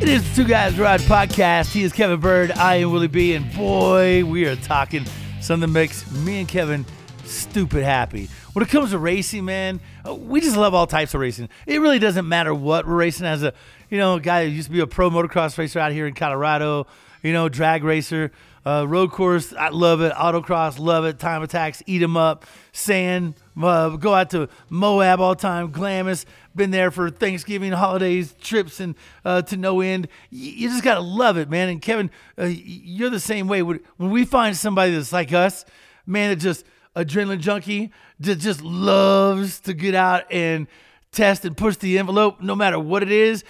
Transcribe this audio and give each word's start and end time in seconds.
It 0.00 0.08
is 0.08 0.26
the 0.30 0.42
Two 0.42 0.48
Guys 0.48 0.78
Ride 0.78 1.00
podcast. 1.00 1.72
He 1.72 1.82
is 1.82 1.92
Kevin 1.92 2.20
Bird. 2.20 2.52
I 2.52 2.76
am 2.76 2.90
Willie 2.90 3.06
B. 3.06 3.34
And 3.34 3.52
boy, 3.54 4.24
we 4.24 4.46
are 4.46 4.56
talking 4.56 5.04
something 5.42 5.68
that 5.68 5.78
makes 5.78 6.10
me 6.10 6.40
and 6.40 6.48
Kevin 6.48 6.86
stupid 7.24 7.84
happy. 7.84 8.30
When 8.54 8.62
it 8.64 8.70
comes 8.70 8.92
to 8.92 8.98
racing, 8.98 9.44
man, 9.44 9.78
uh, 10.08 10.14
we 10.14 10.40
just 10.40 10.56
love 10.56 10.72
all 10.72 10.86
types 10.86 11.12
of 11.12 11.20
racing. 11.20 11.50
It 11.66 11.82
really 11.82 11.98
doesn't 11.98 12.26
matter 12.26 12.54
what 12.54 12.86
we're 12.86 12.94
racing. 12.94 13.26
As 13.26 13.42
a 13.42 13.52
you 13.90 13.98
know, 13.98 14.14
a 14.14 14.20
guy 14.20 14.46
who 14.46 14.50
used 14.50 14.68
to 14.68 14.72
be 14.72 14.80
a 14.80 14.86
pro 14.86 15.10
motocross 15.10 15.58
racer 15.58 15.78
out 15.78 15.92
here 15.92 16.06
in 16.06 16.14
Colorado, 16.14 16.86
you 17.22 17.34
know, 17.34 17.50
drag 17.50 17.84
racer, 17.84 18.32
uh, 18.66 18.84
road 18.86 19.10
course, 19.10 19.54
I 19.54 19.70
love 19.70 20.02
it. 20.02 20.12
Autocross, 20.12 20.78
love 20.78 21.04
it. 21.04 21.18
Time 21.18 21.42
attacks, 21.42 21.82
eat 21.86 21.98
them 21.98 22.16
up. 22.16 22.44
Sand, 22.72 23.34
uh, 23.60 23.90
go 23.90 24.14
out 24.14 24.30
to 24.30 24.48
Moab 24.68 25.20
all 25.20 25.34
time. 25.34 25.70
Glamis, 25.70 26.26
been 26.54 26.70
there 26.70 26.90
for 26.90 27.10
Thanksgiving, 27.10 27.72
holidays, 27.72 28.34
trips, 28.40 28.80
and 28.80 28.94
uh, 29.24 29.42
to 29.42 29.56
no 29.56 29.80
end. 29.80 30.08
You 30.28 30.68
just 30.68 30.84
gotta 30.84 31.00
love 31.00 31.38
it, 31.38 31.48
man. 31.48 31.70
And 31.70 31.80
Kevin, 31.80 32.10
uh, 32.38 32.44
you're 32.44 33.10
the 33.10 33.20
same 33.20 33.48
way. 33.48 33.62
When 33.62 33.80
when 33.96 34.10
we 34.10 34.24
find 34.24 34.56
somebody 34.56 34.92
that's 34.92 35.12
like 35.12 35.32
us, 35.32 35.64
man, 36.04 36.30
that 36.30 36.36
just 36.36 36.66
adrenaline 36.94 37.40
junkie, 37.40 37.92
that 38.20 38.36
just 38.36 38.62
loves 38.62 39.60
to 39.60 39.72
get 39.72 39.94
out 39.94 40.30
and 40.30 40.66
test 41.12 41.44
and 41.44 41.56
push 41.56 41.76
the 41.76 41.98
envelope, 41.98 42.40
no 42.40 42.54
matter 42.54 42.78
what 42.78 43.02
it 43.02 43.10
is. 43.10 43.42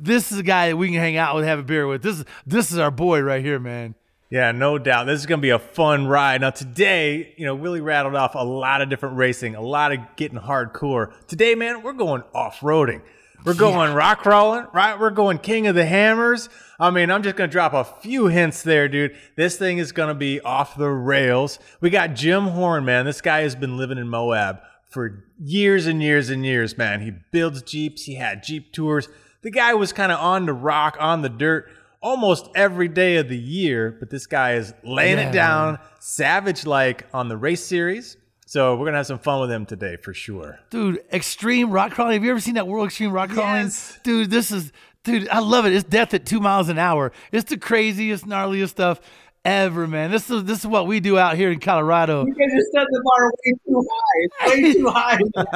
This 0.00 0.30
is 0.30 0.38
a 0.38 0.44
guy 0.44 0.68
that 0.68 0.76
we 0.76 0.88
can 0.88 0.96
hang 1.00 1.16
out 1.16 1.34
with, 1.34 1.44
have 1.44 1.58
a 1.58 1.64
beer 1.64 1.86
with. 1.86 2.02
This 2.02 2.20
is 2.20 2.24
this 2.46 2.72
is 2.72 2.78
our 2.78 2.90
boy 2.90 3.20
right 3.20 3.44
here, 3.44 3.58
man. 3.58 3.94
Yeah, 4.30 4.52
no 4.52 4.76
doubt. 4.76 5.06
This 5.06 5.20
is 5.20 5.26
going 5.26 5.40
to 5.40 5.42
be 5.42 5.50
a 5.50 5.58
fun 5.58 6.06
ride. 6.06 6.42
Now, 6.42 6.50
today, 6.50 7.34
you 7.38 7.46
know, 7.46 7.54
Willie 7.54 7.80
rattled 7.80 8.14
off 8.14 8.34
a 8.34 8.44
lot 8.44 8.82
of 8.82 8.90
different 8.90 9.16
racing, 9.16 9.54
a 9.54 9.62
lot 9.62 9.90
of 9.90 10.00
getting 10.16 10.38
hardcore. 10.38 11.12
Today, 11.26 11.54
man, 11.54 11.82
we're 11.82 11.94
going 11.94 12.22
off 12.34 12.60
roading. 12.60 13.00
We're 13.44 13.54
going 13.54 13.94
rock 13.94 14.18
crawling, 14.18 14.66
right? 14.74 14.98
We're 14.98 15.10
going 15.10 15.38
King 15.38 15.66
of 15.68 15.74
the 15.74 15.86
Hammers. 15.86 16.50
I 16.78 16.90
mean, 16.90 17.10
I'm 17.10 17.22
just 17.22 17.36
going 17.36 17.48
to 17.48 17.52
drop 17.52 17.72
a 17.72 17.84
few 17.84 18.26
hints 18.26 18.62
there, 18.62 18.88
dude. 18.88 19.16
This 19.36 19.56
thing 19.56 19.78
is 19.78 19.92
going 19.92 20.08
to 20.08 20.14
be 20.14 20.40
off 20.40 20.76
the 20.76 20.90
rails. 20.90 21.58
We 21.80 21.88
got 21.88 22.14
Jim 22.14 22.48
Horne, 22.48 22.84
man. 22.84 23.06
This 23.06 23.22
guy 23.22 23.42
has 23.42 23.54
been 23.54 23.78
living 23.78 23.96
in 23.96 24.08
Moab 24.08 24.60
for 24.88 25.24
years 25.38 25.86
and 25.86 26.02
years 26.02 26.28
and 26.28 26.44
years, 26.44 26.76
man. 26.76 27.00
He 27.00 27.12
builds 27.30 27.62
Jeeps, 27.62 28.04
he 28.04 28.16
had 28.16 28.42
Jeep 28.42 28.72
tours. 28.72 29.08
The 29.42 29.50
guy 29.50 29.72
was 29.72 29.92
kind 29.92 30.10
of 30.10 30.18
on 30.18 30.46
the 30.46 30.52
rock, 30.52 30.96
on 30.98 31.22
the 31.22 31.28
dirt 31.28 31.70
almost 32.00 32.48
every 32.54 32.88
day 32.88 33.16
of 33.16 33.28
the 33.28 33.38
year, 33.38 33.96
but 33.98 34.10
this 34.10 34.26
guy 34.26 34.54
is 34.54 34.72
laying 34.84 35.18
Yeah, 35.18 35.28
it 35.28 35.32
down 35.32 35.78
savage 36.00 36.66
like 36.66 37.06
on 37.12 37.28
the 37.28 37.36
race 37.36 37.64
series. 37.64 38.16
So 38.46 38.76
we're 38.76 38.86
gonna 38.86 38.96
have 38.98 39.06
some 39.06 39.18
fun 39.18 39.40
with 39.40 39.50
him 39.50 39.66
today 39.66 39.96
for 39.96 40.14
sure. 40.14 40.58
dude, 40.70 41.00
extreme 41.12 41.70
rock 41.70 41.92
crawling. 41.92 42.14
Have 42.14 42.24
you 42.24 42.30
ever 42.30 42.40
seen 42.40 42.54
that 42.54 42.66
World 42.66 42.86
Extreme 42.86 43.12
Rock 43.12 43.30
Crawling? 43.30 43.64
Yes. 43.64 43.98
Dude, 44.02 44.30
this 44.30 44.50
is, 44.50 44.72
dude, 45.04 45.28
I 45.28 45.40
love 45.40 45.66
it. 45.66 45.74
It's 45.74 45.84
death 45.84 46.14
at 46.14 46.24
two 46.24 46.40
miles 46.40 46.70
an 46.70 46.78
hour. 46.78 47.12
It's 47.30 47.50
the 47.50 47.58
craziest, 47.58 48.26
gnarliest 48.26 48.70
stuff 48.70 49.00
ever, 49.48 49.86
man. 49.86 50.10
This 50.10 50.30
is 50.30 50.44
this 50.44 50.60
is 50.60 50.66
what 50.66 50.86
we 50.86 51.00
do 51.00 51.18
out 51.18 51.36
here 51.36 51.50
in 51.50 51.58
Colorado. 51.58 52.26
You 52.26 52.34
guys 52.34 52.50
just 52.54 52.70
set 52.72 52.86
the 52.90 53.02
bar 53.04 53.32
way 53.32 53.54
too 53.66 53.86
high. 53.90 54.20
It's 54.40 54.40
way 54.44 54.72
too 54.74 55.48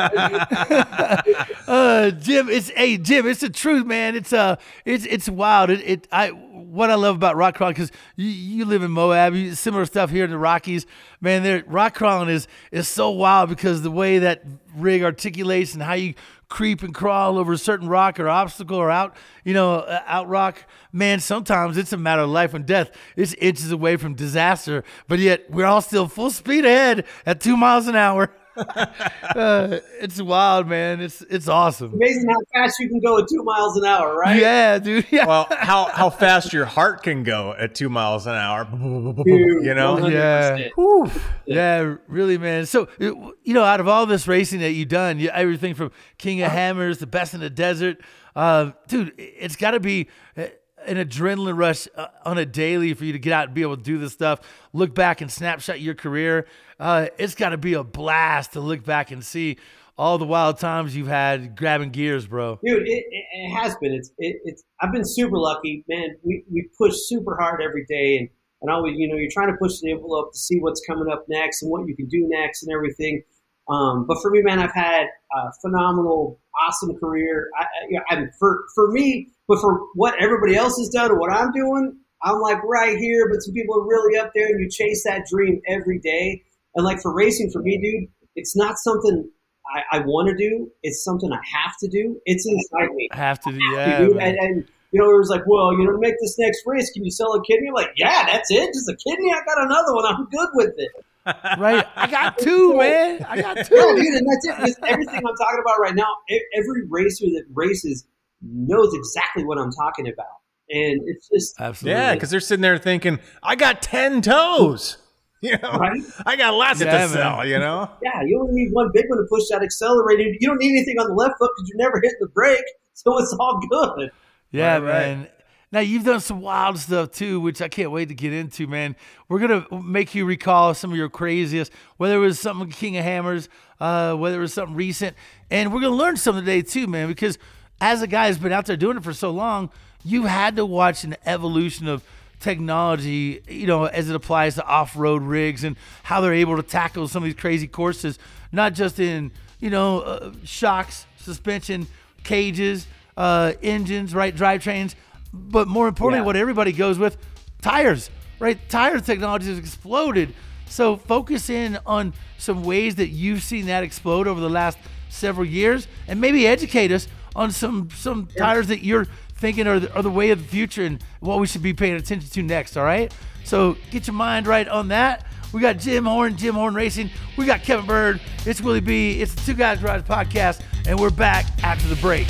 high. 1.26 1.68
uh, 1.72 2.10
Jim, 2.12 2.48
it's 2.48 2.70
hey 2.70 2.96
Jim, 2.96 3.26
it's 3.26 3.40
the 3.40 3.50
truth, 3.50 3.84
man. 3.84 4.16
It's 4.16 4.32
uh, 4.32 4.56
it's 4.84 5.04
it's 5.06 5.28
wild. 5.28 5.70
It, 5.70 5.80
it 5.80 6.08
I 6.10 6.30
what 6.30 6.90
I 6.90 6.94
love 6.94 7.16
about 7.16 7.36
rock 7.36 7.56
crawling 7.56 7.74
because 7.74 7.92
you, 8.16 8.28
you 8.28 8.64
live 8.64 8.82
in 8.82 8.90
Moab, 8.90 9.34
you, 9.34 9.54
similar 9.54 9.84
stuff 9.84 10.08
here 10.08 10.24
in 10.24 10.30
the 10.30 10.38
Rockies, 10.38 10.86
man. 11.20 11.42
There, 11.42 11.62
rock 11.66 11.94
crawling 11.94 12.30
is 12.30 12.48
is 12.70 12.88
so 12.88 13.10
wild 13.10 13.50
because 13.50 13.82
the 13.82 13.90
way 13.90 14.20
that 14.20 14.42
rig 14.74 15.02
articulates 15.02 15.74
and 15.74 15.82
how 15.82 15.92
you 15.92 16.14
creep 16.52 16.82
and 16.82 16.94
crawl 16.94 17.38
over 17.38 17.54
a 17.54 17.58
certain 17.58 17.88
rock 17.88 18.20
or 18.20 18.28
obstacle 18.28 18.76
or 18.76 18.90
out, 18.90 19.16
you 19.42 19.54
know, 19.54 19.76
uh, 19.76 20.02
out 20.06 20.28
rock. 20.28 20.62
Man, 20.92 21.18
sometimes 21.18 21.78
it's 21.78 21.94
a 21.94 21.96
matter 21.96 22.20
of 22.20 22.28
life 22.28 22.52
and 22.52 22.66
death. 22.66 22.90
It's 23.16 23.32
inches 23.34 23.72
away 23.72 23.96
from 23.96 24.12
disaster, 24.12 24.84
but 25.08 25.18
yet 25.18 25.50
we're 25.50 25.64
all 25.64 25.80
still 25.80 26.08
full 26.08 26.28
speed 26.30 26.66
ahead 26.66 27.06
at 27.24 27.40
two 27.40 27.56
miles 27.56 27.88
an 27.88 27.96
hour. 27.96 28.30
uh, 28.56 29.78
it's 30.00 30.20
wild, 30.20 30.68
man. 30.68 31.00
It's 31.00 31.22
it's 31.22 31.48
awesome. 31.48 31.94
Amazing 31.94 32.28
how 32.28 32.40
fast 32.52 32.78
you 32.80 32.88
can 32.88 33.00
go 33.00 33.18
at 33.18 33.26
two 33.28 33.42
miles 33.42 33.76
an 33.76 33.84
hour, 33.84 34.16
right? 34.16 34.38
Yeah, 34.38 34.78
dude. 34.78 35.06
Yeah. 35.10 35.26
Well, 35.26 35.46
how 35.50 35.84
how 35.86 36.10
fast 36.10 36.52
your 36.52 36.64
heart 36.64 37.02
can 37.02 37.22
go 37.22 37.54
at 37.58 37.74
two 37.74 37.88
miles 37.88 38.26
an 38.26 38.34
hour, 38.34 38.64
Dude, 38.64 39.64
you 39.64 39.74
know? 39.74 39.96
100%. 39.96 40.70
Yeah. 40.76 41.20
yeah, 41.46 41.96
really, 42.08 42.38
man. 42.38 42.66
So, 42.66 42.88
you 42.98 43.34
know, 43.46 43.64
out 43.64 43.80
of 43.80 43.88
all 43.88 44.06
this 44.06 44.26
racing 44.28 44.60
that 44.60 44.72
you've 44.72 44.88
done, 44.88 45.18
you, 45.18 45.28
everything 45.30 45.74
from 45.74 45.90
King 46.18 46.42
of 46.42 46.50
Hammers, 46.50 46.98
the 46.98 47.06
best 47.06 47.34
in 47.34 47.40
the 47.40 47.50
desert, 47.50 47.98
uh, 48.34 48.72
dude, 48.88 49.12
it's 49.18 49.56
got 49.56 49.72
to 49.72 49.80
be 49.80 50.08
uh, 50.36 50.44
an 50.86 50.96
adrenaline 50.96 51.56
rush 51.56 51.86
uh, 51.96 52.06
on 52.24 52.38
a 52.38 52.46
daily 52.46 52.94
for 52.94 53.04
you 53.04 53.12
to 53.12 53.18
get 53.18 53.32
out 53.32 53.46
and 53.46 53.54
be 53.54 53.62
able 53.62 53.76
to 53.76 53.82
do 53.82 53.98
this 53.98 54.12
stuff. 54.12 54.40
Look 54.72 54.94
back 54.94 55.20
and 55.20 55.30
snapshot 55.30 55.80
your 55.80 55.94
career. 55.94 56.46
Uh, 56.82 57.06
it's 57.16 57.36
got 57.36 57.50
to 57.50 57.56
be 57.56 57.74
a 57.74 57.84
blast 57.84 58.54
to 58.54 58.60
look 58.60 58.82
back 58.82 59.12
and 59.12 59.24
see 59.24 59.56
all 59.96 60.18
the 60.18 60.24
wild 60.26 60.58
times 60.58 60.96
you've 60.96 61.06
had 61.06 61.56
grabbing 61.56 61.90
gears, 61.90 62.26
bro. 62.26 62.58
Dude, 62.64 62.82
it, 62.88 63.04
it, 63.08 63.50
has 63.54 63.76
been. 63.80 63.92
It's 63.92 64.10
it, 64.18 64.40
it's. 64.44 64.64
I've 64.80 64.90
been 64.90 65.04
super 65.04 65.38
lucky, 65.38 65.84
man. 65.88 66.16
We 66.24 66.42
we 66.50 66.68
push 66.76 66.94
super 66.96 67.36
hard 67.38 67.62
every 67.62 67.84
day, 67.88 68.16
and 68.18 68.28
and 68.62 68.68
always, 68.68 68.94
you 68.96 69.06
know, 69.06 69.14
you're 69.14 69.30
trying 69.32 69.52
to 69.52 69.56
push 69.62 69.78
the 69.80 69.92
envelope 69.92 70.32
to 70.32 70.38
see 70.38 70.58
what's 70.58 70.82
coming 70.84 71.06
up 71.08 71.24
next 71.28 71.62
and 71.62 71.70
what 71.70 71.86
you 71.86 71.94
can 71.94 72.08
do 72.08 72.26
next 72.28 72.64
and 72.64 72.72
everything. 72.74 73.22
Um, 73.68 74.04
but 74.08 74.18
for 74.20 74.32
me, 74.32 74.42
man, 74.42 74.58
I've 74.58 74.74
had 74.74 75.04
a 75.04 75.52
phenomenal, 75.60 76.40
awesome 76.66 76.96
career. 76.98 77.48
I, 77.56 77.62
I, 78.10 78.16
I 78.16 78.24
for 78.40 78.64
for 78.74 78.90
me, 78.90 79.28
but 79.46 79.60
for 79.60 79.86
what 79.94 80.20
everybody 80.20 80.56
else 80.56 80.76
has 80.78 80.88
done 80.88 81.12
and 81.12 81.20
what 81.20 81.32
I'm 81.32 81.52
doing, 81.52 81.96
I'm 82.24 82.40
like 82.40 82.60
right 82.64 82.98
here. 82.98 83.28
But 83.30 83.38
some 83.38 83.54
people 83.54 83.78
are 83.78 83.86
really 83.86 84.18
up 84.18 84.32
there, 84.34 84.48
and 84.48 84.60
you 84.60 84.68
chase 84.68 85.04
that 85.04 85.26
dream 85.30 85.60
every 85.68 86.00
day. 86.00 86.42
And 86.74 86.84
like 86.84 87.00
for 87.00 87.12
racing, 87.12 87.50
for 87.50 87.60
me, 87.60 87.78
dude, 87.78 88.10
it's 88.34 88.56
not 88.56 88.76
something 88.78 89.28
I, 89.66 89.98
I 89.98 90.00
want 90.00 90.28
to 90.28 90.36
do. 90.36 90.70
It's 90.82 91.04
something 91.04 91.30
I 91.32 91.40
have 91.62 91.74
to 91.80 91.88
do. 91.88 92.20
It's 92.24 92.46
inside 92.46 92.94
me. 92.94 93.08
Have 93.12 93.40
to 93.40 93.52
do, 93.52 93.58
I 93.60 93.80
have 93.80 93.88
yeah. 93.88 93.98
to, 93.98 94.06
dude. 94.06 94.16
man. 94.16 94.28
And, 94.28 94.38
and 94.38 94.68
you 94.92 95.00
know, 95.00 95.10
it 95.10 95.18
was 95.18 95.30
like, 95.30 95.42
well, 95.46 95.72
you 95.72 95.84
know, 95.84 95.92
to 95.92 95.98
make 95.98 96.14
this 96.20 96.38
next 96.38 96.62
race, 96.66 96.90
can 96.90 97.04
you 97.04 97.10
sell 97.10 97.32
a 97.34 97.42
kidney? 97.42 97.68
I'm 97.68 97.74
like, 97.74 97.92
yeah, 97.96 98.26
that's 98.26 98.50
it. 98.50 98.66
Just 98.74 98.88
a 98.88 98.96
kidney. 98.96 99.32
I 99.32 99.40
got 99.44 99.64
another 99.64 99.94
one. 99.94 100.04
I'm 100.06 100.26
good 100.26 100.48
with 100.54 100.74
it. 100.76 100.90
right? 101.58 101.86
I 101.96 102.10
got 102.10 102.38
two, 102.38 102.76
man. 102.76 103.24
I 103.28 103.40
got 103.40 103.56
No, 103.70 103.94
two. 103.96 104.02
dude, 104.02 104.14
and 104.14 104.26
that's 104.28 104.46
it. 104.46 104.56
Because 104.56 104.78
everything 104.84 105.16
I'm 105.16 105.36
talking 105.36 105.62
about 105.64 105.80
right 105.80 105.94
now, 105.94 106.16
e- 106.28 106.44
every 106.54 106.86
racer 106.88 107.26
that 107.26 107.44
races 107.54 108.06
knows 108.42 108.92
exactly 108.92 109.44
what 109.44 109.58
I'm 109.58 109.70
talking 109.72 110.08
about. 110.08 110.26
And 110.68 111.00
it's 111.06 111.28
just 111.28 111.60
Absolutely. 111.60 112.00
Yeah, 112.00 112.14
because 112.14 112.30
they're 112.30 112.40
sitting 112.40 112.62
there 112.62 112.78
thinking, 112.78 113.18
I 113.42 113.56
got 113.56 113.82
10 113.82 114.22
toes. 114.22 114.98
You 115.50 115.58
know, 115.58 115.72
Right? 115.72 116.00
I 116.24 116.36
got 116.36 116.54
lots 116.54 116.80
Yeah, 116.80 117.06
to 117.08 117.14
man. 117.14 117.48
you 117.48 117.58
know? 117.58 117.90
Yeah, 118.02 118.22
you 118.24 118.40
only 118.40 118.52
need 118.62 118.72
one 118.72 118.90
big 118.94 119.06
one 119.08 119.18
to 119.18 119.24
push 119.28 119.42
that 119.50 119.62
accelerator. 119.62 120.22
You 120.22 120.48
don't 120.48 120.58
need 120.58 120.70
anything 120.76 120.98
on 121.00 121.08
the 121.08 121.14
left 121.14 121.34
foot 121.38 121.50
because 121.56 121.68
you're 121.68 121.78
never 121.78 122.00
hitting 122.00 122.18
the 122.20 122.28
brake, 122.28 122.64
so 122.94 123.18
it's 123.18 123.34
all 123.40 123.60
good. 123.68 124.10
Yeah, 124.52 124.74
Right, 124.74 124.82
right. 124.82 124.88
man. 125.18 125.28
Now 125.72 125.80
you've 125.80 126.04
done 126.04 126.20
some 126.20 126.42
wild 126.42 126.78
stuff 126.78 127.12
too, 127.12 127.40
which 127.40 127.62
I 127.62 127.68
can't 127.68 127.90
wait 127.90 128.08
to 128.10 128.14
get 128.14 128.32
into, 128.34 128.66
man. 128.66 128.94
We're 129.28 129.38
gonna 129.40 129.66
make 129.82 130.14
you 130.14 130.26
recall 130.26 130.74
some 130.74 130.90
of 130.92 130.96
your 130.98 131.08
craziest, 131.08 131.72
whether 131.96 132.16
it 132.16 132.20
was 132.20 132.38
something 132.38 132.68
King 132.70 132.98
of 132.98 133.04
Hammers, 133.04 133.48
uh, 133.80 134.14
whether 134.14 134.36
it 134.36 134.40
was 134.42 134.52
something 134.52 134.76
recent, 134.76 135.16
and 135.50 135.72
we're 135.72 135.80
gonna 135.80 135.96
learn 135.96 136.16
something 136.18 136.44
today 136.44 136.60
too, 136.60 136.86
man. 136.86 137.08
Because 137.08 137.38
as 137.80 138.02
a 138.02 138.06
guy 138.06 138.28
who's 138.28 138.36
been 138.38 138.52
out 138.52 138.66
there 138.66 138.76
doing 138.76 138.98
it 138.98 139.02
for 139.02 139.14
so 139.14 139.30
long, 139.30 139.70
you 140.04 140.24
had 140.26 140.56
to 140.56 140.66
watch 140.66 141.04
an 141.04 141.16
evolution 141.24 141.88
of 141.88 142.04
technology, 142.42 143.40
you 143.48 143.66
know, 143.66 143.84
as 143.86 144.10
it 144.10 144.16
applies 144.16 144.56
to 144.56 144.64
off-road 144.66 145.22
rigs 145.22 145.64
and 145.64 145.76
how 146.02 146.20
they're 146.20 146.34
able 146.34 146.56
to 146.56 146.62
tackle 146.62 147.08
some 147.08 147.22
of 147.22 147.26
these 147.26 147.40
crazy 147.40 147.66
courses, 147.66 148.18
not 148.50 148.74
just 148.74 148.98
in 148.98 149.30
you 149.60 149.70
know 149.70 150.00
uh, 150.00 150.32
shocks, 150.44 151.06
suspension, 151.16 151.86
cages, 152.24 152.86
uh, 153.16 153.52
engines, 153.62 154.14
right, 154.14 154.34
drivetrains, 154.34 154.94
but 155.32 155.68
more 155.68 155.88
importantly, 155.88 156.20
Yeah. 156.22 156.26
what 156.26 156.36
everybody 156.36 156.72
goes 156.72 156.98
with, 156.98 157.16
tires, 157.62 158.10
right? 158.38 158.58
Tire 158.68 159.00
technology 159.00 159.46
has 159.46 159.58
exploded. 159.58 160.34
So 160.66 160.96
focus 160.96 161.48
in 161.50 161.78
on 161.86 162.12
some 162.38 162.64
ways 162.64 162.94
that 162.96 163.08
you've 163.08 163.42
seen 163.42 163.66
that 163.66 163.84
explode 163.84 164.26
over 164.26 164.40
the 164.40 164.50
last 164.50 164.78
several 165.10 165.46
years, 165.46 165.86
and 166.08 166.20
maybe 166.20 166.46
educate 166.46 166.90
us 166.90 167.06
on 167.36 167.50
some 167.50 167.88
some 167.94 168.26
tires 168.36 168.66
that 168.68 168.82
you're 168.84 169.06
thinking 169.42 169.66
are 169.66 169.80
the, 169.80 170.02
the 170.02 170.10
way 170.10 170.30
of 170.30 170.38
the 170.38 170.48
future 170.48 170.84
and 170.84 171.02
what 171.18 171.40
we 171.40 171.48
should 171.48 171.62
be 171.62 171.74
paying 171.74 171.94
attention 171.94 172.30
to 172.30 172.42
next. 172.42 172.76
All 172.76 172.84
right, 172.84 173.12
so 173.44 173.76
get 173.90 174.06
your 174.06 174.14
mind 174.14 174.46
right 174.46 174.68
on 174.68 174.88
that. 174.88 175.26
We 175.52 175.60
got 175.60 175.78
Jim 175.78 176.06
Horne, 176.06 176.36
Jim 176.36 176.54
Horne 176.54 176.74
Racing. 176.74 177.10
We 177.36 177.44
got 177.44 177.62
Kevin 177.62 177.84
Bird. 177.84 178.20
It's 178.46 178.62
Willie 178.62 178.80
B. 178.80 179.20
It's 179.20 179.34
the 179.34 179.40
Two 179.42 179.54
Guys 179.54 179.80
Garage 179.80 180.02
podcast, 180.02 180.62
and 180.86 180.98
we're 180.98 181.10
back 181.10 181.44
after 181.62 181.88
the 181.88 181.96
break. 181.96 182.28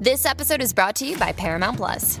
This 0.00 0.26
episode 0.26 0.60
is 0.60 0.72
brought 0.72 0.96
to 0.96 1.06
you 1.06 1.16
by 1.16 1.32
Paramount 1.32 1.76
Plus. 1.76 2.20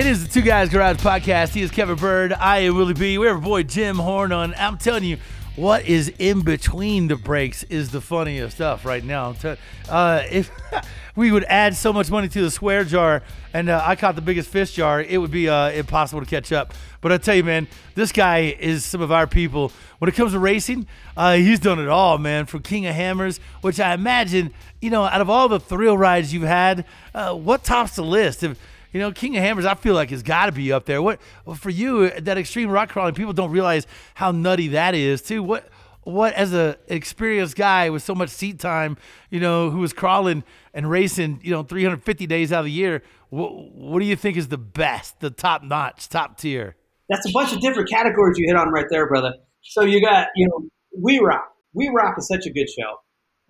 It 0.00 0.06
is 0.06 0.26
the 0.26 0.32
Two 0.32 0.40
Guys 0.40 0.70
Garage 0.70 0.96
podcast. 0.96 1.50
He 1.50 1.60
is 1.60 1.70
Kevin 1.70 1.96
Bird. 1.96 2.32
I 2.32 2.60
am 2.60 2.74
Willie 2.74 2.94
B. 2.94 3.18
We 3.18 3.26
have 3.26 3.36
our 3.36 3.42
boy 3.42 3.64
Jim 3.64 3.96
Horne 3.96 4.32
on. 4.32 4.54
I'm 4.56 4.78
telling 4.78 5.04
you, 5.04 5.18
what 5.56 5.84
is 5.84 6.10
in 6.18 6.40
between 6.40 7.08
the 7.08 7.16
breaks 7.16 7.64
is 7.64 7.90
the 7.90 8.00
funniest 8.00 8.56
stuff 8.56 8.86
right 8.86 9.04
now. 9.04 9.34
Uh, 9.90 10.22
if 10.30 10.50
we 11.16 11.30
would 11.30 11.44
add 11.44 11.76
so 11.76 11.92
much 11.92 12.10
money 12.10 12.28
to 12.28 12.40
the 12.40 12.50
square 12.50 12.82
jar 12.84 13.22
and 13.52 13.68
uh, 13.68 13.82
I 13.84 13.94
caught 13.94 14.14
the 14.14 14.22
biggest 14.22 14.48
fish 14.48 14.72
jar, 14.72 15.02
it 15.02 15.18
would 15.18 15.30
be 15.30 15.50
uh, 15.50 15.68
impossible 15.72 16.20
to 16.22 16.26
catch 16.26 16.50
up. 16.50 16.72
But 17.02 17.12
I 17.12 17.18
tell 17.18 17.34
you, 17.34 17.44
man, 17.44 17.68
this 17.94 18.10
guy 18.10 18.56
is 18.58 18.86
some 18.86 19.02
of 19.02 19.12
our 19.12 19.26
people. 19.26 19.70
When 19.98 20.08
it 20.08 20.14
comes 20.14 20.32
to 20.32 20.38
racing, 20.38 20.86
uh, 21.14 21.34
he's 21.34 21.60
done 21.60 21.78
it 21.78 21.88
all, 21.88 22.16
man. 22.16 22.46
From 22.46 22.62
King 22.62 22.86
of 22.86 22.94
Hammers, 22.94 23.38
which 23.60 23.78
I 23.78 23.92
imagine, 23.92 24.54
you 24.80 24.88
know, 24.88 25.04
out 25.04 25.20
of 25.20 25.28
all 25.28 25.50
the 25.50 25.60
thrill 25.60 25.98
rides 25.98 26.32
you've 26.32 26.44
had, 26.44 26.86
uh, 27.14 27.34
what 27.34 27.64
tops 27.64 27.96
the 27.96 28.02
list? 28.02 28.42
If, 28.42 28.58
you 28.92 29.00
know, 29.00 29.12
King 29.12 29.36
of 29.36 29.42
Hammers, 29.42 29.64
I 29.64 29.74
feel 29.74 29.94
like 29.94 30.10
has 30.10 30.22
got 30.22 30.46
to 30.46 30.52
be 30.52 30.72
up 30.72 30.84
there. 30.84 31.00
What 31.02 31.20
well, 31.44 31.56
for 31.56 31.70
you? 31.70 32.10
That 32.10 32.38
extreme 32.38 32.70
rock 32.70 32.90
crawling, 32.90 33.14
people 33.14 33.32
don't 33.32 33.50
realize 33.50 33.86
how 34.14 34.32
nutty 34.32 34.68
that 34.68 34.94
is 34.94 35.22
too. 35.22 35.42
What 35.42 35.68
what 36.02 36.32
as 36.34 36.54
a 36.54 36.76
experienced 36.88 37.56
guy 37.56 37.90
with 37.90 38.02
so 38.02 38.14
much 38.14 38.30
seat 38.30 38.58
time, 38.58 38.96
you 39.30 39.40
know, 39.40 39.70
who 39.70 39.78
was 39.78 39.92
crawling 39.92 40.44
and 40.72 40.90
racing, 40.90 41.40
you 41.42 41.50
know, 41.50 41.62
350 41.62 42.26
days 42.26 42.52
out 42.52 42.60
of 42.60 42.64
the 42.66 42.70
year. 42.72 43.02
What 43.28 43.50
what 43.74 44.00
do 44.00 44.06
you 44.06 44.16
think 44.16 44.36
is 44.36 44.48
the 44.48 44.58
best, 44.58 45.20
the 45.20 45.30
top 45.30 45.62
notch, 45.62 46.08
top 46.08 46.38
tier? 46.38 46.76
That's 47.08 47.28
a 47.28 47.32
bunch 47.32 47.52
of 47.52 47.60
different 47.60 47.90
categories 47.90 48.38
you 48.38 48.46
hit 48.46 48.56
on 48.56 48.70
right 48.70 48.86
there, 48.88 49.08
brother. 49.08 49.34
So 49.62 49.82
you 49.82 50.00
got, 50.00 50.28
you 50.36 50.48
know, 50.48 50.68
We 50.96 51.18
Rock. 51.18 51.44
We 51.74 51.90
Rock 51.94 52.14
is 52.18 52.26
such 52.28 52.46
a 52.46 52.50
good 52.50 52.68
show. 52.68 52.96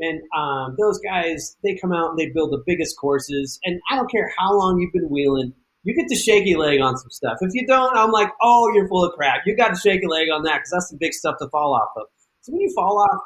And 0.01 0.23
um, 0.37 0.77
those 0.79 0.99
guys, 1.01 1.57
they 1.63 1.77
come 1.77 1.93
out 1.93 2.11
and 2.11 2.19
they 2.19 2.31
build 2.31 2.53
the 2.53 2.63
biggest 2.67 2.97
courses. 2.99 3.59
And 3.65 3.81
I 3.91 3.97
don't 3.97 4.11
care 4.11 4.33
how 4.39 4.57
long 4.57 4.81
you've 4.81 4.93
been 4.93 5.11
wheeling, 5.11 5.53
you 5.83 5.95
get 5.95 6.09
the 6.09 6.17
shaky 6.17 6.57
leg 6.57 6.81
on 6.81 6.97
some 6.97 7.11
stuff. 7.11 7.39
If 7.41 7.51
you 7.55 7.67
don't, 7.67 7.97
I'm 7.97 8.11
like, 8.11 8.29
oh, 8.43 8.71
you're 8.75 8.89
full 8.89 9.05
of 9.05 9.15
crap. 9.15 9.43
You 9.47 9.57
got 9.57 9.69
to 9.69 9.81
shake 9.81 10.03
a 10.03 10.09
leg 10.09 10.29
on 10.33 10.43
that 10.45 10.59
because 10.59 10.71
that's 10.71 10.91
the 10.91 10.99
big 10.99 11.13
stuff 11.13 11.37
to 11.41 11.49
fall 11.49 11.75
off 11.75 11.91
of. 11.97 12.07
So 12.43 12.53
when 12.53 12.61
you 12.61 12.73
fall 12.75 13.01
off, 13.01 13.21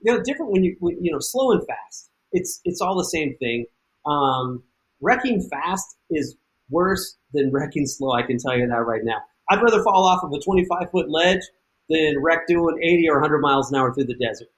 you 0.00 0.12
know, 0.12 0.22
different 0.22 0.52
when 0.52 0.64
you, 0.64 0.76
when, 0.80 1.02
you 1.02 1.12
know, 1.12 1.18
slow 1.20 1.52
and 1.52 1.66
fast. 1.66 2.10
It's 2.32 2.60
it's 2.64 2.80
all 2.80 2.96
the 2.96 3.04
same 3.04 3.36
thing. 3.38 3.66
Um, 4.06 4.62
wrecking 5.00 5.46
fast 5.50 5.96
is 6.10 6.36
worse 6.68 7.16
than 7.32 7.50
wrecking 7.52 7.86
slow. 7.86 8.12
I 8.12 8.22
can 8.22 8.38
tell 8.38 8.56
you 8.56 8.66
that 8.66 8.86
right 8.86 9.02
now. 9.04 9.18
I'd 9.50 9.62
rather 9.62 9.82
fall 9.82 10.06
off 10.06 10.22
of 10.22 10.32
a 10.32 10.40
25 10.40 10.90
foot 10.92 11.10
ledge 11.10 11.40
than 11.88 12.22
wreck 12.22 12.46
doing 12.46 12.78
80 12.80 13.08
or 13.08 13.20
100 13.20 13.40
miles 13.40 13.70
an 13.72 13.78
hour 13.78 13.92
through 13.92 14.04
the 14.04 14.14
desert. 14.14 14.48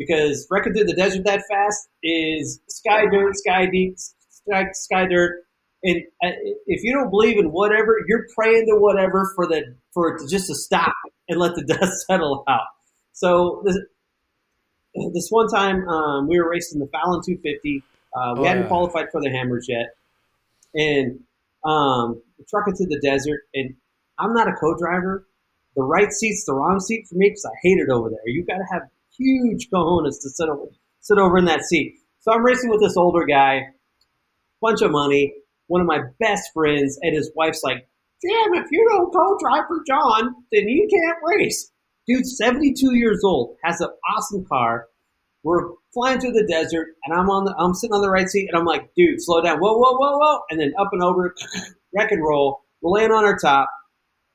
Because 0.00 0.46
wrecking 0.50 0.72
through 0.72 0.84
the 0.86 0.94
desert 0.94 1.24
that 1.26 1.42
fast 1.50 1.88
is 2.02 2.58
sky 2.68 3.02
dirt, 3.12 3.36
sky 3.36 3.66
deep, 3.70 3.96
sky, 3.98 4.64
sky 4.72 5.04
dirt. 5.06 5.42
And 5.84 5.98
uh, 6.24 6.28
if 6.66 6.82
you 6.82 6.94
don't 6.94 7.10
believe 7.10 7.38
in 7.38 7.52
whatever, 7.52 7.96
you're 8.08 8.24
praying 8.34 8.64
to 8.72 8.76
whatever 8.80 9.30
for 9.36 9.46
the 9.46 9.76
for 9.92 10.14
it 10.16 10.20
to 10.20 10.26
just 10.26 10.46
to 10.46 10.54
stop 10.54 10.94
and 11.28 11.38
let 11.38 11.54
the 11.54 11.62
dust 11.68 12.06
settle 12.06 12.44
out. 12.48 12.62
So 13.12 13.62
this, 13.66 13.76
this 15.12 15.26
one 15.28 15.48
time 15.48 15.86
um, 15.86 16.28
we 16.28 16.40
were 16.40 16.48
racing 16.50 16.80
the 16.80 16.86
Fallon 16.86 17.20
250. 17.24 17.82
Uh, 18.16 18.34
we 18.36 18.40
Oh, 18.40 18.44
hadn't 18.44 18.62
yeah. 18.62 18.68
qualified 18.68 19.06
for 19.12 19.20
the 19.20 19.30
Hammers 19.30 19.66
yet, 19.68 19.94
and 20.74 21.20
um, 21.64 22.22
trucking 22.48 22.74
through 22.74 22.86
the 22.86 23.00
desert. 23.02 23.40
And 23.54 23.74
I'm 24.18 24.32
not 24.32 24.48
a 24.48 24.52
co-driver. 24.52 25.26
The 25.76 25.82
right 25.82 26.10
seat's 26.10 26.44
the 26.46 26.54
wrong 26.54 26.80
seat 26.80 27.06
for 27.08 27.16
me 27.16 27.28
because 27.28 27.44
I 27.44 27.54
hate 27.62 27.78
it 27.78 27.90
over 27.90 28.08
there. 28.08 28.18
You 28.26 28.44
got 28.46 28.56
to 28.58 28.64
have 28.72 28.82
huge 29.20 29.68
cojones 29.72 30.20
to 30.22 30.30
sit 30.30 30.48
over 30.48 30.66
sit 31.00 31.18
over 31.18 31.38
in 31.38 31.46
that 31.46 31.62
seat. 31.62 31.94
So 32.20 32.32
I'm 32.32 32.44
racing 32.44 32.70
with 32.70 32.80
this 32.80 32.96
older 32.96 33.24
guy, 33.24 33.62
bunch 34.60 34.82
of 34.82 34.90
money, 34.90 35.34
one 35.66 35.80
of 35.80 35.86
my 35.86 36.00
best 36.18 36.50
friends, 36.52 36.98
and 37.02 37.14
his 37.14 37.30
wife's 37.34 37.62
like, 37.62 37.88
"Damn, 38.22 38.54
if 38.54 38.66
you 38.70 38.86
don't 38.90 39.12
co-drive 39.12 39.64
for 39.68 39.82
John, 39.86 40.34
then 40.52 40.68
you 40.68 40.88
can't 40.90 41.18
race." 41.24 41.72
Dude, 42.06 42.26
72 42.26 42.94
years 42.96 43.22
old, 43.24 43.56
has 43.64 43.80
an 43.80 43.88
awesome 44.14 44.44
car. 44.46 44.88
We're 45.42 45.70
flying 45.94 46.20
through 46.20 46.32
the 46.32 46.46
desert, 46.46 46.88
and 47.04 47.18
I'm 47.18 47.30
on 47.30 47.44
the 47.44 47.54
I'm 47.58 47.72
sitting 47.74 47.94
on 47.94 48.02
the 48.02 48.10
right 48.10 48.28
seat, 48.28 48.48
and 48.50 48.58
I'm 48.58 48.66
like, 48.66 48.92
"Dude, 48.94 49.22
slow 49.22 49.40
down, 49.40 49.58
whoa, 49.58 49.78
whoa, 49.78 49.96
whoa, 49.96 50.18
whoa!" 50.18 50.40
And 50.50 50.60
then 50.60 50.74
up 50.78 50.88
and 50.92 51.02
over, 51.02 51.34
wreck 51.94 52.12
and 52.12 52.22
roll. 52.22 52.62
We're 52.82 52.98
laying 52.98 53.12
on 53.12 53.24
our 53.24 53.38
top. 53.38 53.68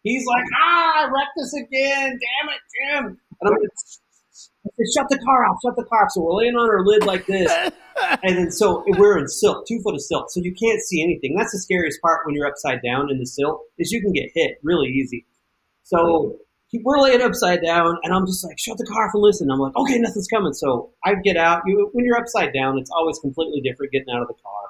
He's 0.03 0.25
like, 0.25 0.43
"Ah, 0.63 1.03
I 1.03 1.11
wrecked 1.11 1.33
this 1.37 1.53
again! 1.53 2.19
Damn 2.19 2.49
it, 2.49 2.61
Jim!" 2.73 3.19
And 3.41 3.49
I'm 3.49 3.53
like, 3.53 3.69
I 4.65 4.69
said, 4.75 4.85
shut 4.95 5.09
the 5.09 5.23
car 5.23 5.45
off, 5.45 5.57
shut 5.63 5.75
the 5.75 5.85
car 5.85 6.03
off. 6.03 6.11
So 6.11 6.21
we're 6.21 6.33
laying 6.33 6.55
on 6.55 6.69
our 6.69 6.85
lid 6.85 7.05
like 7.05 7.25
this. 7.25 7.51
and 8.23 8.37
then 8.37 8.51
so 8.51 8.83
we're 8.87 9.17
in 9.17 9.27
silk, 9.27 9.65
two 9.67 9.79
foot 9.81 9.95
of 9.95 10.01
silk. 10.01 10.29
So 10.29 10.41
you 10.41 10.53
can't 10.53 10.81
see 10.81 11.01
anything. 11.01 11.35
That's 11.37 11.51
the 11.51 11.59
scariest 11.59 12.01
part 12.01 12.25
when 12.25 12.35
you're 12.35 12.47
upside 12.47 12.81
down 12.81 13.09
in 13.09 13.19
the 13.19 13.25
silk 13.25 13.61
is 13.77 13.91
you 13.91 14.01
can 14.01 14.11
get 14.11 14.29
hit 14.33 14.57
really 14.63 14.87
easy. 14.87 15.25
So 15.83 16.37
we're 16.83 16.99
laying 16.99 17.21
upside 17.21 17.61
down 17.61 17.97
and 18.03 18.13
I'm 18.13 18.25
just 18.25 18.43
like, 18.43 18.59
shut 18.59 18.77
the 18.77 18.85
car 18.85 19.07
off 19.07 19.11
and 19.13 19.23
listen. 19.23 19.49
I'm 19.49 19.59
like, 19.59 19.75
okay, 19.75 19.97
nothing's 19.99 20.27
coming. 20.27 20.53
So 20.53 20.91
I 21.03 21.15
get 21.23 21.37
out. 21.37 21.61
You, 21.65 21.89
when 21.93 22.05
you're 22.05 22.17
upside 22.17 22.53
down, 22.53 22.77
it's 22.77 22.91
always 22.91 23.19
completely 23.19 23.61
different 23.61 23.93
getting 23.93 24.13
out 24.13 24.21
of 24.21 24.27
the 24.27 24.33
car. 24.33 24.63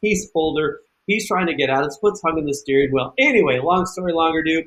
He's 0.00 0.28
older. 0.34 0.80
He's 1.06 1.28
trying 1.28 1.46
to 1.46 1.54
get 1.54 1.70
out. 1.70 1.84
His 1.84 1.98
foot's 2.00 2.22
hung 2.24 2.38
in 2.38 2.46
the 2.46 2.54
steering 2.54 2.90
wheel. 2.92 3.14
Anyway, 3.18 3.60
long 3.62 3.86
story 3.86 4.12
longer, 4.12 4.42
dude. 4.42 4.66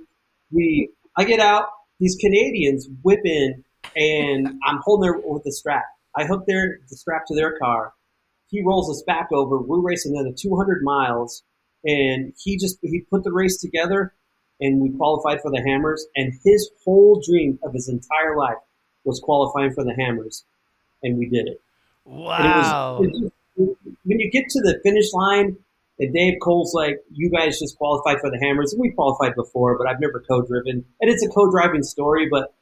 We, 0.51 0.91
I 1.17 1.25
get 1.25 1.39
out. 1.39 1.65
These 1.99 2.17
Canadians 2.19 2.87
whip 3.03 3.21
in 3.25 3.64
and 3.95 4.59
I'm 4.65 4.79
holding 4.83 5.01
there 5.03 5.19
with 5.23 5.43
the 5.43 5.51
strap. 5.51 5.85
I 6.15 6.25
hook 6.25 6.45
their 6.45 6.79
the 6.89 6.95
strap 6.95 7.25
to 7.27 7.35
their 7.35 7.57
car. 7.57 7.93
He 8.49 8.61
rolls 8.63 8.89
us 8.89 9.03
back 9.05 9.29
over. 9.31 9.57
We're 9.59 9.81
racing 9.81 10.15
another 10.15 10.33
200 10.35 10.83
miles, 10.83 11.43
and 11.83 12.33
he 12.37 12.57
just 12.57 12.77
he 12.81 13.01
put 13.01 13.23
the 13.23 13.31
race 13.33 13.59
together, 13.59 14.13
and 14.61 14.81
we 14.81 14.89
qualified 14.91 15.41
for 15.41 15.51
the 15.51 15.61
Hammers. 15.61 16.05
And 16.15 16.33
his 16.43 16.69
whole 16.83 17.21
dream 17.25 17.59
of 17.63 17.73
his 17.73 17.89
entire 17.89 18.37
life 18.37 18.57
was 19.03 19.19
qualifying 19.19 19.73
for 19.73 19.83
the 19.83 19.93
Hammers, 19.93 20.45
and 21.03 21.17
we 21.17 21.27
did 21.27 21.47
it. 21.47 21.61
And 22.05 22.15
it 22.15 22.57
was- 22.57 22.71
Wow. 22.71 22.99
it 23.01 23.31
when 23.57 24.19
you 24.19 24.29
get 24.29 24.49
to 24.49 24.61
the 24.61 24.79
finish 24.83 25.11
line, 25.13 25.57
and 25.97 26.13
Dave 26.13 26.39
Cole's 26.41 26.73
like, 26.73 27.03
"You 27.11 27.29
guys 27.29 27.59
just 27.59 27.77
qualified 27.77 28.19
for 28.19 28.29
the 28.29 28.37
Hammers." 28.39 28.73
And 28.73 28.81
we 28.81 28.91
qualified 28.91 29.33
before, 29.35 29.77
but 29.77 29.87
I've 29.87 29.99
never 29.99 30.19
co-driven, 30.19 30.85
and 31.01 31.09
it's 31.09 31.25
a 31.25 31.29
co-driving 31.29 31.83
story. 31.83 32.27
But 32.29 32.53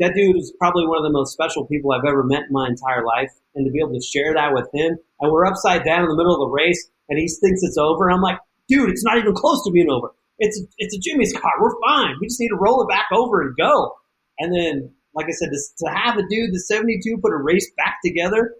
that 0.00 0.14
dude 0.14 0.36
is 0.36 0.52
probably 0.58 0.86
one 0.86 0.98
of 0.98 1.04
the 1.04 1.12
most 1.12 1.32
special 1.32 1.66
people 1.66 1.92
I've 1.92 2.06
ever 2.06 2.22
met 2.22 2.44
in 2.48 2.52
my 2.52 2.68
entire 2.68 3.04
life. 3.04 3.30
And 3.54 3.66
to 3.66 3.72
be 3.72 3.80
able 3.80 3.98
to 3.98 4.04
share 4.04 4.34
that 4.34 4.54
with 4.54 4.68
him, 4.72 4.96
and 5.20 5.32
we're 5.32 5.46
upside 5.46 5.84
down 5.84 6.02
in 6.02 6.08
the 6.08 6.16
middle 6.16 6.34
of 6.34 6.48
the 6.48 6.54
race, 6.54 6.88
and 7.08 7.18
he 7.18 7.26
thinks 7.26 7.62
it's 7.62 7.78
over. 7.78 8.10
I'm 8.10 8.22
like, 8.22 8.38
dude, 8.68 8.90
it's 8.90 9.04
not 9.04 9.18
even 9.18 9.34
close 9.34 9.64
to 9.64 9.72
being 9.72 9.90
over. 9.90 10.10
It's 10.38 10.60
it's 10.78 10.94
a 10.94 11.00
Jimmy's 11.00 11.32
car. 11.32 11.50
We're 11.60 11.74
fine. 11.88 12.14
We 12.20 12.28
just 12.28 12.38
need 12.38 12.50
to 12.50 12.56
roll 12.60 12.82
it 12.82 12.88
back 12.88 13.06
over 13.12 13.42
and 13.42 13.56
go. 13.56 13.96
And 14.38 14.54
then, 14.54 14.92
like 15.14 15.26
I 15.26 15.32
said, 15.32 15.48
to, 15.50 15.58
to 15.84 15.90
have 15.92 16.16
a 16.16 16.22
dude, 16.30 16.54
the 16.54 16.60
72, 16.60 17.18
put 17.18 17.32
a 17.32 17.36
race 17.36 17.68
back 17.76 17.96
together, 18.04 18.54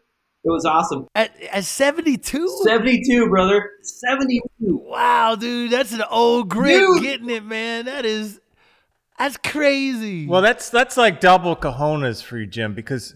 it 0.44 0.50
was 0.50 0.64
awesome. 0.64 1.06
At, 1.14 1.32
at 1.52 1.64
72? 1.64 2.60
72, 2.64 3.28
brother. 3.28 3.70
72. 3.82 4.40
Wow, 4.60 5.34
dude, 5.34 5.70
that's 5.70 5.92
an 5.92 6.02
old 6.10 6.48
grit 6.48 6.78
Dude. 6.78 7.02
getting 7.02 7.30
it, 7.30 7.44
man. 7.44 7.84
That 7.84 8.04
is, 8.04 8.40
that's 9.18 9.36
crazy. 9.36 10.26
Well, 10.26 10.42
that's 10.42 10.70
that's 10.70 10.96
like 10.96 11.20
double 11.20 11.56
cojones 11.56 12.22
for 12.22 12.38
you, 12.38 12.46
Jim, 12.46 12.74
because 12.74 13.14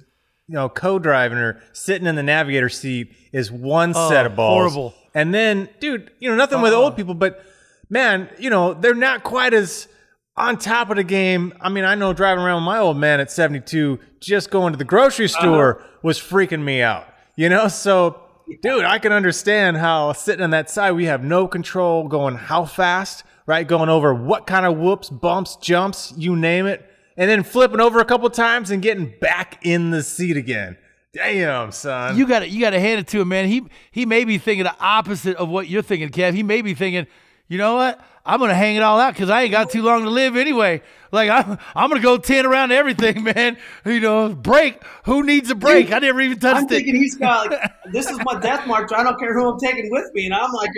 you 0.48 0.54
know 0.54 0.68
co-driving 0.68 1.38
or 1.38 1.62
sitting 1.72 2.06
in 2.06 2.16
the 2.16 2.22
navigator 2.22 2.68
seat 2.68 3.14
is 3.32 3.50
one 3.50 3.92
Oh, 3.94 4.08
set 4.08 4.26
of 4.26 4.36
balls. 4.36 4.72
horrible. 4.72 4.94
And 5.14 5.32
then, 5.34 5.68
dude, 5.80 6.10
you 6.20 6.28
know 6.28 6.36
nothing 6.36 6.60
with 6.60 6.72
Uh-uh. 6.72 6.80
old 6.80 6.92
uh-huh. 6.92 6.96
people, 6.96 7.14
but 7.14 7.44
man, 7.88 8.28
you 8.38 8.50
know 8.50 8.74
they're 8.74 8.94
not 8.94 9.22
quite 9.22 9.54
as 9.54 9.88
on 10.36 10.58
top 10.58 10.90
of 10.90 10.96
the 10.96 11.04
game. 11.04 11.52
I 11.60 11.68
mean, 11.68 11.84
I 11.84 11.94
know 11.94 12.12
driving 12.12 12.42
around 12.42 12.62
with 12.62 12.66
my 12.66 12.78
old 12.78 12.96
man 12.96 13.20
at 13.20 13.30
72, 13.30 13.98
just 14.20 14.50
going 14.50 14.72
to 14.72 14.76
the 14.78 14.84
grocery 14.84 15.26
uh-huh. 15.26 15.40
store 15.40 15.84
was 16.02 16.18
freaking 16.18 16.62
me 16.62 16.82
out. 16.82 17.06
You 17.36 17.48
know, 17.48 17.68
so 17.68 18.20
dude, 18.62 18.84
I 18.84 18.98
can 18.98 19.12
understand 19.12 19.76
how 19.76 20.12
sitting 20.12 20.42
on 20.42 20.50
that 20.50 20.68
side, 20.70 20.92
we 20.92 21.06
have 21.06 21.22
no 21.22 21.46
control 21.46 22.08
going 22.08 22.34
how 22.34 22.64
fast, 22.64 23.24
right? 23.46 23.66
Going 23.66 23.88
over 23.88 24.14
what 24.14 24.46
kind 24.46 24.66
of 24.66 24.76
whoops, 24.78 25.10
bumps, 25.10 25.56
jumps, 25.56 26.12
you 26.16 26.36
name 26.36 26.66
it, 26.66 26.88
and 27.16 27.28
then 27.28 27.42
flipping 27.42 27.80
over 27.80 28.00
a 28.00 28.04
couple 28.04 28.28
times 28.30 28.70
and 28.70 28.82
getting 28.82 29.12
back 29.20 29.58
in 29.64 29.90
the 29.90 30.02
seat 30.02 30.36
again. 30.36 30.76
Damn, 31.12 31.72
son. 31.72 32.16
you 32.16 32.26
got 32.26 32.40
to 32.40 32.48
you 32.48 32.60
got 32.60 32.70
to 32.70 32.80
hand 32.80 33.00
it 33.00 33.06
to 33.08 33.20
him, 33.20 33.28
man. 33.28 33.46
He 33.46 33.64
he 33.90 34.06
may 34.06 34.24
be 34.24 34.38
thinking 34.38 34.64
the 34.64 34.76
opposite 34.80 35.36
of 35.36 35.48
what 35.50 35.68
you're 35.68 35.82
thinking, 35.82 36.08
Kev. 36.08 36.32
He 36.34 36.42
may 36.42 36.62
be 36.62 36.72
thinking, 36.72 37.06
you 37.48 37.58
know 37.58 37.74
what? 37.74 38.00
I'm 38.24 38.38
gonna 38.38 38.54
hang 38.54 38.76
it 38.76 38.82
all 38.82 39.00
out 39.00 39.14
because 39.14 39.28
I 39.30 39.42
ain't 39.42 39.50
got 39.50 39.68
too 39.68 39.82
long 39.82 40.04
to 40.04 40.10
live 40.10 40.36
anyway. 40.36 40.80
Like 41.10 41.28
I'm 41.28 41.58
I'm 41.74 41.90
gonna 41.90 42.00
go 42.00 42.16
ten 42.16 42.46
around 42.46 42.72
everything, 42.72 43.24
man. 43.36 43.58
You 43.84 44.00
know, 44.00 44.28
break. 44.30 44.82
Who 45.04 45.22
needs 45.22 45.50
a 45.50 45.54
break? 45.54 45.86
Dude, 45.86 45.94
I 45.94 45.98
never 45.98 46.20
even 46.20 46.38
touched 46.38 46.58
I'm 46.58 46.64
it. 46.64 46.68
thinking 46.68 46.94
he's 46.94 47.16
got 47.16 47.50
like, 47.50 47.72
this 47.92 48.08
is 48.08 48.18
my 48.24 48.40
death 48.40 48.66
march. 48.66 48.90
I 48.94 49.02
don't 49.02 49.18
care 49.18 49.34
who 49.34 49.50
I'm 49.50 49.58
taking 49.58 49.90
with 49.90 50.14
me, 50.14 50.26
and 50.26 50.34
I'm 50.34 50.52
like, 50.52 50.70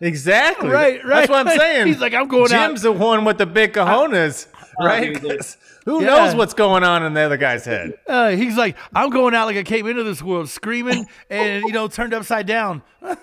Exactly. 0.00 0.68
Right, 0.70 1.02
right. 1.04 1.26
That's 1.26 1.30
what 1.30 1.46
I'm 1.46 1.58
saying. 1.58 1.86
He's 1.88 2.00
like, 2.00 2.14
I'm 2.14 2.28
going 2.28 2.52
out. 2.52 2.68
Jim's 2.68 2.82
the 2.82 2.92
one 2.92 3.24
with 3.24 3.38
the 3.38 3.46
big 3.46 3.72
cojones, 3.72 4.46
Oh, 4.80 4.86
right? 4.86 5.12
dude, 5.14 5.22
dude. 5.22 5.38
'Cause 5.38 5.56
Who 5.86 6.00
Yeah. 6.02 6.06
knows 6.08 6.34
what's 6.34 6.54
going 6.54 6.84
on 6.84 7.02
in 7.04 7.14
the 7.14 7.20
other 7.22 7.36
guy's 7.38 7.64
head? 7.64 7.94
Uh, 8.06 8.28
he's 8.30 8.56
like, 8.56 8.76
I'm 8.94 9.10
going 9.10 9.34
out 9.34 9.46
like 9.46 9.56
I 9.56 9.62
came 9.62 9.86
into 9.86 10.04
this 10.04 10.22
world 10.22 10.48
screaming 10.50 11.06
and, 11.30 11.64
you 11.64 11.72
know, 11.72 11.88
turned 11.88 12.12
upside 12.14 12.46
down. 12.46 12.82
and 13.02 13.16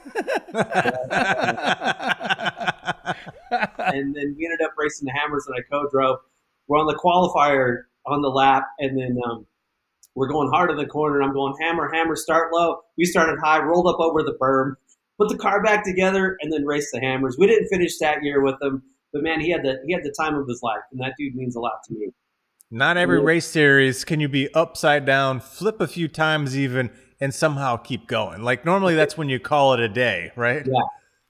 then 4.15 4.35
we 4.37 4.45
ended 4.45 4.61
up 4.63 4.71
racing 4.77 5.05
the 5.05 5.11
hammers 5.13 5.45
and 5.47 5.55
I 5.57 5.61
co-drove. 5.71 6.19
We're 6.67 6.79
on 6.79 6.87
the 6.87 6.95
qualifier 6.95 7.83
on 8.07 8.21
the 8.21 8.29
lap, 8.29 8.63
and 8.79 8.97
then 8.97 9.17
um, 9.29 9.45
we're 10.15 10.27
going 10.27 10.49
hard 10.49 10.71
in 10.71 10.77
the 10.77 10.85
corner. 10.87 11.17
And 11.21 11.25
I'm 11.25 11.33
going 11.33 11.53
hammer, 11.61 11.89
hammer, 11.93 12.15
start 12.15 12.51
low. 12.51 12.79
We 12.97 13.05
started 13.05 13.37
high, 13.43 13.59
rolled 13.61 13.87
up 13.87 13.99
over 13.99 14.23
the 14.23 14.35
berm, 14.41 14.73
put 15.17 15.29
the 15.29 15.37
car 15.37 15.63
back 15.63 15.83
together, 15.83 16.37
and 16.41 16.51
then 16.51 16.65
race 16.65 16.89
the 16.91 16.99
hammers. 16.99 17.37
We 17.37 17.47
didn't 17.47 17.67
finish 17.67 17.97
that 17.99 18.23
year 18.23 18.41
with 18.41 18.55
him, 18.61 18.83
but 19.13 19.23
man, 19.23 19.41
he 19.41 19.49
had 19.49 19.63
the 19.63 19.77
he 19.85 19.93
had 19.93 20.03
the 20.03 20.13
time 20.17 20.35
of 20.35 20.47
his 20.47 20.61
life, 20.61 20.81
and 20.91 21.01
that 21.01 21.13
dude 21.17 21.35
means 21.35 21.55
a 21.55 21.59
lot 21.59 21.83
to 21.87 21.93
me. 21.93 22.09
Not 22.71 22.97
every 22.97 23.21
race 23.21 23.45
series 23.45 24.03
can 24.03 24.19
you 24.19 24.27
be 24.27 24.53
upside 24.53 25.05
down, 25.05 25.39
flip 25.39 25.79
a 25.79 25.87
few 25.87 26.07
times 26.07 26.57
even, 26.57 26.89
and 27.19 27.33
somehow 27.33 27.77
keep 27.77 28.07
going. 28.07 28.43
Like 28.43 28.65
normally 28.65 28.95
that's 28.95 29.17
when 29.17 29.29
you 29.29 29.39
call 29.39 29.73
it 29.73 29.79
a 29.79 29.87
day, 29.87 30.31
right? 30.35 30.65
Yeah. 30.65 30.81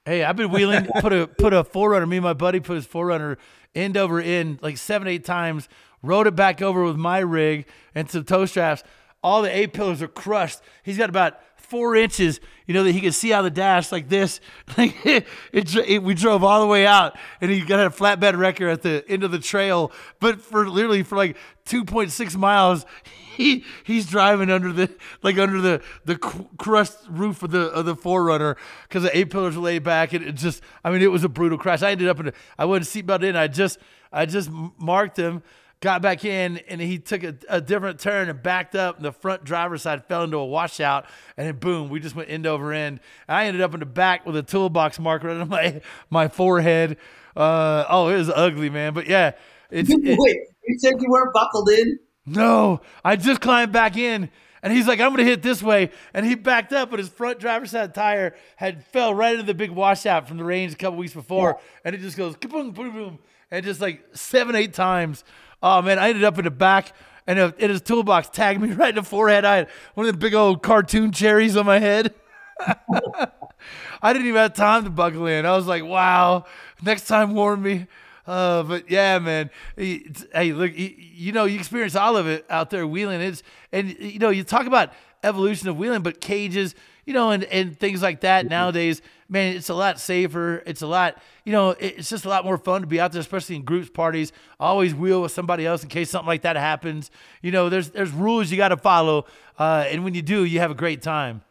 Hey, 0.06 0.24
I've 0.24 0.36
been 0.36 0.52
wheeling, 0.52 0.88
put 1.00 1.14
a 1.14 1.28
put 1.28 1.54
a 1.54 1.64
4Runner. 1.64 2.08
Me 2.08 2.18
and 2.18 2.24
my 2.24 2.34
buddy 2.34 2.60
put 2.60 2.76
his 2.76 2.88
4Runner 2.88 3.38
end 3.76 3.98
over 3.98 4.20
end 4.20 4.60
like 4.62 4.78
seven, 4.78 5.08
eight 5.08 5.26
times. 5.26 5.68
Rode 6.02 6.28
it 6.28 6.36
back 6.36 6.62
over 6.62 6.84
with 6.84 6.98
my 6.98 7.20
rig 7.20 7.68
and 7.94 8.10
some 8.10 8.24
toe 8.24 8.46
straps. 8.46 8.84
All 9.24 9.42
the 9.42 9.56
A 9.56 9.68
pillars 9.68 10.02
are 10.02 10.08
crushed. 10.08 10.62
He's 10.84 10.98
got 10.98 11.10
about 11.10 11.40
four 11.66 11.96
inches, 11.96 12.40
you 12.66 12.74
know, 12.74 12.84
that 12.84 12.92
he 12.92 13.02
can 13.02 13.12
see 13.12 13.34
out 13.34 13.40
of 13.40 13.46
the 13.46 13.52
dash 13.52 13.92
like 13.92 14.10
this. 14.10 14.40
Like 14.78 14.94
it, 15.06 15.26
it, 15.54 16.04
we 16.04 16.14
drove 16.14 16.44
all 16.44 16.60
the 16.60 16.68
way 16.68 16.86
out, 16.86 17.18
and 17.40 17.50
he 17.50 17.62
got 17.62 17.86
a 17.86 17.90
flatbed 17.90 18.38
wrecker 18.38 18.68
at 18.68 18.82
the 18.82 19.06
end 19.08 19.24
of 19.24 19.32
the 19.32 19.40
trail. 19.40 19.92
But 20.20 20.42
for 20.42 20.68
literally 20.68 21.04
for 21.04 21.16
like 21.16 21.38
2.6 21.66 22.36
miles, 22.36 22.86
he 23.36 23.64
he's 23.84 24.06
driving 24.06 24.50
under 24.50 24.72
the 24.72 24.90
like 25.22 25.38
under 25.38 25.62
the 25.62 25.82
the 26.06 26.18
cr- 26.18 26.44
crushed 26.58 26.98
roof 27.10 27.44
of 27.44 27.52
the 27.52 27.68
of 27.68 27.86
the 27.86 27.96
4Runner 27.96 28.56
because 28.88 29.04
the 29.04 29.18
A 29.18 29.26
pillars 29.26 29.56
were 29.56 29.64
laid 29.64 29.84
back 29.84 30.14
and 30.14 30.26
it 30.26 30.36
just 30.36 30.62
I 30.84 30.92
mean 30.92 31.02
it 31.02 31.12
was 31.12 31.24
a 31.24 31.30
brutal 31.30 31.58
crash. 31.58 31.82
I 31.82 31.92
ended 31.92 32.08
up 32.08 32.20
in 32.20 32.30
a, 32.30 32.34
I 32.58 32.66
wasn't 32.66 33.06
seatbelt 33.06 33.24
in. 33.24 33.36
I 33.36 33.48
just 33.48 33.80
I 34.12 34.26
just 34.26 34.50
marked 34.78 35.18
him, 35.18 35.44
got 35.86 36.02
back 36.02 36.26
in, 36.26 36.58
and 36.68 36.82
he 36.82 36.98
took 36.98 37.24
a, 37.24 37.36
a 37.48 37.62
different 37.62 38.00
turn 38.00 38.28
and 38.28 38.42
backed 38.42 38.76
up. 38.76 38.96
And 38.98 39.06
the 39.06 39.12
front 39.12 39.44
driver's 39.44 39.84
side 39.84 40.04
fell 40.06 40.24
into 40.24 40.38
a 40.38 40.46
washout, 40.46 41.06
and 41.38 41.46
then 41.46 41.58
boom, 41.58 41.90
we 41.90 42.00
just 42.00 42.16
went 42.16 42.30
end 42.32 42.48
over 42.48 42.74
end. 42.74 43.00
and 43.28 43.38
I 43.38 43.46
ended 43.46 43.62
up 43.62 43.76
in 43.76 43.82
the 43.82 43.86
back 43.86 44.26
with 44.26 44.36
a 44.36 44.42
toolbox 44.42 45.00
marker 45.00 45.30
on 45.30 45.48
my 45.50 45.82
my 46.10 46.28
forehead. 46.28 46.98
Uh, 47.38 47.86
oh, 47.88 48.10
it 48.10 48.18
was 48.18 48.32
ugly, 48.32 48.72
man. 48.72 48.96
But 48.96 49.06
yeah, 49.06 49.34
it's 49.70 49.90
it, 49.92 50.18
Wait, 50.20 50.38
you 50.68 50.80
said 50.80 50.96
you 51.00 51.08
weren't 51.08 51.34
buckled 51.34 51.70
in? 51.70 52.00
no, 52.26 52.82
I 53.04 53.16
just 53.16 53.40
climbed 53.40 53.72
back 53.72 53.96
in. 53.96 54.32
And 54.64 54.74
he's 54.74 54.88
like, 54.88 55.00
I'm 55.00 55.10
going 55.10 55.24
to 55.24 55.30
hit 55.30 55.44
this 55.44 55.62
way. 55.62 55.92
And 56.12 56.26
he 56.26 56.34
backed 56.34 56.74
up, 56.74 56.90
but 56.90 56.98
his 56.98 57.08
front 57.08 57.38
driver's 57.38 57.70
side 57.70 57.94
tire 57.94 58.36
had 58.56 58.84
fell 58.86 59.14
right 59.14 59.34
into 59.34 59.46
the 59.46 59.54
big 59.54 59.70
washout 59.70 60.28
from 60.28 60.38
the 60.38 60.44
range 60.44 60.74
a 60.74 60.76
couple 60.76 60.98
weeks 60.98 61.14
before. 61.14 61.60
And 61.84 61.94
it 61.94 62.00
just 62.02 62.18
goes, 62.18 62.36
boom, 62.36 62.72
boom, 62.72 62.92
boom. 62.92 63.20
And 63.52 63.64
just 63.64 63.80
like 63.80 64.04
seven, 64.14 64.56
eight 64.56 64.74
times. 64.74 65.24
Oh, 65.66 65.82
man, 65.82 65.98
I 65.98 66.10
ended 66.10 66.24
up 66.24 66.38
in 66.38 66.46
the 66.46 66.52
back. 66.52 66.94
And, 67.26 67.40
and 67.40 67.56
his 67.60 67.82
toolbox 67.82 68.30
tagged 68.30 68.62
me 68.62 68.72
right 68.74 68.90
in 68.90 68.96
the 68.96 69.04
forehead. 69.04 69.46
I 69.46 69.56
had 69.58 69.70
one 69.96 70.06
of 70.06 70.14
the 70.14 70.20
big 70.20 70.36
old 70.36 70.62
cartoon 70.62 71.12
cherries 71.12 71.58
on 71.58 71.66
my 71.66 71.80
head. 71.80 72.14
I 72.60 74.14
didn't 74.14 74.28
even 74.28 74.40
have 74.40 74.54
time 74.54 74.84
to 74.84 74.92
buckle 74.92 75.26
in. 75.26 75.44
I 75.44 75.56
was 75.56 75.66
like, 75.66 75.84
wow, 75.84 76.46
next 76.84 77.08
time 77.08 77.34
warn 77.34 77.64
me. 77.64 77.88
Uh, 78.28 78.62
but 78.62 78.92
yeah, 78.92 79.18
man. 79.18 79.50
Hey, 79.76 80.54
look, 80.54 80.78
you, 80.78 80.94
you 80.98 81.32
know, 81.32 81.46
you 81.46 81.58
experience 81.58 81.96
all 81.96 82.16
of 82.16 82.28
it 82.28 82.46
out 82.48 82.70
there 82.70 82.86
wheeling. 82.86 83.22
It's 83.22 83.42
and 83.72 83.98
you 84.00 84.20
know, 84.20 84.30
you 84.30 84.44
talk 84.44 84.68
about 84.68 84.94
evolution 85.24 85.68
of 85.68 85.78
wheeling, 85.78 86.04
but 86.04 86.22
cages, 86.22 86.76
you 87.06 87.14
know, 87.14 87.32
and 87.32 87.44
and 87.46 87.78
things 87.80 88.04
like 88.04 88.22
that 88.22 88.48
nowadays, 88.48 89.02
man, 89.28 89.56
it's 89.56 89.70
a 89.70 89.74
lot 89.74 90.00
safer. 90.00 90.62
It's 90.66 90.82
a 90.82 90.88
lot, 90.88 91.22
you 91.44 91.52
know, 91.52 91.72
it's 91.72 92.10
just 92.10 92.26
a 92.26 92.30
lot 92.30 92.46
more 92.46 92.58
fun 92.58 92.82
to 92.82 92.88
be 92.88 93.00
out 93.00 93.12
there, 93.12 93.22
especially 93.22 93.56
in 93.56 93.64
groups, 93.64 93.90
parties. 93.90 94.32
Always 94.60 94.94
wheel 94.94 95.22
with 95.22 95.32
somebody 95.32 95.66
else 95.66 95.84
in 95.84 95.90
case 95.90 96.10
something 96.10 96.28
like 96.28 96.44
that 96.44 96.56
happens. 96.56 97.12
You 97.42 97.52
know, 97.52 97.70
there's 97.70 97.90
there's 97.90 98.12
rules 98.12 98.52
you 98.52 98.58
got 98.58 98.70
to 98.70 98.78
follow, 98.78 99.26
uh, 99.58 99.86
and 99.88 100.04
when 100.04 100.14
you 100.14 100.22
do, 100.22 100.44
you 100.44 100.60
have 100.60 100.72
a 100.72 100.76
great 100.76 101.02
time. 101.02 101.42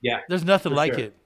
Yeah. 0.00 0.20
There's 0.28 0.44
nothing 0.44 0.72
like 0.72 0.94
sure. 0.94 1.04
it, 1.04 1.16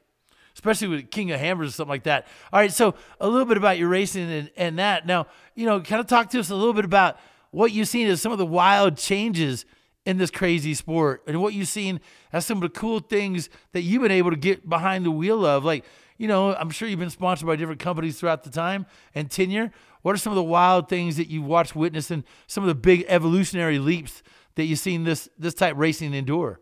especially 0.55 0.89
with 0.89 1.11
King 1.11 1.31
of 1.31 1.41
Hammers 1.41 1.69
or 1.69 1.73
something 1.73 1.91
like 1.91 2.05
that. 2.05 2.27
All 2.53 2.61
right, 2.61 2.73
so 2.73 2.95
a 3.21 3.29
little 3.29 3.45
bit 3.45 3.57
about 3.57 3.79
your 3.79 3.89
racing 3.89 4.31
and, 4.31 4.51
and 4.57 4.79
that. 4.79 5.07
Now, 5.07 5.27
you 5.55 5.67
know, 5.67 5.81
kind 5.81 6.01
of 6.01 6.07
talk 6.07 6.31
to 6.31 6.41
us 6.41 6.51
a 6.51 6.55
little 6.55 6.73
bit 6.73 6.85
about 6.85 7.19
what 7.51 7.73
you've 7.73 7.89
seen 7.89 8.09
as 8.09 8.23
some 8.23 8.33
of 8.33 8.39
the 8.39 8.47
wild 8.47 8.97
changes 8.97 9.67
in 10.05 10.19
this 10.19 10.31
crazy 10.31 10.75
sport 10.75 11.23
and 11.27 11.41
what 11.41 11.55
you've 11.55 11.69
seen 11.69 12.01
as 12.33 12.45
some 12.45 12.59
of 12.59 12.63
the 12.63 12.79
cool 12.79 12.99
things 12.99 13.49
that 13.73 13.83
you've 13.83 14.03
been 14.03 14.11
able 14.11 14.31
to 14.31 14.37
get 14.37 14.69
behind 14.69 15.05
the 15.05 15.11
wheel 15.11 15.47
of. 15.47 15.65
Like, 15.65 15.85
you 16.19 16.29
know, 16.29 16.55
I'm 16.55 16.71
sure 16.71 16.89
you've 16.89 16.99
been 16.99 17.11
sponsored 17.11 17.47
by 17.47 17.57
different 17.57 17.81
companies 17.81 18.19
throughout 18.19 18.45
the 18.45 18.51
time 18.51 18.87
and 19.15 19.31
tenure. 19.31 19.71
What 20.03 20.15
are 20.15 20.19
some 20.19 20.33
of 20.33 20.37
the 20.37 20.43
wild 20.43 20.89
things 20.89 21.17
that 21.17 21.29
you've 21.29 21.47
watched, 21.47 21.77
witnessed, 21.77 22.11
and 22.11 22.25
some 22.47 22.65
of 22.65 22.69
the 22.69 22.75
big 22.75 23.05
evolutionary 23.09 23.79
leaps 23.79 24.23
that 24.57 24.65
you've 24.65 24.81
seen 24.81 25.05
this 25.05 25.29
this 25.39 25.55
type 25.55 25.75
racing 25.77 26.13
endure? 26.13 26.61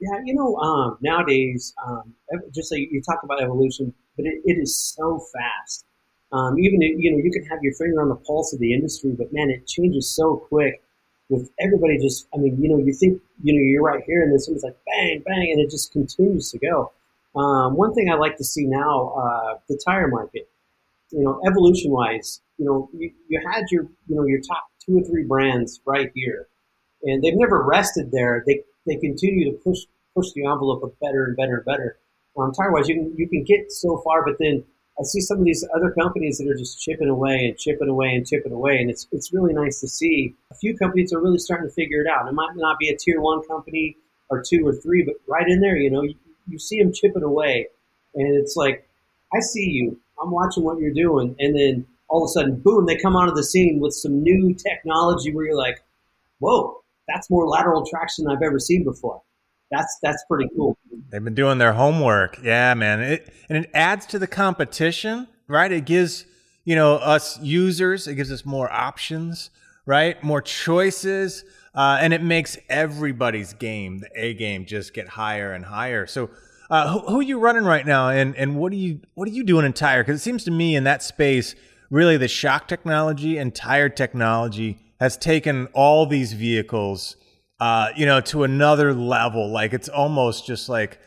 Yeah, 0.00 0.20
you 0.24 0.34
know, 0.34 0.54
um, 0.56 0.98
nowadays, 1.00 1.74
um, 1.84 2.14
just 2.54 2.70
like 2.70 2.82
you 2.90 3.02
talk 3.02 3.20
about 3.24 3.42
evolution, 3.42 3.92
but 4.16 4.26
it, 4.26 4.34
it 4.44 4.58
is 4.60 4.76
so 4.76 5.18
fast. 5.32 5.86
Um, 6.30 6.58
even 6.58 6.80
you 6.82 7.10
know, 7.10 7.18
you 7.18 7.30
can 7.32 7.44
have 7.46 7.58
your 7.62 7.72
finger 7.74 8.02
on 8.02 8.10
the 8.10 8.16
pulse 8.16 8.52
of 8.52 8.60
the 8.60 8.74
industry, 8.74 9.12
but 9.16 9.32
man, 9.32 9.50
it 9.50 9.66
changes 9.66 10.14
so 10.14 10.36
quick. 10.36 10.82
With 11.28 11.50
everybody 11.60 11.98
just, 11.98 12.26
I 12.34 12.38
mean, 12.38 12.60
you 12.62 12.68
know, 12.70 12.78
you 12.78 12.94
think, 12.94 13.20
you 13.42 13.52
know, 13.52 13.60
you're 13.60 13.82
right 13.82 14.02
here, 14.06 14.22
and 14.22 14.32
then 14.32 14.38
somebody's 14.38 14.64
like 14.64 14.78
bang, 14.86 15.22
bang, 15.26 15.50
and 15.52 15.60
it 15.60 15.70
just 15.70 15.92
continues 15.92 16.50
to 16.52 16.58
go. 16.58 16.92
Um, 17.36 17.76
one 17.76 17.94
thing 17.94 18.10
I 18.10 18.14
like 18.14 18.38
to 18.38 18.44
see 18.44 18.64
now, 18.64 19.10
uh, 19.10 19.58
the 19.68 19.80
tire 19.84 20.08
market. 20.08 20.48
You 21.10 21.24
know, 21.24 21.40
evolution 21.46 21.90
wise, 21.90 22.40
you 22.58 22.66
know, 22.66 22.90
you, 22.92 23.10
you 23.28 23.40
had 23.52 23.64
your, 23.70 23.84
you 24.08 24.16
know, 24.16 24.26
your 24.26 24.40
top 24.40 24.68
two 24.84 24.98
or 24.98 25.02
three 25.02 25.24
brands 25.24 25.80
right 25.86 26.10
here 26.14 26.48
and 27.02 27.22
they've 27.22 27.36
never 27.36 27.62
rested 27.62 28.10
there. 28.10 28.42
They 28.46 28.62
they 28.86 28.96
continue 28.96 29.50
to 29.50 29.58
push 29.58 29.80
push 30.14 30.32
the 30.32 30.44
envelope 30.44 30.82
of 30.82 30.98
better 31.00 31.24
and 31.24 31.36
better 31.36 31.56
and 31.56 31.64
better. 31.64 31.98
Um, 32.36 32.52
tire 32.52 32.72
wise, 32.72 32.88
you 32.88 32.96
can 32.96 33.14
you 33.16 33.28
can 33.28 33.44
get 33.44 33.72
so 33.72 33.98
far, 33.98 34.24
but 34.24 34.36
then 34.38 34.64
I 34.98 35.04
see 35.04 35.20
some 35.20 35.38
of 35.38 35.44
these 35.44 35.64
other 35.76 35.92
companies 35.92 36.38
that 36.38 36.48
are 36.48 36.56
just 36.56 36.80
chipping 36.80 37.08
away 37.08 37.46
and 37.46 37.56
chipping 37.56 37.88
away 37.88 38.14
and 38.14 38.26
chipping 38.26 38.52
away, 38.52 38.78
and 38.78 38.90
it's 38.90 39.06
it's 39.12 39.32
really 39.32 39.52
nice 39.52 39.80
to 39.80 39.88
see. 39.88 40.34
A 40.50 40.54
few 40.54 40.76
companies 40.76 41.12
are 41.12 41.20
really 41.20 41.38
starting 41.38 41.68
to 41.68 41.74
figure 41.74 42.00
it 42.00 42.08
out. 42.08 42.28
It 42.28 42.34
might 42.34 42.56
not 42.56 42.78
be 42.78 42.88
a 42.88 42.96
tier 42.96 43.20
one 43.20 43.46
company 43.46 43.96
or 44.28 44.42
two 44.42 44.66
or 44.66 44.74
three, 44.74 45.04
but 45.04 45.14
right 45.28 45.46
in 45.48 45.60
there, 45.60 45.76
you 45.76 45.90
know, 45.90 46.02
you, 46.02 46.14
you 46.48 46.58
see 46.58 46.82
them 46.82 46.92
chipping 46.92 47.22
away, 47.22 47.68
and 48.14 48.36
it's 48.36 48.56
like, 48.56 48.88
I 49.32 49.40
see 49.40 49.70
you. 49.70 50.00
I'm 50.20 50.32
watching 50.32 50.64
what 50.64 50.80
you're 50.80 50.92
doing, 50.92 51.36
and 51.38 51.56
then 51.56 51.86
all 52.08 52.24
of 52.24 52.28
a 52.28 52.32
sudden, 52.32 52.56
boom, 52.56 52.86
they 52.86 52.96
come 52.96 53.14
onto 53.14 53.34
the 53.34 53.44
scene 53.44 53.78
with 53.80 53.94
some 53.94 54.22
new 54.22 54.52
technology 54.54 55.32
where 55.32 55.46
you're 55.46 55.56
like, 55.56 55.80
whoa, 56.40 56.82
that's 57.06 57.30
more 57.30 57.46
lateral 57.46 57.86
traction 57.86 58.24
than 58.24 58.34
I've 58.34 58.42
ever 58.42 58.58
seen 58.58 58.82
before. 58.82 59.22
That's 59.70 59.98
that's 60.02 60.24
pretty 60.28 60.48
cool. 60.56 60.78
They've 61.10 61.22
been 61.22 61.34
doing 61.34 61.58
their 61.58 61.72
homework. 61.72 62.38
Yeah, 62.42 62.74
man. 62.74 63.00
It, 63.00 63.32
and 63.48 63.64
it 63.64 63.70
adds 63.74 64.06
to 64.06 64.18
the 64.18 64.26
competition, 64.26 65.28
right? 65.46 65.70
It 65.70 65.84
gives, 65.84 66.26
you 66.64 66.74
know, 66.74 66.94
us 66.96 67.38
users, 67.40 68.06
it 68.06 68.14
gives 68.14 68.32
us 68.32 68.44
more 68.44 68.70
options, 68.72 69.50
right? 69.86 70.22
More 70.22 70.42
choices. 70.42 71.44
Uh, 71.74 71.98
and 72.00 72.12
it 72.12 72.22
makes 72.22 72.58
everybody's 72.68 73.52
game, 73.52 73.98
the 73.98 74.10
A 74.16 74.34
game, 74.34 74.66
just 74.66 74.94
get 74.94 75.06
higher 75.08 75.52
and 75.52 75.64
higher. 75.64 76.06
So, 76.06 76.30
uh, 76.70 76.92
who, 76.92 76.98
who, 77.00 77.18
are 77.20 77.22
you 77.22 77.38
running 77.38 77.64
right 77.64 77.86
now, 77.86 78.10
and 78.10 78.36
and 78.36 78.56
what 78.56 78.72
are 78.72 78.76
you 78.76 79.00
what 79.14 79.28
are 79.28 79.30
you 79.30 79.44
doing 79.44 79.64
in 79.64 79.72
tire? 79.72 80.02
Because 80.02 80.20
it 80.20 80.24
seems 80.24 80.44
to 80.44 80.50
me 80.50 80.74
in 80.74 80.84
that 80.84 81.02
space, 81.02 81.54
really, 81.88 82.16
the 82.16 82.28
shock 82.28 82.68
technology 82.68 83.38
and 83.38 83.54
tire 83.54 83.88
technology 83.88 84.78
has 85.00 85.16
taken 85.16 85.66
all 85.72 86.04
these 86.04 86.32
vehicles 86.32 87.16
uh, 87.60 87.88
you 87.96 88.06
know, 88.06 88.20
to 88.22 88.44
another 88.44 88.94
level. 88.94 89.50
Like 89.50 89.72
it's 89.72 89.88
almost 89.88 90.46
just 90.46 90.68
like 90.68 90.98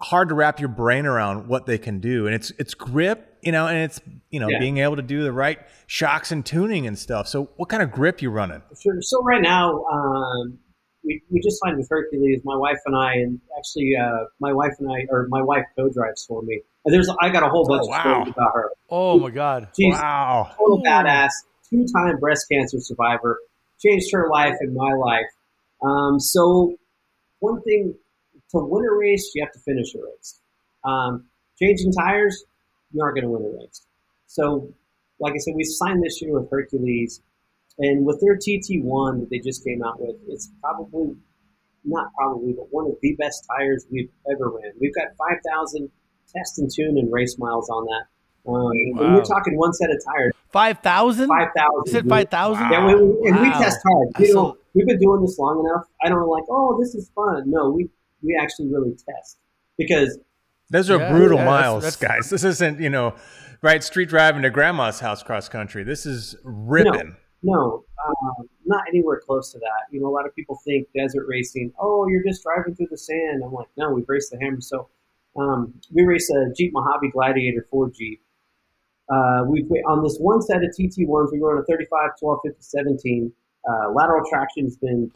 hard 0.00 0.28
to 0.28 0.34
wrap 0.34 0.60
your 0.60 0.68
brain 0.68 1.06
around 1.06 1.48
what 1.48 1.66
they 1.66 1.78
can 1.78 2.00
do. 2.00 2.26
And 2.26 2.34
it's 2.34 2.50
it's 2.58 2.74
grip, 2.74 3.38
you 3.42 3.52
know, 3.52 3.66
and 3.66 3.78
it's 3.78 4.00
you 4.30 4.40
know 4.40 4.50
Yeah. 4.50 4.58
being 4.58 4.78
able 4.78 4.96
to 4.96 5.02
do 5.02 5.22
the 5.22 5.32
right 5.32 5.58
shocks 5.86 6.32
and 6.32 6.44
tuning 6.44 6.86
and 6.86 6.98
stuff. 6.98 7.28
So 7.28 7.50
what 7.56 7.68
kind 7.68 7.82
of 7.82 7.92
grip 7.92 8.20
you 8.22 8.30
running? 8.30 8.62
Sure. 8.80 9.00
So 9.00 9.22
right 9.22 9.42
now, 9.42 9.84
um, 9.84 10.58
we, 11.04 11.22
we 11.30 11.40
just 11.40 11.60
signed 11.62 11.76
with 11.78 11.86
Hercules, 11.88 12.40
my 12.44 12.56
wife 12.56 12.78
and 12.84 12.96
I, 12.96 13.14
and 13.14 13.40
actually, 13.56 13.92
uh, 13.96 14.24
my 14.40 14.52
wife 14.52 14.72
and 14.80 14.90
I, 14.90 15.06
or 15.08 15.28
my 15.30 15.40
wife 15.40 15.64
co-drives 15.78 16.26
for 16.26 16.42
me. 16.42 16.60
And 16.84 16.92
there's, 16.92 17.08
I 17.22 17.28
got 17.30 17.44
a 17.44 17.48
whole 17.48 17.64
bunch 17.68 17.82
Oh, 17.82 17.84
of 17.84 17.90
wow. 17.90 18.00
stories 18.00 18.34
about 18.36 18.50
her. 18.54 18.70
Oh 18.90 19.18
my 19.20 19.30
God. 19.30 19.68
She's 19.78 19.94
Wow. 19.94 20.50
total 20.58 20.82
badass, 20.84 21.30
two-time 21.70 22.18
breast 22.18 22.46
cancer 22.50 22.80
survivor, 22.80 23.38
changed 23.80 24.10
her 24.12 24.28
life 24.30 24.54
and 24.58 24.74
my 24.74 24.94
life. 24.94 25.26
Um, 25.82 26.18
so 26.20 26.74
one 27.40 27.60
thing 27.62 27.94
to 28.50 28.58
win 28.58 28.84
a 28.84 28.94
race, 28.94 29.32
you 29.34 29.44
have 29.44 29.52
to 29.52 29.58
finish 29.60 29.94
a 29.94 29.98
race. 29.98 30.40
Um, 30.84 31.24
changing 31.60 31.92
tires, 31.92 32.44
you 32.92 33.02
aren't 33.02 33.16
going 33.16 33.24
to 33.24 33.30
win 33.30 33.42
a 33.42 33.58
race. 33.58 33.86
So, 34.26 34.72
like 35.20 35.32
I 35.34 35.38
said, 35.38 35.54
we 35.56 35.64
signed 35.64 36.02
this 36.02 36.20
year 36.22 36.38
with 36.38 36.50
Hercules, 36.50 37.20
and 37.78 38.04
with 38.06 38.20
their 38.20 38.36
TT1 38.36 39.20
that 39.20 39.28
they 39.30 39.38
just 39.38 39.64
came 39.64 39.82
out 39.82 40.00
with, 40.00 40.16
it's 40.28 40.50
probably 40.62 41.16
not 41.84 42.08
probably, 42.16 42.52
but 42.52 42.66
one 42.70 42.86
of 42.86 42.92
the 43.00 43.14
best 43.16 43.46
tires 43.56 43.86
we've 43.90 44.10
ever 44.30 44.50
ran. 44.50 44.72
We've 44.80 44.94
got 44.94 45.06
5,000 45.16 45.90
test 46.34 46.58
and 46.58 46.70
tune 46.74 46.98
and 46.98 47.12
race 47.12 47.36
miles 47.38 47.68
on 47.70 47.84
that. 47.86 48.50
Um, 48.50 48.70
and 48.72 48.98
Wow. 48.98 49.14
we're 49.16 49.24
talking 49.24 49.56
one 49.58 49.72
set 49.72 49.90
of 49.90 49.96
tires. 50.04 50.32
Five 50.50 50.78
thousand. 50.78 51.28
Five 51.28 51.48
thousand. 51.56 51.82
You 51.86 51.92
said 51.92 52.08
five 52.08 52.28
thousand. 52.30 52.70
Yeah, 52.70 52.86
we, 52.86 52.94
we- 52.94 53.28
and 53.28 53.40
we 53.40 53.48
test 53.50 53.80
hard. 53.82 54.08
That's 54.14 54.28
You 54.28 54.34
know, 54.34 54.56
we've 54.76 54.86
been 54.86 54.98
doing 55.00 55.22
this 55.22 55.38
long 55.38 55.58
enough. 55.66 55.86
I 56.02 56.08
don't 56.08 56.28
like, 56.28 56.44
oh, 56.50 56.78
this 56.80 56.94
is 56.94 57.10
fun. 57.16 57.44
No, 57.50 57.70
we 57.70 57.88
we 58.22 58.38
actually 58.40 58.68
really 58.68 58.92
test 58.92 59.38
because 59.78 60.18
Those 60.70 60.90
are 60.90 60.98
Yeah, 60.98 61.10
brutal 61.12 61.38
yeah, 61.38 61.44
miles, 61.44 61.82
that's- 61.84 61.96
guys. 61.96 62.30
This 62.30 62.44
isn't 62.44 62.80
you 62.80 62.90
know, 62.90 63.14
right? 63.62 63.82
Street 63.82 64.08
driving 64.08 64.42
to 64.42 64.50
grandma's 64.50 65.00
house 65.00 65.22
cross 65.22 65.48
country. 65.48 65.82
This 65.84 66.06
is 66.06 66.36
ripping. 66.44 67.16
no, 67.42 67.84
um, 68.06 68.48
not 68.64 68.82
anywhere 68.88 69.20
close 69.24 69.52
to 69.52 69.58
that. 69.60 69.82
You 69.92 70.00
know, 70.00 70.08
a 70.08 70.14
lot 70.14 70.26
of 70.26 70.34
people 70.34 70.58
think 70.64 70.88
desert 70.96 71.26
racing. 71.28 71.72
Oh, 71.80 72.06
you're 72.08 72.24
just 72.24 72.42
driving 72.42 72.74
through 72.74 72.88
the 72.90 72.98
sand. 72.98 73.42
I'm 73.44 73.52
like, 73.52 73.68
no, 73.76 73.90
we've 73.92 74.08
raced 74.08 74.30
the 74.32 74.38
hammer. 74.40 74.60
So 74.60 74.88
um, 75.36 75.74
we 75.92 76.04
race 76.04 76.28
a 76.30 76.52
Jeep 76.56 76.72
Mojave 76.74 77.10
Gladiator 77.12 77.66
4 77.70 77.90
Jeep. 77.90 78.20
Uh, 79.08 79.44
we've 79.48 79.70
on 79.88 80.02
this 80.02 80.16
one 80.18 80.42
set 80.42 80.64
of 80.64 80.70
TT1s. 80.70 81.30
We 81.32 81.38
run 81.40 81.58
a 81.58 81.64
35, 81.64 82.10
12, 82.18 82.38
50, 82.44 82.56
17. 82.60 83.32
Uh, 83.68 83.90
lateral 83.92 84.22
traction 84.30 84.64
has 84.64 84.76
been 84.76 85.10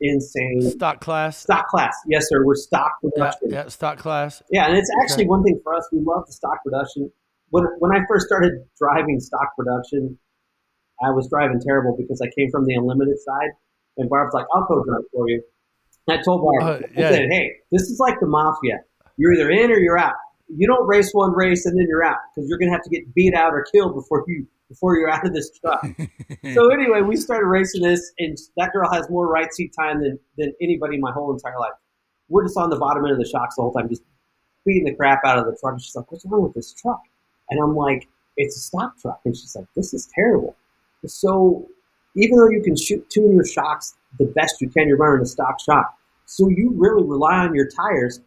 insane. 0.00 0.62
Stock 0.62 1.00
class. 1.00 1.38
Stock 1.38 1.66
class, 1.68 1.94
yes, 2.08 2.26
sir. 2.28 2.44
We're 2.44 2.54
stock 2.54 2.92
production. 3.02 3.50
yeah, 3.50 3.68
stock 3.68 3.98
class. 3.98 4.42
Yeah, 4.50 4.66
and 4.68 4.76
it's 4.76 4.90
actually 5.02 5.24
Okay. 5.24 5.28
one 5.28 5.42
thing 5.42 5.60
for 5.62 5.74
us. 5.74 5.86
We 5.92 6.00
love 6.00 6.24
the 6.26 6.32
stock 6.32 6.62
production. 6.64 7.10
When 7.50 7.64
when 7.78 7.92
I 7.92 8.00
first 8.08 8.26
started 8.26 8.52
driving 8.78 9.20
stock 9.20 9.54
production, 9.56 10.18
I 11.02 11.10
was 11.10 11.28
driving 11.28 11.60
terrible 11.60 11.96
because 11.96 12.20
I 12.22 12.28
came 12.38 12.50
from 12.50 12.64
the 12.64 12.74
unlimited 12.74 13.18
side, 13.20 13.50
and 13.98 14.08
Barb's 14.08 14.32
like, 14.34 14.46
"I'll 14.54 14.64
co-drive 14.66 15.02
for 15.12 15.28
you." 15.28 15.42
And 16.08 16.18
I 16.18 16.22
told 16.22 16.42
Barb, 16.42 16.62
Uh, 16.82 16.86
I 16.96 17.00
said, 17.00 17.28
"Hey, 17.30 17.50
this 17.72 17.82
is 17.82 17.98
like 18.00 18.18
the 18.20 18.26
mafia. 18.26 18.80
You're 19.16 19.34
either 19.34 19.50
in 19.50 19.70
or 19.70 19.78
you're 19.78 19.98
out. 19.98 20.14
You 20.48 20.66
don't 20.66 20.86
race 20.86 21.10
one 21.12 21.32
race 21.32 21.66
and 21.66 21.78
then 21.78 21.86
you're 21.88 22.04
out 22.04 22.16
because 22.34 22.48
you're 22.48 22.58
gonna 22.58 22.72
have 22.72 22.82
to 22.82 22.90
get 22.90 23.12
beat 23.14 23.34
out 23.34 23.52
or 23.52 23.64
killed 23.72 23.94
before 23.94 24.24
you 24.26 24.46
before 24.70 24.96
you're 24.96 25.10
out 25.10 25.26
of 25.26 25.34
this 25.34 25.50
truck." 25.58 25.84
so 26.54 26.70
anyway, 26.70 27.02
we 27.02 27.16
started 27.16 27.46
racing 27.46 27.82
this, 27.82 28.12
and 28.18 28.38
that 28.56 28.72
girl 28.72 28.90
has 28.90 29.10
more 29.10 29.26
right 29.26 29.52
seat 29.52 29.74
time 29.78 30.02
than 30.02 30.18
than 30.38 30.54
anybody 30.62 30.94
in 30.94 31.02
my 31.02 31.12
whole 31.12 31.30
entire 31.32 31.58
life. 31.58 31.74
We're 32.30 32.44
just 32.44 32.56
on 32.56 32.70
the 32.70 32.78
bottom 32.78 33.04
end 33.04 33.12
of 33.12 33.18
the 33.18 33.28
shocks 33.28 33.56
the 33.56 33.62
whole 33.62 33.72
time, 33.72 33.88
just 33.88 34.02
beating 34.64 34.84
the 34.84 34.94
crap 34.94 35.20
out 35.26 35.38
of 35.38 35.44
the 35.44 35.56
truck. 35.60 35.78
She's 35.78 35.94
like, 35.94 36.10
"What's 36.10 36.24
wrong 36.24 36.42
with 36.42 36.54
this 36.54 36.72
truck?" 36.72 37.02
And 37.50 37.60
I'm 37.60 37.76
like, 37.76 38.08
"It's 38.38 38.56
a 38.56 38.60
stock 38.60 38.98
truck." 38.98 39.20
And 39.26 39.36
she's 39.36 39.54
like, 39.54 39.66
"This 39.76 39.92
is 39.92 40.08
terrible." 40.14 40.56
So 41.06 41.68
even 42.16 42.38
though 42.38 42.50
you 42.50 42.62
can 42.62 42.76
shoot 42.76 43.08
tune 43.10 43.34
your 43.34 43.44
shocks 43.44 43.94
the 44.18 44.26
best 44.26 44.60
you 44.60 44.68
can, 44.68 44.88
you're 44.88 44.96
running 44.96 45.22
a 45.22 45.26
stock 45.26 45.60
shock. 45.60 45.96
So 46.26 46.48
you 46.48 46.72
really 46.76 47.04
rely 47.04 47.38
on 47.38 47.54
your 47.54 47.68
tires 47.68 48.20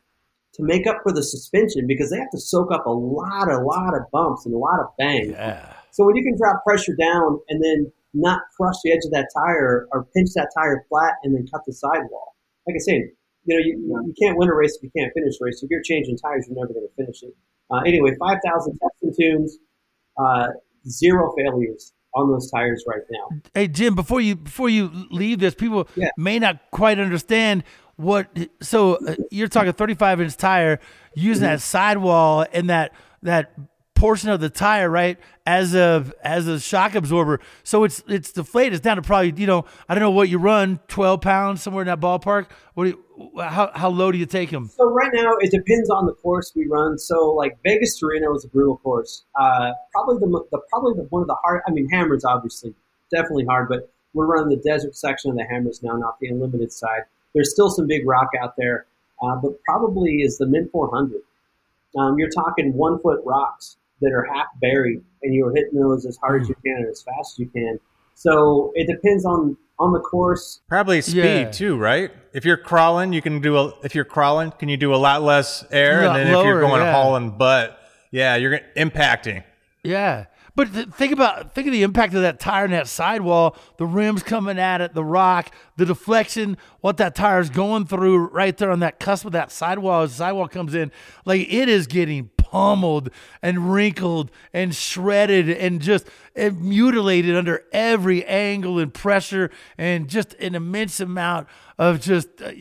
to 0.53 0.63
make 0.63 0.87
up 0.87 0.97
for 1.03 1.11
the 1.11 1.23
suspension 1.23 1.87
because 1.87 2.11
they 2.11 2.17
have 2.17 2.31
to 2.31 2.39
soak 2.39 2.71
up 2.71 2.85
a 2.85 2.91
lot, 2.91 3.49
a 3.49 3.59
lot 3.59 3.95
of 3.95 4.09
bumps 4.11 4.45
and 4.45 4.53
a 4.53 4.57
lot 4.57 4.79
of 4.79 4.87
bang. 4.97 5.31
Yeah. 5.31 5.73
So 5.93 6.05
when 6.05 6.15
you 6.15 6.23
can 6.23 6.35
drop 6.37 6.63
pressure 6.65 6.95
down 6.99 7.39
and 7.49 7.63
then 7.63 7.91
not 8.15 8.41
crush 8.57 8.75
the 8.83 8.91
edge 8.91 9.05
of 9.05 9.11
that 9.11 9.27
tire 9.35 9.87
or 9.91 10.05
pinch 10.15 10.29
that 10.35 10.49
tire 10.57 10.83
flat 10.89 11.13
and 11.23 11.33
then 11.35 11.45
cut 11.53 11.61
the 11.67 11.73
sidewall, 11.73 12.35
like 12.67 12.75
I 12.75 12.79
said, 12.79 13.01
you 13.45 13.53
know 13.55 13.59
you, 13.63 14.03
you 14.07 14.13
can't 14.19 14.37
win 14.37 14.49
a 14.49 14.55
race 14.55 14.75
if 14.75 14.81
you 14.83 14.89
can't 14.97 15.11
finish 15.13 15.35
a 15.39 15.45
race. 15.45 15.61
If 15.61 15.69
you're 15.69 15.83
changing 15.83 16.17
tires, 16.17 16.45
you're 16.49 16.57
never 16.57 16.73
going 16.73 16.87
to 16.87 16.95
finish 16.95 17.21
it. 17.21 17.33
Uh, 17.69 17.81
anyway, 17.85 18.11
five 18.19 18.39
thousand 18.45 18.77
tests 18.81 18.97
and 19.03 19.13
tunes, 19.19 19.57
uh, 20.17 20.47
zero 20.87 21.33
failures 21.37 21.93
on 22.15 22.31
those 22.31 22.49
tires 22.51 22.83
right 22.87 23.01
now. 23.11 23.39
Hey 23.53 23.67
Jim, 23.67 23.95
before 23.95 24.21
you 24.21 24.35
before 24.35 24.69
you 24.69 24.89
leave 25.11 25.39
this, 25.39 25.53
people 25.55 25.87
Yeah. 25.95 26.09
may 26.17 26.39
not 26.39 26.59
quite 26.71 26.99
understand 26.99 27.63
what. 27.97 28.27
So 28.61 28.95
uh, 28.95 29.15
you're 29.31 29.47
talking 29.47 29.73
35 29.73 30.21
inch 30.21 30.37
tire 30.37 30.79
using 31.15 31.43
Mm-hmm. 31.43 31.53
that 31.53 31.61
sidewall 31.61 32.45
and 32.53 32.69
that 32.69 32.93
that 33.23 33.53
portion 34.03 34.29
of 34.31 34.41
the 34.41 34.49
tire 34.49 34.89
right 34.89 35.17
as 35.45 35.73
a 35.73 36.05
as 36.25 36.45
a 36.45 36.59
shock 36.59 36.93
absorber. 36.93 37.39
So 37.63 37.85
it's 37.85 38.03
it's 38.05 38.33
deflated. 38.33 38.73
It's 38.73 38.81
down 38.81 38.97
to 38.97 39.01
probably 39.01 39.33
you 39.37 39.47
know 39.47 39.63
I 39.87 39.95
don't 39.95 40.01
know 40.01 40.11
what 40.11 40.27
you 40.27 40.39
run 40.39 40.81
12 40.89 41.21
pounds 41.21 41.61
somewhere 41.63 41.83
in 41.83 41.87
that 41.87 42.01
ballpark. 42.01 42.47
What 42.73 42.83
do 42.83 42.89
you, 42.89 43.39
how 43.39 43.71
how 43.73 43.87
low 43.87 44.11
do 44.11 44.17
you 44.17 44.25
take 44.25 44.49
them? 44.49 44.69
So 44.75 44.91
right 44.91 45.09
now, 45.13 45.31
it 45.39 45.51
depends 45.51 45.89
on 45.89 46.05
the 46.05 46.11
course 46.15 46.51
we 46.53 46.67
run. 46.67 46.99
So 46.99 47.29
like 47.29 47.57
Vegas 47.63 47.97
to 47.99 48.07
Reno 48.07 48.35
is 48.35 48.43
a 48.43 48.49
brutal 48.49 48.75
course. 48.75 49.23
Uh, 49.39 49.71
probably 49.93 50.17
the, 50.19 50.43
the 50.51 50.59
probably 50.69 51.01
the, 51.01 51.07
one 51.07 51.21
of 51.21 51.29
the 51.29 51.37
hard. 51.41 51.61
I 51.65 51.71
mean, 51.71 51.87
hammers 51.87 52.25
obviously 52.25 52.73
definitely 53.09 53.45
hard, 53.45 53.69
but 53.69 53.89
we're 54.13 54.25
running 54.25 54.49
the 54.49 54.61
desert 54.61 54.97
section 54.97 55.31
of 55.31 55.37
the 55.37 55.45
hammers 55.45 55.81
now, 55.81 55.95
not 55.95 56.19
the 56.19 56.27
unlimited 56.27 56.73
side. 56.73 57.03
There's 57.33 57.51
still 57.51 57.69
some 57.69 57.87
big 57.87 58.05
rock 58.05 58.31
out 58.41 58.55
there, 58.57 58.85
uh, 59.23 59.37
but 59.37 59.63
probably 59.63 60.23
is 60.23 60.39
the 60.39 60.45
Mint 60.45 60.73
400. 60.73 61.21
Um, 61.95 62.19
you're 62.19 62.29
talking 62.29 62.73
one 62.73 62.99
foot 62.99 63.21
rocks 63.23 63.77
that 64.03 64.13
are 64.13 64.27
half 64.33 64.47
buried, 64.61 65.01
and 65.23 65.33
you're 65.33 65.53
hitting 65.55 65.79
those 65.79 66.05
as 66.05 66.17
hard 66.17 66.41
as 66.43 66.49
you 66.49 66.55
can 66.63 66.75
and 66.77 66.87
as 66.87 67.01
fast 67.01 67.35
as 67.35 67.39
you 67.39 67.49
can. 67.49 67.79
So 68.13 68.71
it 68.75 68.87
depends 68.87 69.25
on 69.25 69.57
on 69.79 69.91
the 69.91 69.99
course. 69.99 70.61
Probably 70.69 71.01
speed 71.01 71.23
Yeah. 71.23 71.51
too, 71.51 71.77
right? 71.77 72.11
If 72.33 72.45
you're 72.45 72.57
crawling, 72.57 73.11
you 73.11 73.21
can 73.21 73.41
do 73.41 73.57
a. 73.57 73.73
If 73.83 73.95
you're 73.95 74.05
crawling, 74.05 74.51
can 74.51 74.69
you 74.69 74.77
do 74.77 74.93
a 74.93 74.97
lot 74.97 75.23
less 75.23 75.65
air? 75.71 76.05
Lot 76.05 76.19
and 76.19 76.29
then 76.29 76.35
if 76.39 76.45
you're 76.45 76.61
going 76.61 76.81
yeah. 76.81 76.93
hauling 76.93 77.31
butt, 77.37 77.79
yeah, 78.11 78.35
you're 78.35 78.59
impacting. 78.77 79.43
Yeah. 79.83 80.25
But 80.55 80.71
th- 80.71 80.89
think 80.89 81.11
about 81.11 81.55
think 81.55 81.65
of 81.65 81.73
the 81.73 81.81
impact 81.81 82.13
of 82.13 82.21
that 82.21 82.39
tire 82.39 82.65
and 82.65 82.73
that 82.73 82.87
sidewall, 82.87 83.57
the 83.77 83.87
rims 83.87 84.21
coming 84.21 84.59
at 84.59 84.81
it, 84.81 84.93
the 84.93 85.03
rock, 85.03 85.51
the 85.77 85.85
deflection, 85.85 86.57
what 86.81 86.97
that 86.97 87.15
tire 87.15 87.39
is 87.39 87.49
going 87.49 87.87
through 87.87 88.27
right 88.27 88.55
there 88.55 88.69
on 88.69 88.79
that 88.81 88.99
cusp 88.99 89.25
of 89.25 89.31
that 89.31 89.51
sidewall 89.51 90.03
as 90.03 90.11
the 90.11 90.17
sidewall 90.17 90.47
comes 90.47 90.75
in. 90.75 90.91
Like 91.25 91.51
it 91.51 91.67
is 91.69 91.87
getting 91.87 92.29
pummeled 92.53 93.09
and 93.41 93.73
wrinkled 93.73 94.29
and 94.53 94.75
shredded 94.75 95.49
and 95.49 95.81
just 95.81 96.07
and 96.35 96.61
mutilated 96.61 97.35
under 97.35 97.63
every 97.71 98.23
angle 98.25 98.77
and 98.77 98.93
pressure 98.93 99.49
and 99.75 100.07
just 100.07 100.35
an 100.35 100.53
immense 100.53 100.99
amount 100.99 101.47
of 101.79 101.99
just 101.99 102.27
uh, 102.43 102.51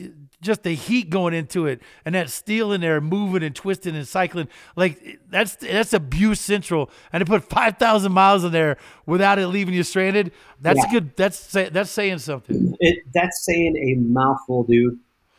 just 0.40 0.62
the 0.62 0.72
heat 0.74 1.11
going 1.11 1.35
into 1.35 1.66
it 1.66 1.83
and 2.07 2.14
that 2.14 2.31
steel 2.31 2.72
in 2.72 2.81
there 2.81 3.02
moving 3.02 3.42
and 3.42 3.55
twisting 3.55 3.94
and 3.94 4.09
cycling 4.09 4.48
like 4.76 5.20
that's 5.28 5.57
that's 5.57 5.92
abuse 5.92 6.40
central 6.40 6.88
and 7.12 7.20
to 7.20 7.26
put 7.26 7.44
5000 7.44 8.11
miles 8.11 8.44
in 8.44 8.50
there 8.50 8.78
without 9.05 9.38
it 9.38 9.46
leaving 9.48 9.74
you 9.74 9.83
stranded 9.83 10.33
that's 10.59 10.81
Yeah. 10.87 10.90
good 10.92 11.16
that's 11.16 11.38
say, 11.38 11.68
that's 11.68 11.90
saying 11.90 12.18
something 12.18 12.74
It, 12.81 13.00
that's 13.12 13.44
saying 13.44 13.76
a 13.76 14.00
mouthful, 14.00 14.64
dude. 14.64 14.98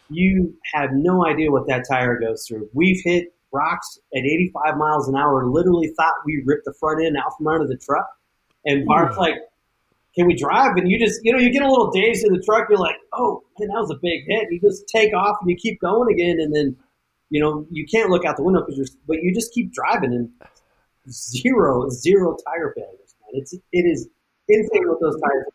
You 0.09 0.53
have 0.75 0.91
no 0.93 1.25
idea 1.25 1.49
what 1.49 1.65
that 1.69 1.85
tire 1.89 2.19
goes 2.19 2.45
through. 2.47 2.69
We've 2.73 3.01
hit 3.03 3.33
rocks 3.53 3.99
at 4.15 4.19
85 4.19 4.77
miles 4.77 5.07
an 5.07 5.15
hour. 5.15 5.45
Literally 5.45 5.93
thought 5.95 6.15
we 6.25 6.43
ripped 6.45 6.65
the 6.65 6.73
front 6.79 7.03
end 7.03 7.17
out 7.17 7.37
from 7.37 7.47
under 7.47 7.67
the 7.67 7.77
truck. 7.77 8.07
And 8.65 8.85
Barb's 8.85 9.15
hmm. 9.15 9.21
like, 9.21 9.35
"Can 10.15 10.27
we 10.27 10.35
drive?" 10.35 10.75
And 10.77 10.89
you 10.89 10.99
just, 10.99 11.19
you 11.23 11.31
know, 11.31 11.39
you 11.39 11.51
get 11.51 11.63
a 11.63 11.69
little 11.69 11.91
dazed 11.91 12.25
in 12.25 12.33
the 12.33 12.41
truck. 12.41 12.67
You're 12.69 12.79
like, 12.79 12.95
"Oh, 13.13 13.43
man, 13.59 13.69
that 13.69 13.79
was 13.79 13.91
a 13.91 13.99
big 14.01 14.21
hit." 14.27 14.47
You 14.51 14.59
just 14.59 14.87
take 14.87 15.13
off 15.13 15.37
and 15.41 15.49
you 15.49 15.55
keep 15.55 15.79
going 15.79 16.13
again, 16.13 16.39
and 16.39 16.55
then, 16.55 16.75
you 17.29 17.41
know, 17.41 17.65
you 17.69 17.85
can't 17.85 18.09
look 18.09 18.25
out 18.25 18.37
the 18.37 18.43
window 18.43 18.61
because 18.61 18.77
you're, 18.77 18.87
but 19.07 19.17
you 19.21 19.33
just 19.33 19.53
keep 19.53 19.73
driving 19.73 20.13
and 20.13 20.29
zero, 21.09 21.89
zero 21.89 22.37
tire 22.47 22.73
failures, 22.75 23.15
man. 23.21 23.41
It's 23.41 23.53
it 23.53 23.85
is 23.85 24.07
insane 24.47 24.87
what 24.87 24.99
those 25.01 25.19
tires. 25.19 25.45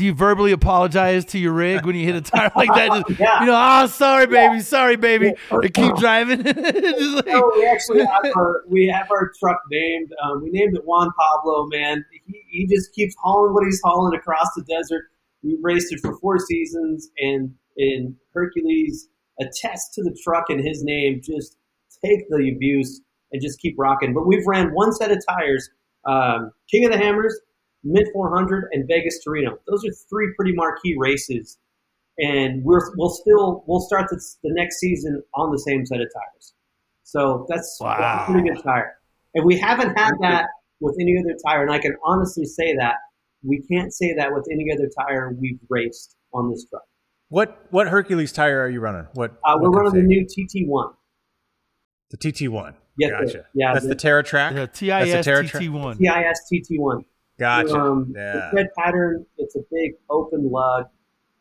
Do. 0.00 0.06
you 0.06 0.14
verbally 0.14 0.52
apologize 0.52 1.24
to 1.26 1.38
your 1.38 1.52
rig 1.52 1.84
when 1.86 1.94
you 1.96 2.04
hit 2.04 2.14
a 2.16 2.20
tire 2.20 2.50
like 2.56 2.68
that 2.74 3.04
Just, 3.08 3.20
Yeah. 3.20 3.40
you 3.40 3.46
know 3.46 3.56
oh 3.82 3.86
sorry 3.86 4.26
baby 4.26 4.60
sorry 4.60 4.96
baby 4.96 5.32
and 5.50 5.74
keep 5.74 5.94
driving 5.96 6.42
like- 6.44 7.26
No, 7.26 7.52
we 7.54 7.66
actually 7.66 8.04
have 8.04 8.24
our 8.36 8.62
we 8.68 8.86
have 8.88 9.08
our 9.10 9.30
truck 9.38 9.58
named. 9.70 10.10
Um, 10.22 10.42
we 10.42 10.50
named 10.50 10.76
it 10.76 10.82
Juan 10.84 11.10
Pablo. 11.18 11.66
Man, 11.70 12.04
he, 12.26 12.42
he 12.48 12.66
just 12.66 12.92
keeps 12.94 13.14
hauling 13.22 13.52
what 13.54 13.64
he's 13.64 13.80
hauling 13.84 14.14
across 14.18 14.48
the 14.56 14.62
desert. 14.64 15.04
We 15.42 15.56
raced 15.62 15.92
it 15.92 16.00
for 16.00 16.16
four 16.20 16.38
seasons, 16.38 17.08
and 17.18 17.54
in 17.76 18.16
Hercules 18.34 19.08
attest 19.40 19.94
to 19.94 20.02
the 20.02 20.14
truck 20.24 20.44
in 20.50 20.64
his 20.64 20.82
name. 20.84 21.20
Just 21.24 21.56
take 22.04 22.28
the 22.28 22.52
abuse 22.54 23.00
and 23.32 23.40
just 23.40 23.58
keep 23.60 23.74
rocking. 23.78 24.12
But 24.14 24.26
we've 24.26 24.46
ran 24.46 24.68
one 24.74 24.92
set 24.92 25.10
of 25.10 25.18
tires: 25.28 25.68
um, 26.06 26.50
King 26.70 26.84
of 26.86 26.92
the 26.92 26.98
Hammers, 26.98 27.38
Mint 27.84 28.08
400, 28.12 28.68
and 28.72 28.86
Vegas 28.88 29.18
to 29.24 29.30
Reno. 29.30 29.58
Those 29.68 29.84
are 29.86 29.92
three 30.08 30.32
pretty 30.36 30.52
marquee 30.54 30.96
races 30.98 31.58
and 32.18 32.62
we're 32.64 32.80
we'll 32.96 33.08
still 33.08 33.64
we'll 33.66 33.80
start 33.80 34.06
this, 34.10 34.36
the 34.42 34.50
next 34.52 34.78
season 34.78 35.22
on 35.34 35.50
the 35.52 35.58
same 35.58 35.86
set 35.86 36.00
of 36.00 36.08
tires. 36.12 36.52
So 37.02 37.46
that's, 37.48 37.78
that's 37.80 38.28
a 38.28 38.32
pretty 38.32 38.48
good 38.50 38.62
tire. 38.62 38.96
And 39.34 39.44
we 39.46 39.56
haven't 39.58 39.96
had 39.98 40.12
that 40.20 40.46
with 40.80 40.96
any 41.00 41.16
other 41.18 41.34
tire, 41.46 41.62
and 41.62 41.72
I 41.72 41.78
can 41.78 41.96
honestly 42.04 42.44
say 42.44 42.74
that 42.76 42.96
we 43.42 43.62
can't 43.70 43.92
say 43.92 44.14
that 44.18 44.32
with 44.34 44.46
any 44.52 44.66
other 44.72 44.88
tire 45.06 45.34
we've 45.40 45.58
raced 45.70 46.16
on 46.34 46.50
this 46.50 46.66
truck. 46.68 46.82
What 47.28 47.64
what 47.70 47.88
Hercules 47.88 48.32
tire 48.32 48.60
are 48.60 48.68
you 48.68 48.80
running? 48.80 49.06
What 49.14 49.32
Uh, 49.44 49.56
we're 49.58 49.70
what 49.70 49.84
running 49.84 50.06
the 50.08 50.14
config? 50.14 50.26
new 50.46 50.66
TT1. 50.68 50.94
the 52.10 52.16
TT 52.16 52.48
one. 52.50 52.74
Yes, 52.98 53.12
gotcha. 53.12 53.46
Yeah, 53.54 53.72
that's 53.72 53.84
the- 53.84 53.90
the 53.90 53.94
Terra 53.94 54.22
Track. 54.22 54.52
yeah, 54.52 54.66
That's 54.66 54.78
the 54.80 55.22
Terra 55.22 55.44
Track? 55.46 55.62
TIS-TT1 55.62 55.98
TIS 55.98 56.40
TT1. 56.52 57.04
Gotcha. 57.40 57.74
Um, 57.74 58.12
yeah. 58.14 58.32
The 58.32 58.48
tread 58.52 58.68
pattern, 58.76 59.24
it's 59.38 59.56
a 59.56 59.60
big 59.72 59.94
open 60.10 60.50
lug. 60.50 60.84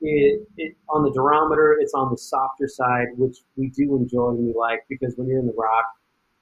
It, 0.02 0.48
it 0.56 0.78
on 0.88 1.04
the 1.04 1.12
durometer, 1.12 1.76
it's 1.82 1.94
on 1.94 2.10
the 2.10 2.18
softer 2.18 2.70
side, 2.70 3.08
which 3.18 3.40
we 3.58 3.68
do 3.68 3.98
enjoy 3.98 4.30
and 4.30 4.48
we 4.48 4.54
like 4.54 4.86
because 4.88 5.16
when 5.18 5.28
you're 5.28 5.40
in 5.40 5.46
the 5.46 5.54
rock, 5.58 5.84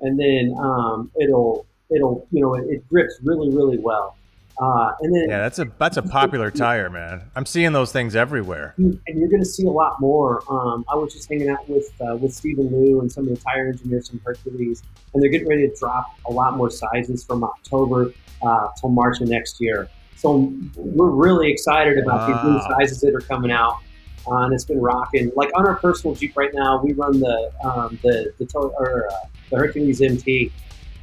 and 0.01 0.19
then 0.19 0.55
um, 0.59 1.11
it'll 1.19 1.65
it'll 1.89 2.27
you 2.31 2.41
know 2.41 2.53
it, 2.53 2.65
it 2.69 2.87
grips 2.87 3.17
really 3.23 3.49
really 3.49 3.79
well. 3.79 4.15
Uh, 4.59 4.91
and 5.01 5.15
then 5.15 5.29
Yeah, 5.29 5.37
that's 5.39 5.59
a 5.59 5.69
that's 5.77 5.97
a 5.97 6.01
popular 6.01 6.49
tire, 6.49 6.89
man. 6.89 7.29
I'm 7.35 7.45
seeing 7.45 7.73
those 7.73 7.91
things 7.91 8.15
everywhere. 8.15 8.73
and 8.77 8.99
you're 9.07 9.29
going 9.29 9.43
to 9.43 9.45
see 9.45 9.65
a 9.67 9.71
lot 9.71 9.99
more. 9.99 10.41
Um, 10.49 10.83
I 10.91 10.95
was 10.95 11.13
just 11.13 11.29
hanging 11.29 11.49
out 11.49 11.67
with 11.69 11.89
uh, 12.01 12.15
with 12.15 12.33
Stephen 12.33 12.71
Liu 12.71 13.01
and 13.01 13.11
some 13.11 13.27
of 13.27 13.35
the 13.35 13.39
tire 13.41 13.67
engineers 13.67 14.09
from 14.09 14.19
Hercules, 14.25 14.81
and 15.13 15.21
they're 15.21 15.29
getting 15.29 15.47
ready 15.47 15.67
to 15.69 15.75
drop 15.79 16.07
a 16.27 16.31
lot 16.31 16.57
more 16.57 16.71
sizes 16.71 17.23
from 17.23 17.43
October 17.43 18.11
uh, 18.41 18.67
till 18.79 18.89
March 18.89 19.21
of 19.21 19.27
next 19.29 19.61
year. 19.61 19.87
So 20.15 20.51
we're 20.75 21.11
really 21.11 21.51
excited 21.51 21.99
about 21.99 22.25
these 22.27 22.43
new 22.51 22.59
sizes 22.61 23.01
that 23.01 23.13
are 23.13 23.19
coming 23.21 23.51
out, 23.51 23.77
uh, 24.25 24.37
and 24.37 24.53
it's 24.55 24.65
been 24.65 24.81
rocking. 24.81 25.31
Like 25.35 25.51
on 25.55 25.67
our 25.67 25.75
personal 25.75 26.15
Jeep 26.15 26.35
right 26.35 26.49
now, 26.55 26.81
we 26.83 26.93
run 26.93 27.19
the 27.19 27.51
um, 27.63 27.99
the 28.01 28.33
the, 28.39 28.45
to- 28.47 28.57
or, 28.57 29.07
uh, 29.11 29.13
the 29.51 29.57
Hercules 29.57 30.01
MT, 30.01 30.51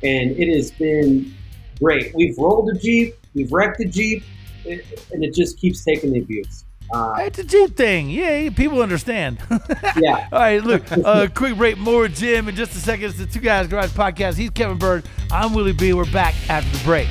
and 0.02 0.32
it 0.32 0.52
has 0.56 0.72
been 0.72 1.32
great. 1.80 2.12
We've 2.16 2.36
rolled 2.36 2.68
a 2.70 2.78
Jeep, 2.80 3.14
we've 3.34 3.52
wrecked 3.52 3.78
the 3.78 3.86
Jeep, 3.86 4.24
and 4.64 5.24
it 5.24 5.34
just 5.34 5.58
keeps 5.58 5.84
taking 5.84 6.12
the 6.12 6.20
abuse. 6.20 6.64
Uh, 6.92 7.14
it's 7.20 7.38
a 7.38 7.44
Jeep 7.44 7.76
thing. 7.76 8.10
Yeah, 8.10 8.50
people 8.50 8.82
understand. 8.82 9.38
yeah. 9.96 10.28
All 10.32 10.38
right, 10.38 10.62
look, 10.62 10.90
uh, 10.92 11.28
quick 11.34 11.56
break. 11.56 11.78
More 11.78 12.08
Jim 12.08 12.48
in 12.48 12.54
just 12.54 12.72
a 12.72 12.78
second. 12.78 13.06
It's 13.06 13.18
the 13.18 13.26
Two 13.26 13.40
Guys 13.40 13.66
Garage 13.66 13.90
Podcast. 13.90 14.36
He's 14.36 14.50
Kevin 14.50 14.78
Bird. 14.78 15.04
I'm 15.30 15.54
Willie 15.54 15.72
B. 15.72 15.92
We're 15.92 16.10
back 16.12 16.34
after 16.48 16.76
the 16.76 16.84
break. 16.84 17.08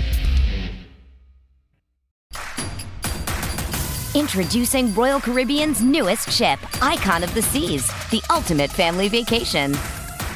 Introducing 4.16 4.94
Royal 4.94 5.20
Caribbean's 5.20 5.82
newest 5.82 6.32
ship, 6.32 6.60
Icon 6.84 7.24
of 7.24 7.34
the 7.34 7.42
Seas, 7.42 7.88
the 8.12 8.22
ultimate 8.30 8.70
family 8.70 9.10
vacation. 9.10 9.72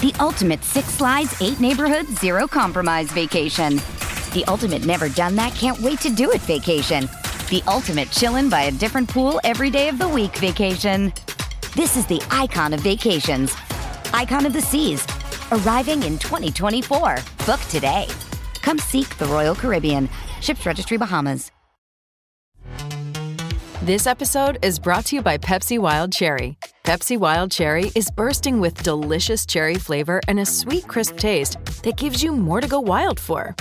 The 0.01 0.15
ultimate 0.19 0.63
six 0.63 0.87
slides, 0.87 1.39
eight 1.43 1.59
neighborhoods, 1.59 2.19
zero 2.19 2.47
compromise 2.47 3.11
vacation. 3.11 3.79
The 4.33 4.43
ultimate 4.47 4.85
never 4.85 5.09
done 5.09 5.35
that, 5.35 5.55
can't 5.55 5.79
wait 5.79 5.99
to 6.01 6.09
do 6.09 6.31
it 6.31 6.41
vacation. 6.41 7.09
The 7.49 7.63
ultimate 7.67 8.09
chillin' 8.09 8.49
by 8.49 8.63
a 8.63 8.71
different 8.71 9.09
pool 9.09 9.39
every 9.43 9.69
day 9.69 9.87
of 9.87 9.97
the 9.97 10.09
week 10.09 10.35
vacation. 10.37 11.13
This 11.75 11.95
is 11.95 12.05
the 12.05 12.21
icon 12.29 12.73
of 12.73 12.81
vacations. 12.81 13.55
Icon 14.13 14.45
of 14.45 14.53
the 14.53 14.61
Seas, 14.61 15.05
arriving 15.51 16.03
in 16.03 16.17
2024. 16.17 17.17
Book 17.45 17.59
today. 17.69 18.07
Come 18.61 18.79
seek 18.79 19.17
the 19.17 19.25
Royal 19.25 19.55
Caribbean. 19.55 20.09
Ships 20.41 20.65
Registry 20.65 20.97
Bahamas. 20.97 21.51
This 23.83 24.05
episode 24.05 24.59
is 24.61 24.79
brought 24.79 25.05
to 25.05 25.15
you 25.15 25.21
by 25.21 25.37
Pepsi 25.37 25.79
Wild 25.79 26.11
Cherry. 26.11 26.57
Pepsi 26.83 27.17
Wild 27.17 27.51
Cherry 27.51 27.91
is 27.95 28.11
bursting 28.11 28.59
with 28.59 28.83
delicious 28.83 29.45
cherry 29.45 29.75
flavor 29.75 30.19
and 30.27 30.39
a 30.39 30.45
sweet, 30.45 30.85
crisp 30.87 31.17
taste 31.17 31.57
that 31.83 31.95
gives 31.95 32.21
you 32.21 32.33
more 32.33 32.59
to 32.59 32.67
go 32.67 32.81
wild 32.81 33.19
for. 33.19 33.55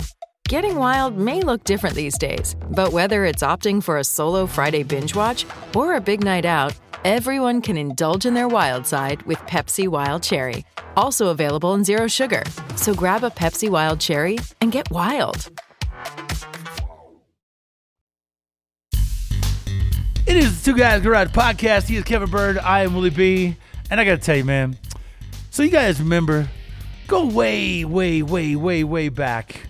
Getting 0.48 0.76
wild 0.76 1.16
may 1.18 1.40
look 1.40 1.64
different 1.64 1.96
these 1.96 2.16
days, 2.16 2.54
but 2.70 2.92
whether 2.92 3.24
it's 3.24 3.42
opting 3.42 3.82
for 3.82 3.98
a 3.98 4.04
solo 4.04 4.46
Friday 4.46 4.84
binge 4.84 5.12
watch 5.12 5.44
or 5.74 5.96
a 5.96 6.00
big 6.00 6.22
night 6.22 6.44
out, 6.44 6.72
everyone 7.04 7.60
can 7.60 7.76
indulge 7.76 8.26
in 8.26 8.34
their 8.34 8.46
wild 8.46 8.86
side 8.86 9.22
with 9.22 9.38
Pepsi 9.38 9.88
Wild 9.88 10.22
Cherry. 10.22 10.64
Also 10.96 11.30
available 11.30 11.74
in 11.74 11.82
Zero 11.82 12.06
Sugar. 12.06 12.44
So 12.76 12.94
grab 12.94 13.24
a 13.24 13.30
Pepsi 13.30 13.68
Wild 13.68 13.98
Cherry 13.98 14.38
and 14.60 14.70
get 14.70 14.88
wild. 14.92 15.50
It 20.28 20.36
is 20.36 20.62
the 20.62 20.70
Two 20.70 20.78
Guys 20.78 21.02
Garage 21.02 21.30
Podcast. 21.30 21.88
He 21.88 21.96
is 21.96 22.04
Kevin 22.04 22.30
Bird. 22.30 22.58
I 22.58 22.84
am 22.84 22.94
Willie 22.94 23.10
B. 23.10 23.56
And 23.90 23.98
I 23.98 24.04
got 24.04 24.12
to 24.12 24.18
tell 24.18 24.36
you, 24.36 24.44
man. 24.44 24.78
So 25.50 25.64
you 25.64 25.70
guys 25.70 25.98
remember, 25.98 26.48
go 27.08 27.26
way, 27.26 27.84
way, 27.84 28.22
way, 28.22 28.54
way, 28.54 28.84
way 28.84 29.08
back, 29.08 29.62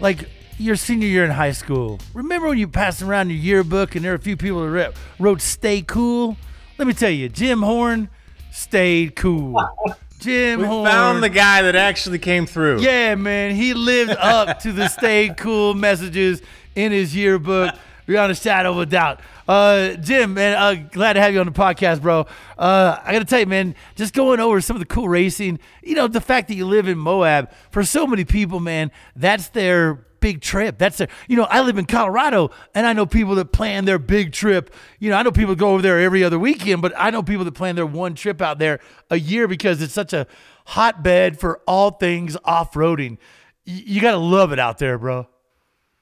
like 0.00 0.28
your 0.58 0.76
senior 0.76 1.08
year 1.08 1.24
in 1.24 1.30
high 1.30 1.52
school. 1.52 1.98
Remember 2.14 2.48
when 2.48 2.58
you 2.58 2.68
passed 2.68 3.02
around 3.02 3.30
your 3.30 3.38
yearbook 3.38 3.94
and 3.96 4.04
there 4.04 4.12
were 4.12 4.16
a 4.16 4.20
few 4.20 4.36
people 4.36 4.62
that 4.64 4.70
wrote- 4.70 4.94
wrote 5.18 5.40
"Stay 5.40 5.82
cool"? 5.82 6.36
Let 6.78 6.86
me 6.88 6.94
tell 6.94 7.10
you, 7.10 7.28
Jim 7.28 7.62
Horne 7.62 8.08
stayed 8.52 9.16
cool. 9.16 9.54
Jim 10.20 10.60
We 10.60 10.66
Horne 10.66 10.86
found 10.90 11.22
the 11.22 11.28
guy 11.28 11.62
that 11.62 11.76
actually 11.76 12.18
came 12.18 12.46
through. 12.46 12.80
yeah, 12.80 13.14
man, 13.14 13.54
he 13.54 13.74
lived 13.74 14.12
up 14.12 14.60
to 14.60 14.72
the 14.72 14.88
stay 14.88 15.32
cool 15.36 15.74
messages 15.74 16.40
in 16.74 16.92
his 16.92 17.14
yearbook 17.14 17.74
beyond 18.06 18.32
a 18.32 18.34
shadow 18.34 18.70
of 18.72 18.78
a 18.78 18.86
doubt. 18.86 19.20
Uh, 19.46 19.94
Jim, 19.94 20.34
man, 20.34 20.56
uh, 20.56 20.74
glad 20.90 21.14
to 21.14 21.20
have 21.20 21.34
you 21.34 21.40
on 21.40 21.46
the 21.46 21.52
podcast, 21.52 22.00
bro. 22.00 22.26
Uh, 22.56 22.98
I 23.02 23.12
got 23.12 23.18
to 23.18 23.24
tell 23.24 23.40
you, 23.40 23.46
man, 23.46 23.74
just 23.94 24.14
going 24.14 24.40
over 24.40 24.60
some 24.60 24.76
of 24.76 24.80
the 24.80 24.86
cool 24.86 25.08
racing, 25.08 25.58
you 25.82 25.94
know, 25.94 26.08
the 26.08 26.20
fact 26.20 26.48
that 26.48 26.54
you 26.54 26.66
live 26.66 26.88
in 26.88 26.98
Moab, 26.98 27.52
for 27.70 27.84
so 27.84 28.06
many 28.06 28.24
people, 28.24 28.58
man, 28.60 28.90
that's 29.14 29.48
their 29.48 30.06
big 30.20 30.40
trip. 30.40 30.78
That's 30.78 30.96
their, 30.96 31.08
you 31.28 31.36
know, 31.36 31.44
I 31.44 31.60
live 31.60 31.76
in 31.76 31.84
Colorado 31.84 32.50
and 32.74 32.86
I 32.86 32.94
know 32.94 33.04
people 33.04 33.34
that 33.34 33.52
plan 33.52 33.84
their 33.84 33.98
big 33.98 34.32
trip. 34.32 34.74
You 34.98 35.10
know, 35.10 35.16
I 35.16 35.22
know 35.22 35.30
people 35.30 35.54
go 35.54 35.72
over 35.72 35.82
there 35.82 36.00
every 36.00 36.24
other 36.24 36.38
weekend, 36.38 36.80
but 36.80 36.94
I 36.96 37.10
know 37.10 37.22
people 37.22 37.44
that 37.44 37.52
plan 37.52 37.76
their 37.76 37.84
one 37.84 38.14
trip 38.14 38.40
out 38.40 38.58
there 38.58 38.80
a 39.10 39.18
year 39.18 39.46
because 39.46 39.82
it's 39.82 39.92
such 39.92 40.14
a 40.14 40.26
hotbed 40.64 41.38
for 41.38 41.60
all 41.66 41.90
things 41.90 42.38
off 42.42 42.72
roading. 42.72 43.18
You 43.66 44.00
got 44.00 44.12
to 44.12 44.16
love 44.16 44.52
it 44.52 44.58
out 44.58 44.78
there, 44.78 44.96
bro. 44.96 45.28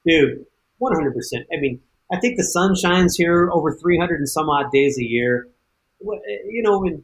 Dude, 0.07 0.45
100%. 0.81 1.11
I 1.51 1.59
mean, 1.59 1.81
I 2.13 2.19
think 2.19 2.37
the 2.37 2.43
sun 2.43 2.75
shines 2.75 3.15
here 3.15 3.49
over 3.51 3.75
300 3.75 4.19
and 4.19 4.29
some 4.29 4.47
odd 4.47 4.71
days 4.71 4.97
a 4.99 5.03
year. 5.03 5.47
You 5.99 6.61
know, 6.61 6.83
and 6.83 7.03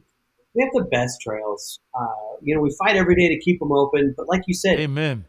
we 0.54 0.62
have 0.62 0.70
the 0.72 0.88
best 0.88 1.20
trails. 1.20 1.80
Uh, 1.98 2.06
you 2.42 2.54
know, 2.54 2.60
we 2.60 2.74
fight 2.78 2.96
every 2.96 3.16
day 3.16 3.28
to 3.28 3.40
keep 3.40 3.58
them 3.58 3.72
open, 3.72 4.14
but 4.16 4.28
like 4.28 4.42
you 4.46 4.54
said, 4.54 4.78
Amen. 4.78 5.24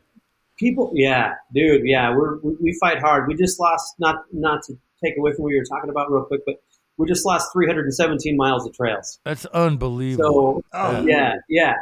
people, 0.58 0.92
yeah, 0.94 1.34
dude, 1.54 1.82
yeah, 1.86 2.16
we're 2.16 2.38
we, 2.40 2.56
we 2.62 2.78
fight 2.80 3.00
hard. 3.00 3.28
We 3.28 3.36
just 3.36 3.60
lost 3.60 3.96
not 3.98 4.18
not 4.32 4.62
to 4.68 4.78
take 5.04 5.18
away 5.18 5.34
from 5.34 5.44
what 5.44 5.50
you 5.54 5.58
were 5.60 5.78
talking 5.78 5.90
about 5.90 6.12
real 6.12 6.26
quick, 6.26 6.42
but 6.46 6.62
we 6.98 7.08
just 7.08 7.26
lost 7.26 7.48
317 7.54 8.38
miles 8.38 8.68
of 8.68 8.76
trails. 8.76 9.20
That's 9.24 9.46
unbelievable. 9.48 10.64
So 10.74 11.02
yeah, 11.08 11.36
yeah, 11.50 11.74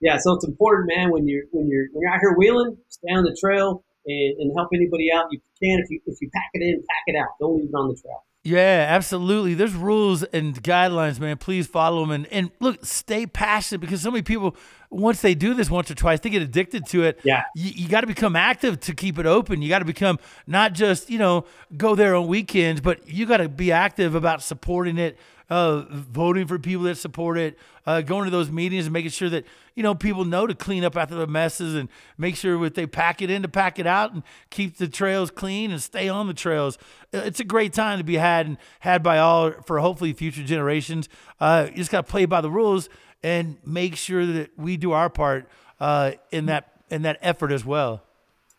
yeah. 0.00 0.18
So 0.18 0.34
it's 0.34 0.46
important, 0.46 0.90
man. 0.94 1.10
When 1.10 1.26
you're 1.26 1.44
when 1.50 1.68
you're 1.68 1.86
when 1.92 2.02
you're 2.02 2.12
out 2.12 2.20
here 2.20 2.34
wheeling, 2.36 2.76
stay 2.88 3.08
on 3.10 3.24
the 3.24 3.36
trail 3.40 3.82
and, 4.08 4.38
and 4.40 4.52
help 4.56 4.70
anybody 4.74 5.12
out 5.12 5.26
you 5.30 5.40
can. 5.62 5.78
If 5.78 5.90
you 5.90 6.00
if 6.06 6.18
you 6.20 6.30
pack 6.34 6.50
it 6.54 6.62
in, 6.62 6.82
pack 6.88 7.04
it 7.06 7.16
out. 7.16 7.28
Don't 7.38 7.56
leave 7.56 7.68
it 7.68 7.74
on 7.74 7.88
the 7.88 7.94
trail. 7.94 8.24
Yeah, 8.44 8.86
absolutely. 8.88 9.54
There's 9.54 9.74
rules 9.74 10.22
and 10.22 10.54
guidelines, 10.62 11.20
man. 11.20 11.36
Please 11.36 11.66
follow 11.66 12.00
them 12.00 12.12
and, 12.12 12.26
and 12.28 12.50
look, 12.60 12.84
stay 12.84 13.26
passionate 13.26 13.80
because 13.80 14.00
so 14.00 14.10
many 14.10 14.22
people, 14.22 14.56
once 14.90 15.20
they 15.20 15.34
do 15.34 15.52
this 15.54 15.68
once 15.68 15.90
or 15.90 15.94
twice, 15.94 16.20
they 16.20 16.30
get 16.30 16.40
addicted 16.40 16.86
to 16.86 17.02
it. 17.02 17.20
Yeah. 17.24 17.42
You, 17.54 17.72
you 17.74 17.88
got 17.88 18.02
to 18.02 18.06
become 18.06 18.36
active 18.36 18.80
to 18.80 18.94
keep 18.94 19.18
it 19.18 19.26
open. 19.26 19.60
You 19.60 19.68
got 19.68 19.80
to 19.80 19.84
become 19.84 20.18
not 20.46 20.72
just, 20.72 21.10
you 21.10 21.18
know, 21.18 21.44
go 21.76 21.94
there 21.94 22.14
on 22.14 22.26
weekends, 22.26 22.80
but 22.80 23.06
you 23.06 23.26
got 23.26 23.38
to 23.38 23.48
be 23.50 23.70
active 23.70 24.14
about 24.14 24.40
supporting 24.42 24.96
it, 24.98 25.18
uh, 25.50 25.84
voting 25.90 26.46
for 26.46 26.58
people 26.58 26.84
that 26.84 26.96
support 26.96 27.38
it, 27.38 27.58
uh, 27.86 28.00
going 28.02 28.24
to 28.24 28.30
those 28.30 28.50
meetings 28.50 28.86
and 28.86 28.92
making 28.92 29.10
sure 29.10 29.30
that, 29.30 29.44
you 29.74 29.82
know, 29.82 29.94
people 29.94 30.24
know 30.24 30.46
to 30.46 30.54
clean 30.54 30.84
up 30.84 30.96
after 30.96 31.14
the 31.14 31.26
messes 31.26 31.74
and 31.74 31.88
make 32.18 32.36
sure 32.36 32.62
if 32.66 32.74
they 32.74 32.86
pack 32.86 33.22
it 33.22 33.30
in 33.30 33.42
to 33.42 33.48
pack 33.48 33.78
it 33.78 33.86
out 33.86 34.12
and 34.12 34.22
keep 34.50 34.76
the 34.76 34.88
trails 34.88 35.30
clean 35.30 35.70
and 35.70 35.82
stay 35.82 36.08
on 36.08 36.26
the 36.26 36.34
trails. 36.34 36.76
Uh, 37.14 37.18
It's 37.24 37.40
a 37.40 37.44
great 37.44 37.72
time 37.72 37.98
to 37.98 38.04
be 38.04 38.16
had 38.16 38.46
and 38.46 38.58
had 38.80 39.02
by 39.02 39.18
all 39.18 39.52
for 39.66 39.78
hopefully 39.80 40.12
future 40.12 40.42
generations. 40.44 41.08
Uh, 41.40 41.68
you 41.70 41.76
just 41.76 41.90
got 41.90 42.06
to 42.06 42.10
play 42.10 42.26
by 42.26 42.40
the 42.40 42.50
rules 42.50 42.88
and 43.22 43.56
make 43.64 43.96
sure 43.96 44.26
that 44.26 44.50
we 44.58 44.76
do 44.76 44.92
our 44.92 45.08
part 45.10 45.48
uh, 45.80 46.12
in 46.30 46.46
that 46.46 46.72
in 46.90 47.02
that 47.02 47.18
effort 47.20 47.52
as 47.52 47.64
well. 47.64 48.02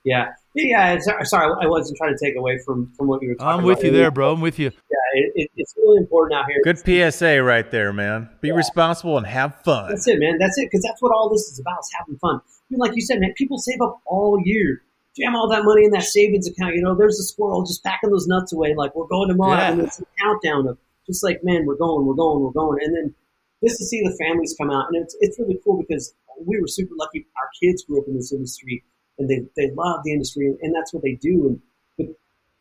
Yeah, 0.03 0.33
yeah. 0.55 0.93
yeah 0.93 0.97
uh, 0.97 0.99
sorry, 0.99 1.25
sorry, 1.25 1.55
I 1.61 1.67
wasn't 1.67 1.97
trying 1.97 2.15
to 2.17 2.25
take 2.25 2.35
away 2.35 2.59
from 2.65 2.91
from 2.97 3.07
what 3.07 3.21
you 3.21 3.29
were 3.29 3.35
talking 3.35 3.47
about. 3.47 3.59
I'm 3.59 3.65
with 3.65 3.79
about. 3.79 3.85
you 3.85 3.91
there, 3.91 4.11
bro. 4.11 4.33
I'm 4.33 4.41
with 4.41 4.59
you. 4.59 4.65
Yeah, 4.67 5.21
it, 5.21 5.31
it, 5.35 5.51
it's 5.57 5.73
really 5.77 5.97
important 5.97 6.39
out 6.39 6.45
here. 6.49 6.61
Good 6.63 6.79
PSA 7.13 7.41
right 7.43 7.69
there, 7.69 7.93
man. 7.93 8.29
Be 8.41 8.51
responsible 8.51 9.17
and 9.17 9.25
have 9.25 9.61
fun. 9.63 9.89
That's 9.89 10.07
it, 10.07 10.19
man. 10.19 10.37
That's 10.39 10.57
it. 10.57 10.65
Because 10.65 10.83
that's 10.83 11.01
what 11.01 11.11
all 11.13 11.29
this 11.29 11.41
is 11.47 11.59
about: 11.59 11.79
is 11.79 11.89
having 11.97 12.17
fun. 12.19 12.35
I 12.37 12.41
mean, 12.69 12.79
like 12.79 12.91
you 12.95 13.01
said, 13.01 13.19
man, 13.19 13.33
people 13.37 13.57
save 13.57 13.81
up 13.81 13.99
all 14.05 14.39
year, 14.43 14.81
jam 15.17 15.35
all 15.35 15.49
that 15.49 15.63
money 15.63 15.85
in 15.85 15.91
that 15.91 16.03
savings 16.03 16.47
account. 16.47 16.75
You 16.75 16.81
know, 16.81 16.95
there's 16.95 17.19
a 17.19 17.23
squirrel 17.23 17.63
just 17.65 17.83
packing 17.83 18.09
those 18.09 18.27
nuts 18.27 18.53
away. 18.53 18.75
Like 18.75 18.95
we're 18.95 19.07
going 19.07 19.29
to 19.29 19.35
Moab, 19.35 19.57
Yeah. 19.59 19.71
and 19.71 19.81
it's 19.81 19.99
a 19.99 20.05
countdown 20.21 20.67
of 20.67 20.77
just 21.07 21.23
like, 21.23 21.39
man, 21.43 21.65
we're 21.65 21.75
going, 21.75 22.05
we're 22.05 22.13
going, 22.13 22.43
we're 22.43 22.51
going, 22.51 22.79
and 22.83 22.95
then 22.95 23.15
just 23.63 23.77
to 23.79 23.85
see 23.85 24.01
the 24.01 24.15
families 24.23 24.55
come 24.59 24.69
out, 24.71 24.85
and 24.91 25.01
it's 25.03 25.15
it's 25.19 25.39
really 25.39 25.59
cool 25.63 25.77
because 25.87 26.13
we 26.45 26.59
were 26.61 26.67
super 26.67 26.93
lucky. 26.97 27.25
Our 27.37 27.49
kids 27.61 27.83
grew 27.83 27.99
up 28.01 28.07
in 28.07 28.15
this 28.15 28.31
industry, 28.31 28.83
and 29.19 29.29
they 29.29 29.45
they 29.55 29.71
love 29.75 30.01
the 30.03 30.11
industry, 30.11 30.55
and 30.61 30.73
that's 30.73 30.93
what 30.93 31.03
they 31.03 31.13
do. 31.13 31.47
And 31.47 31.61
but 31.97 32.07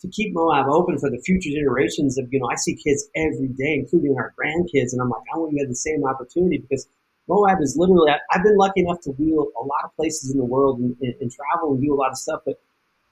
to 0.01 0.09
keep 0.09 0.33
Moab 0.35 0.67
open 0.69 0.99
for 0.99 1.11
the 1.11 1.19
future 1.19 1.51
generations 1.51 2.19
of, 2.19 2.27
you 2.33 2.39
know, 2.41 2.49
I 2.53 2.57
see 2.57 2.75
kids 2.77 3.09
every 3.17 3.49
day, 3.49 3.75
including 3.75 4.17
our 4.17 4.35
grandkids, 4.39 4.93
and 4.93 5.01
I'm 5.01 5.11
like, 5.11 5.23
I 5.35 5.39
want 5.39 5.53
you 5.53 5.59
to 5.59 5.65
have 5.65 5.71
the 5.71 5.75
same 5.75 6.05
opportunity 6.05 6.59
because 6.59 6.87
Moab 7.29 7.59
is 7.61 7.77
literally, 7.77 8.11
I- 8.11 8.21
I've 8.33 8.43
been 8.45 8.57
lucky 8.57 8.81
enough 8.81 9.01
to 9.03 9.11
wheel 9.11 9.49
a 9.61 9.65
lot 9.65 9.85
of 9.85 9.95
places 9.97 10.31
in 10.31 10.39
the 10.39 10.45
world 10.45 10.79
and, 10.79 10.97
and, 11.01 11.15
and 11.21 11.31
travel 11.33 11.73
and 11.75 11.83
do 11.83 11.93
a 11.93 11.97
lot 11.97 12.11
of 12.11 12.17
stuff, 12.17 12.43
but 12.47 12.61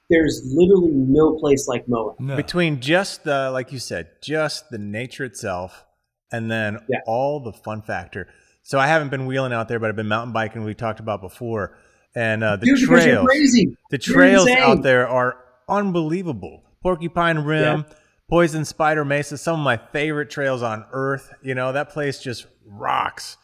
there's 0.09 0.43
literally 0.55 0.93
no 0.93 1.37
place 1.39 1.67
like 1.67 1.89
Moab. 1.89 2.17
Between 2.37 2.81
just 2.81 3.25
the, 3.25 3.51
like 3.51 3.73
you 3.73 3.81
said, 3.81 4.09
just 4.23 4.71
the 4.71 4.79
nature 4.79 5.25
itself, 5.25 5.85
and 6.31 6.49
then 6.51 6.79
all 7.07 7.41
the 7.41 7.53
fun 7.53 7.83
factor. 7.83 8.29
So 8.63 8.79
I 8.79 8.87
haven't 8.87 9.11
been 9.11 9.27
wheeling 9.27 9.53
out 9.53 9.67
there, 9.69 9.79
but 9.81 9.89
I've 9.89 9.97
been 9.97 10.09
mountain 10.09 10.33
biking. 10.33 10.63
We 10.65 10.75
talked 10.75 11.01
about 11.01 11.21
before, 11.21 11.77
and 12.17 12.43
uh, 12.43 12.57
the 12.57 12.67
Dude, 12.67 12.81
trails, 12.81 13.25
crazy. 13.27 13.77
the 13.91 13.99
trails 13.99 14.49
out 14.49 14.83
there 14.83 15.07
are 15.09 15.37
unbelievable. 15.69 16.65
Porcupine 16.83 17.39
Rim, 17.41 17.85
Yeah. 17.89 17.97
Poison 18.29 18.65
Spider 18.65 19.05
Mesa, 19.05 19.39
some 19.39 19.61
of 19.61 19.65
my 19.65 19.77
favorite 19.77 20.31
trails 20.31 20.61
on 20.63 20.85
earth. 20.91 21.33
You 21.43 21.55
know 21.55 21.71
that 21.73 21.91
place 21.91 22.19
just 22.19 22.47
rocks. 22.67 23.37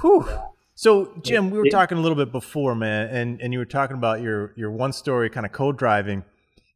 Whew. 0.00 0.28
So 0.74 1.12
Jim, 1.22 1.50
we 1.50 1.58
were 1.58 1.70
talking 1.70 1.98
a 1.98 2.00
little 2.00 2.16
bit 2.16 2.30
before, 2.30 2.74
man, 2.74 3.08
and, 3.08 3.40
and 3.40 3.52
you 3.52 3.58
were 3.58 3.64
talking 3.64 3.96
about 3.96 4.20
your 4.20 4.52
your 4.56 4.70
one 4.70 4.92
story 4.92 5.28
kind 5.30 5.44
of 5.46 5.50
code 5.52 5.76
driving. 5.78 6.22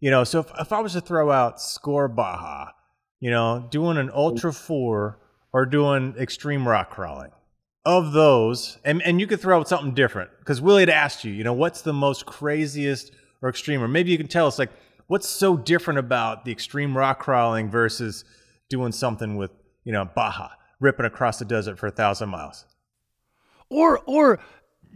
You 0.00 0.10
know, 0.10 0.24
so 0.24 0.40
if, 0.40 0.50
if 0.58 0.72
I 0.72 0.80
was 0.80 0.94
to 0.94 1.00
throw 1.02 1.30
out 1.30 1.60
Score 1.60 2.08
Baja, 2.08 2.70
you 3.20 3.30
know, 3.30 3.68
doing 3.70 3.98
an 3.98 4.10
Ultra 4.14 4.52
Four 4.52 5.18
or 5.52 5.66
doing 5.66 6.14
extreme 6.18 6.66
rock 6.66 6.90
crawling, 6.90 7.30
of 7.84 8.12
those, 8.12 8.78
and 8.84 9.02
and 9.02 9.20
you 9.20 9.26
could 9.26 9.40
throw 9.40 9.58
out 9.58 9.68
something 9.68 9.94
different 9.94 10.30
because 10.38 10.60
Willie 10.60 10.82
had 10.82 10.90
asked 10.90 11.24
you, 11.24 11.32
you 11.32 11.44
know, 11.44 11.52
what's 11.52 11.82
the 11.82 11.92
most 11.92 12.26
craziest 12.26 13.12
or 13.42 13.48
extreme, 13.48 13.82
or 13.82 13.88
maybe 13.88 14.10
you 14.10 14.18
can 14.18 14.28
tell 14.28 14.46
us 14.46 14.58
like 14.58 14.70
what's 15.06 15.28
so 15.28 15.56
different 15.56 15.98
about 15.98 16.44
the 16.44 16.52
extreme 16.52 16.96
rock 16.96 17.18
crawling 17.18 17.70
versus 17.70 18.24
doing 18.68 18.92
something 18.92 19.36
with 19.36 19.50
you 19.84 19.92
know 19.92 20.04
Baja, 20.04 20.48
ripping 20.78 21.06
across 21.06 21.38
the 21.38 21.44
desert 21.44 21.78
for 21.78 21.86
a 21.86 21.90
thousand 21.90 22.28
miles. 22.28 22.66
or 23.70 24.00
or 24.06 24.40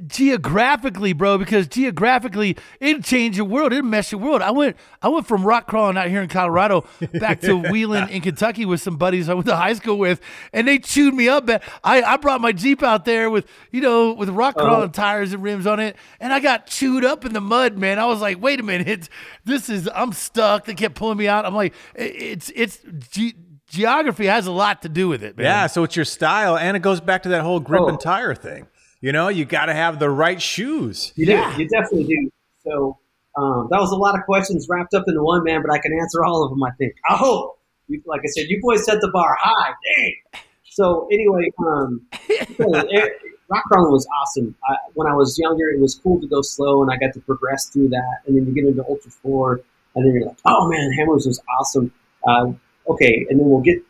geographically, 0.07 1.13
bro, 1.13 1.39
because 1.39 1.67
geographically 1.67 2.57
it 2.81 3.05
changed 3.05 3.37
your 3.37 3.47
world. 3.47 3.73
It 3.73 3.85
messed 3.85 4.13
your 4.13 4.21
world. 4.21 4.43
I 4.43 4.51
went 4.51 4.77
I 5.03 5.09
went 5.09 5.27
from 5.27 5.45
rock 5.45 5.67
crawling 5.67 5.97
out 5.97 6.09
here 6.09 6.23
in 6.23 6.29
Colorado 6.29 6.85
back 7.21 7.41
to 7.43 7.57
Wheeling 7.71 8.09
in 8.09 8.21
Kentucky 8.21 8.65
with 8.65 8.81
some 8.81 8.97
buddies 8.97 9.29
I 9.29 9.35
went 9.35 9.47
to 9.47 9.57
high 9.57 9.75
school 9.75 9.99
with, 9.99 10.21
and 10.53 10.67
they 10.67 10.79
chewed 10.79 11.15
me 11.15 11.29
up. 11.29 11.49
I, 11.85 12.03
I 12.03 12.17
brought 12.17 12.41
my 12.41 12.53
Jeep 12.53 12.83
out 12.83 13.05
there 13.05 13.31
with, 13.31 13.47
you 13.71 13.81
know, 13.81 14.13
with 14.13 14.29
rock 14.31 14.57
Uh-huh. 14.57 14.67
crawling 14.69 14.91
tires 14.93 15.33
and 15.33 15.43
rims 15.43 15.67
on 15.67 15.81
it, 15.81 15.97
and 16.21 16.33
I 16.33 16.41
got 16.41 16.67
chewed 16.67 17.05
up 17.05 17.25
in 17.25 17.33
the 17.33 17.41
mud, 17.41 17.77
man. 17.79 17.99
I 17.99 18.07
was 18.07 18.21
like, 18.21 18.41
wait 18.43 18.61
a 18.61 18.63
minute, 18.63 19.09
this 19.45 19.69
is 19.69 19.89
I'm 19.95 20.13
stuck. 20.13 20.65
They 20.65 20.75
kept 20.75 20.95
pulling 20.95 21.19
me 21.19 21.29
out. 21.29 21.45
I'm 21.45 21.55
like, 21.55 21.75
it's 21.95 22.51
it's 22.55 22.79
ge- 23.11 23.35
geography 23.69 24.27
has 24.27 24.47
a 24.47 24.53
lot 24.53 24.83
to 24.83 24.89
do 24.89 25.09
with 25.09 25.23
it, 25.25 25.37
man. 25.37 25.45
Yeah, 25.47 25.67
so 25.67 25.83
it's 25.85 25.97
your 25.97 26.05
style, 26.05 26.57
and 26.57 26.77
it 26.77 26.81
goes 26.81 27.01
back 27.01 27.23
to 27.25 27.29
that 27.31 27.43
whole 27.43 27.61
grip 27.61 27.83
Oh. 27.83 27.89
and 27.89 28.01
tire 28.01 28.35
thing. 28.35 28.67
You 29.05 29.13
know, 29.13 29.29
you 29.29 29.45
got 29.45 29.67
to 29.67 29.75
have 29.75 29.99
the 29.99 30.09
right 30.09 30.41
shoes. 30.41 31.13
You 31.15 31.27
do. 31.27 31.33
You 31.59 31.69
definitely 31.69 32.05
do. 32.05 32.31
So 32.65 32.99
um, 33.37 33.69
that 33.71 33.79
was 33.79 33.91
a 33.91 33.97
lot 33.97 34.19
of 34.19 34.25
questions 34.25 34.67
wrapped 34.67 34.95
up 34.95 35.05
into 35.07 35.23
one, 35.23 35.45
man, 35.45 35.61
but 35.61 35.71
I 35.71 35.77
can 35.77 35.93
answer 35.93 36.25
all 36.25 36.43
of 36.43 36.49
them, 36.49 36.63
I 36.63 36.71
think. 36.79 36.95
I 37.11 37.15
hope. 37.15 37.59
You, 37.87 38.01
like 38.07 38.23
I 38.23 38.29
said, 38.29 38.47
you 38.49 38.63
boys 38.63 38.83
set 38.87 39.03
the 39.03 39.11
bar 39.13 39.37
high. 39.39 39.73
Dang. 39.85 40.43
So 40.71 41.07
anyway, 41.13 41.51
um, 41.59 42.01
it- 42.31 43.13
rock 43.51 43.65
crawling 43.65 43.93
was 43.93 44.09
awesome. 44.23 44.55
I, 44.67 44.77
when 44.95 45.07
I 45.07 45.15
was 45.15 45.39
younger, 45.39 45.69
it 45.69 45.81
was 45.81 45.97
cool 45.97 46.19
to 46.23 46.27
go 46.27 46.41
slow, 46.41 46.81
and 46.81 46.91
I 46.91 46.97
got 46.97 47.13
to 47.13 47.21
progress 47.21 47.67
through 47.69 47.91
that. 47.91 48.21
And 48.27 48.35
then 48.39 48.47
you 48.47 48.55
get 48.55 48.65
into 48.65 48.87
Ultra 48.89 49.11
4, 49.11 49.61
and 49.97 50.07
then 50.07 50.15
you're 50.15 50.25
like, 50.29 50.39
oh, 50.47 50.67
man, 50.71 50.91
Hammers 50.93 51.27
was 51.27 51.43
awesome. 51.61 51.93
Uh, 52.27 52.53
okay, 52.89 53.27
and 53.29 53.39
then 53.39 53.51
we'll 53.51 53.61
get 53.61 53.83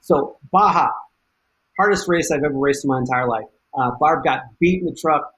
so 0.00 0.38
Baja, 0.50 0.88
hardest 1.78 2.08
race 2.08 2.32
I've 2.32 2.42
ever 2.42 2.58
raced 2.58 2.84
in 2.84 2.88
my 2.88 2.98
entire 2.98 3.28
life. 3.28 3.44
Uh, 3.78 3.90
Barb 3.98 4.24
got 4.24 4.40
beat 4.60 4.80
in 4.80 4.86
the 4.86 4.96
truck, 5.00 5.30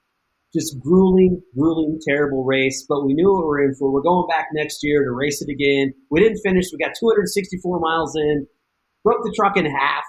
just 0.55 0.79
grueling, 0.81 1.43
grueling, 1.55 2.01
terrible 2.07 2.45
race. 2.45 2.85
But 2.89 3.05
we 3.05 3.15
knew 3.15 3.33
what 3.33 3.43
we 3.43 3.47
were 3.47 3.65
in 3.65 3.75
for. 3.75 3.91
We're 3.91 4.03
going 4.03 4.29
back 4.29 4.49
next 4.53 4.81
year 4.83 5.05
to 5.05 5.11
race 5.11 5.43
it 5.43 5.51
again. 5.51 5.93
We 6.11 6.21
didn't 6.21 6.41
finish. 6.45 6.67
We 6.73 6.79
got 6.79 6.95
264 6.99 7.81
miles 7.81 8.17
in, 8.17 8.47
broke 9.05 9.23
the 9.23 9.35
truck 9.37 9.57
in 9.57 9.67
half. 9.67 10.05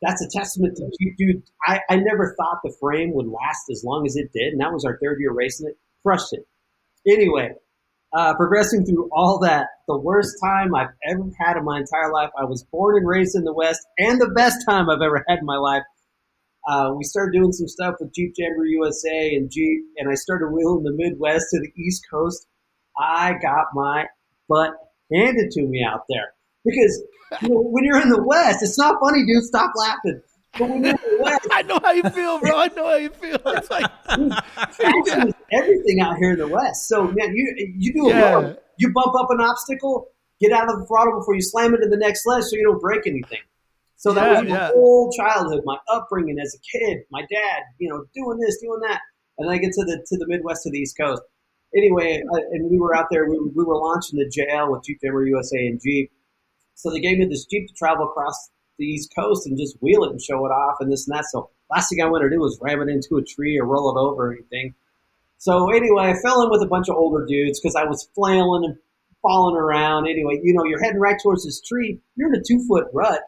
That's 0.00 0.22
a 0.22 0.38
testament 0.38 0.76
to 0.76 0.90
you, 1.00 1.14
dude. 1.18 1.42
I, 1.66 1.80
I 1.90 1.96
never 1.96 2.34
thought 2.38 2.60
the 2.62 2.74
frame 2.80 3.12
would 3.14 3.26
last 3.26 3.64
as 3.70 3.82
long 3.84 4.06
as 4.06 4.14
it 4.14 4.30
did, 4.32 4.52
and 4.52 4.60
that 4.60 4.72
was 4.72 4.84
our 4.84 4.98
third 5.02 5.18
year 5.20 5.32
racing 5.32 5.68
it. 5.68 5.76
Crushed 6.04 6.32
it. 6.32 6.46
Anyway, 7.06 7.50
uh, 8.12 8.34
progressing 8.36 8.86
through 8.86 9.08
all 9.12 9.40
that, 9.40 9.66
the 9.88 9.98
worst 9.98 10.36
time 10.42 10.74
I've 10.74 10.94
ever 11.10 11.30
had 11.40 11.56
in 11.56 11.64
my 11.64 11.78
entire 11.78 12.12
life. 12.12 12.30
I 12.38 12.44
was 12.44 12.64
born 12.70 12.96
and 12.96 13.08
raised 13.08 13.34
in 13.34 13.44
the 13.44 13.52
West, 13.52 13.80
and 13.98 14.20
the 14.20 14.30
best 14.34 14.58
time 14.68 14.88
I've 14.88 15.02
ever 15.02 15.24
had 15.28 15.40
in 15.40 15.46
my 15.46 15.56
life. 15.56 15.82
Uh, 16.68 16.92
we 16.94 17.02
started 17.02 17.32
doing 17.32 17.50
some 17.50 17.66
stuff 17.66 17.94
with 17.98 18.12
Jeep 18.14 18.34
Jamboree 18.36 18.72
USA 18.72 19.34
and 19.34 19.50
Jeep, 19.50 19.80
and 19.96 20.10
I 20.10 20.14
started 20.14 20.48
wheeling 20.52 20.82
the 20.84 20.92
Midwest 20.94 21.46
to 21.54 21.60
the 21.60 21.72
East 21.82 22.02
Coast. 22.12 22.46
I 22.98 23.32
got 23.40 23.68
my 23.72 24.04
butt 24.50 24.72
handed 25.10 25.50
to 25.52 25.62
me 25.62 25.82
out 25.82 26.02
there 26.10 26.34
because 26.66 27.02
you 27.40 27.48
know, 27.48 27.62
when 27.62 27.84
you're 27.84 28.02
in 28.02 28.10
the 28.10 28.22
West, 28.22 28.62
it's 28.62 28.78
not 28.78 28.96
funny, 29.00 29.24
dude. 29.24 29.44
Stop 29.44 29.72
laughing. 29.76 30.20
But 30.58 30.68
when 30.68 30.84
you're 30.84 30.92
in 30.92 31.16
the 31.16 31.18
West, 31.22 31.48
I 31.50 31.62
know 31.62 31.78
how 31.82 31.92
you 31.92 32.02
feel, 32.10 32.38
bro. 32.38 32.58
I 32.58 32.68
know 32.68 32.86
how 32.86 32.96
you 32.96 33.10
feel. 33.10 33.38
It's 33.46 33.70
like 33.70 33.90
is 35.26 35.34
everything 35.50 36.00
out 36.02 36.16
here 36.18 36.32
in 36.32 36.38
the 36.38 36.48
West. 36.48 36.86
So 36.88 37.04
man, 37.04 37.34
you 37.34 37.54
you 37.78 37.94
do 37.94 38.08
a 38.08 38.10
Yeah. 38.10 38.52
You 38.76 38.92
bump 38.92 39.14
up 39.18 39.30
an 39.30 39.40
obstacle, 39.40 40.08
get 40.38 40.52
out 40.52 40.70
of 40.70 40.80
the 40.80 40.86
throttle 40.86 41.18
before 41.18 41.34
you 41.34 41.40
slam 41.40 41.74
into 41.74 41.88
the 41.88 41.96
next 41.96 42.26
ledge, 42.26 42.44
so 42.44 42.56
you 42.56 42.64
don't 42.64 42.80
break 42.80 43.06
anything. 43.06 43.40
So 43.98 44.12
that 44.14 44.24
Yeah, 44.26 44.40
was 44.40 44.48
my 44.50 44.56
yeah. 44.56 44.68
whole 44.72 45.12
childhood, 45.12 45.62
my 45.66 45.76
upbringing 45.90 46.38
as 46.38 46.54
a 46.54 46.60
kid, 46.78 46.98
my 47.10 47.22
dad, 47.22 47.62
you 47.78 47.88
know, 47.90 48.04
doing 48.14 48.38
this, 48.38 48.58
doing 48.62 48.80
that, 48.88 49.00
and 49.36 49.48
then 49.48 49.54
I 49.54 49.58
get 49.58 49.72
to 49.72 49.84
the 49.84 50.04
to 50.06 50.16
the 50.18 50.26
Midwest 50.26 50.62
to 50.64 50.70
the 50.70 50.78
East 50.78 50.96
Coast. 50.98 51.22
Anyway, 51.76 52.22
uh, 52.32 52.40
and 52.52 52.70
we 52.70 52.78
were 52.78 52.96
out 52.96 53.06
there. 53.10 53.28
We, 53.28 53.38
we 53.54 53.64
were 53.64 53.76
launching 53.76 54.18
the 54.18 54.30
JL 54.30 54.72
with 54.72 54.84
Jeep 54.84 54.98
Jamboree 55.02 55.30
USA 55.30 55.66
and 55.66 55.80
Jeep. 55.84 56.10
So 56.74 56.90
they 56.90 57.00
gave 57.00 57.18
me 57.18 57.26
this 57.26 57.44
Jeep 57.44 57.68
to 57.68 57.74
travel 57.74 58.06
across 58.08 58.50
the 58.78 58.86
East 58.86 59.12
Coast 59.14 59.46
and 59.46 59.58
just 59.58 59.76
wheel 59.82 60.04
it 60.04 60.10
and 60.12 60.22
show 60.22 60.46
it 60.46 60.50
off 60.50 60.76
and 60.80 60.90
this 60.90 61.06
and 61.08 61.18
that. 61.18 61.24
So 61.26 61.50
last 61.70 61.90
thing 61.90 62.00
I 62.00 62.08
wanted 62.08 62.30
to 62.30 62.36
do 62.36 62.40
was 62.40 62.58
ram 62.62 62.80
it 62.80 62.88
into 62.88 63.16
a 63.16 63.24
tree 63.24 63.58
or 63.58 63.66
roll 63.66 63.90
it 63.90 64.00
over 64.00 64.28
or 64.28 64.32
anything. 64.32 64.74
So 65.38 65.70
anyway, 65.70 66.04
I 66.04 66.14
fell 66.22 66.42
in 66.42 66.50
with 66.50 66.62
a 66.62 66.68
bunch 66.68 66.88
of 66.88 66.96
older 66.96 67.26
dudes 67.26 67.60
because 67.60 67.76
I 67.76 67.84
was 67.84 68.08
flailing 68.14 68.64
and 68.64 68.76
falling 69.22 69.56
around. 69.56 70.06
Anyway, 70.08 70.40
you 70.42 70.54
know, 70.54 70.64
you're 70.64 70.82
heading 70.82 71.00
right 71.00 71.16
towards 71.22 71.44
this 71.44 71.60
tree. 71.60 72.00
You're 72.16 72.32
in 72.32 72.40
a 72.40 72.44
two 72.46 72.64
foot 72.68 72.86
rut, 72.92 73.20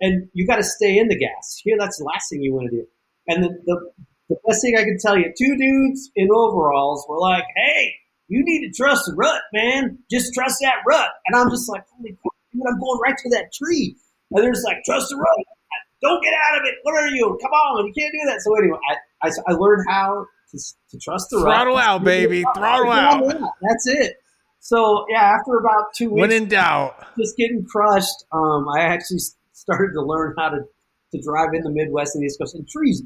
and 0.00 0.28
you 0.32 0.46
got 0.46 0.56
to 0.56 0.64
stay 0.64 0.98
in 0.98 1.08
the 1.08 1.18
gas. 1.18 1.60
Here, 1.62 1.76
that's 1.78 1.98
the 1.98 2.04
last 2.04 2.30
thing 2.30 2.42
you 2.42 2.54
want 2.54 2.70
to 2.70 2.76
do. 2.76 2.86
And 3.26 3.44
the, 3.44 3.48
the 3.66 3.90
the 4.30 4.36
best 4.46 4.60
thing 4.62 4.76
I 4.76 4.84
can 4.84 4.98
tell 5.00 5.16
you, 5.16 5.32
two 5.36 5.56
dudes 5.56 6.10
in 6.16 6.28
overalls 6.34 7.06
were 7.08 7.18
like, 7.18 7.44
"Hey, 7.56 7.94
you 8.28 8.42
need 8.44 8.68
to 8.68 8.72
trust 8.76 9.04
the 9.06 9.14
rut, 9.14 9.40
man. 9.52 9.98
Just 10.10 10.32
trust 10.34 10.58
that 10.62 10.76
rut." 10.86 11.08
And 11.26 11.36
I'm 11.40 11.50
just 11.50 11.68
like, 11.68 11.84
"Holy 11.96 12.10
crap, 12.10 12.32
dude, 12.52 12.62
I'm 12.68 12.78
going 12.80 13.00
right 13.04 13.16
to 13.16 13.30
that 13.30 13.52
tree." 13.52 13.96
And 14.30 14.44
they're 14.44 14.52
just 14.52 14.64
like, 14.66 14.78
"Trust 14.84 15.08
the 15.10 15.16
rut. 15.16 15.46
Don't 16.00 16.22
get 16.22 16.32
out 16.46 16.60
of 16.60 16.66
it. 16.66 16.74
What 16.82 16.94
are 17.02 17.08
you? 17.08 17.38
Come 17.42 17.50
on, 17.50 17.86
you 17.86 17.92
can't 17.92 18.12
do 18.12 18.30
that." 18.30 18.40
So 18.40 18.54
anyway, 18.56 18.78
I 18.90 19.28
I, 19.28 19.30
I 19.48 19.52
learned 19.52 19.84
how 19.88 20.26
to, 20.52 20.58
to 20.90 20.98
trust 20.98 21.28
the 21.30 21.38
rut. 21.38 21.46
Throttle 21.46 21.76
out, 21.76 22.04
baby. 22.04 22.44
Throttle 22.54 22.92
out. 22.92 23.26
That's 23.60 23.86
it. 23.86 24.14
So 24.60 25.06
yeah, 25.08 25.22
after 25.22 25.56
about 25.56 25.94
two 25.96 26.10
weeks, 26.10 26.20
When 26.20 26.32
in 26.32 26.48
doubt. 26.48 26.94
just 27.18 27.36
getting 27.36 27.64
crushed, 27.64 28.24
um, 28.32 28.66
I 28.68 28.80
actually 28.82 29.20
started 29.68 29.92
to 29.92 30.02
learn 30.02 30.34
how 30.38 30.48
to, 30.48 30.60
to 31.12 31.22
drive 31.22 31.50
in 31.52 31.62
the 31.62 31.70
Midwest 31.70 32.14
and 32.14 32.22
the 32.22 32.26
East 32.26 32.38
Coast. 32.38 32.54
And 32.54 32.66
trees, 32.68 33.02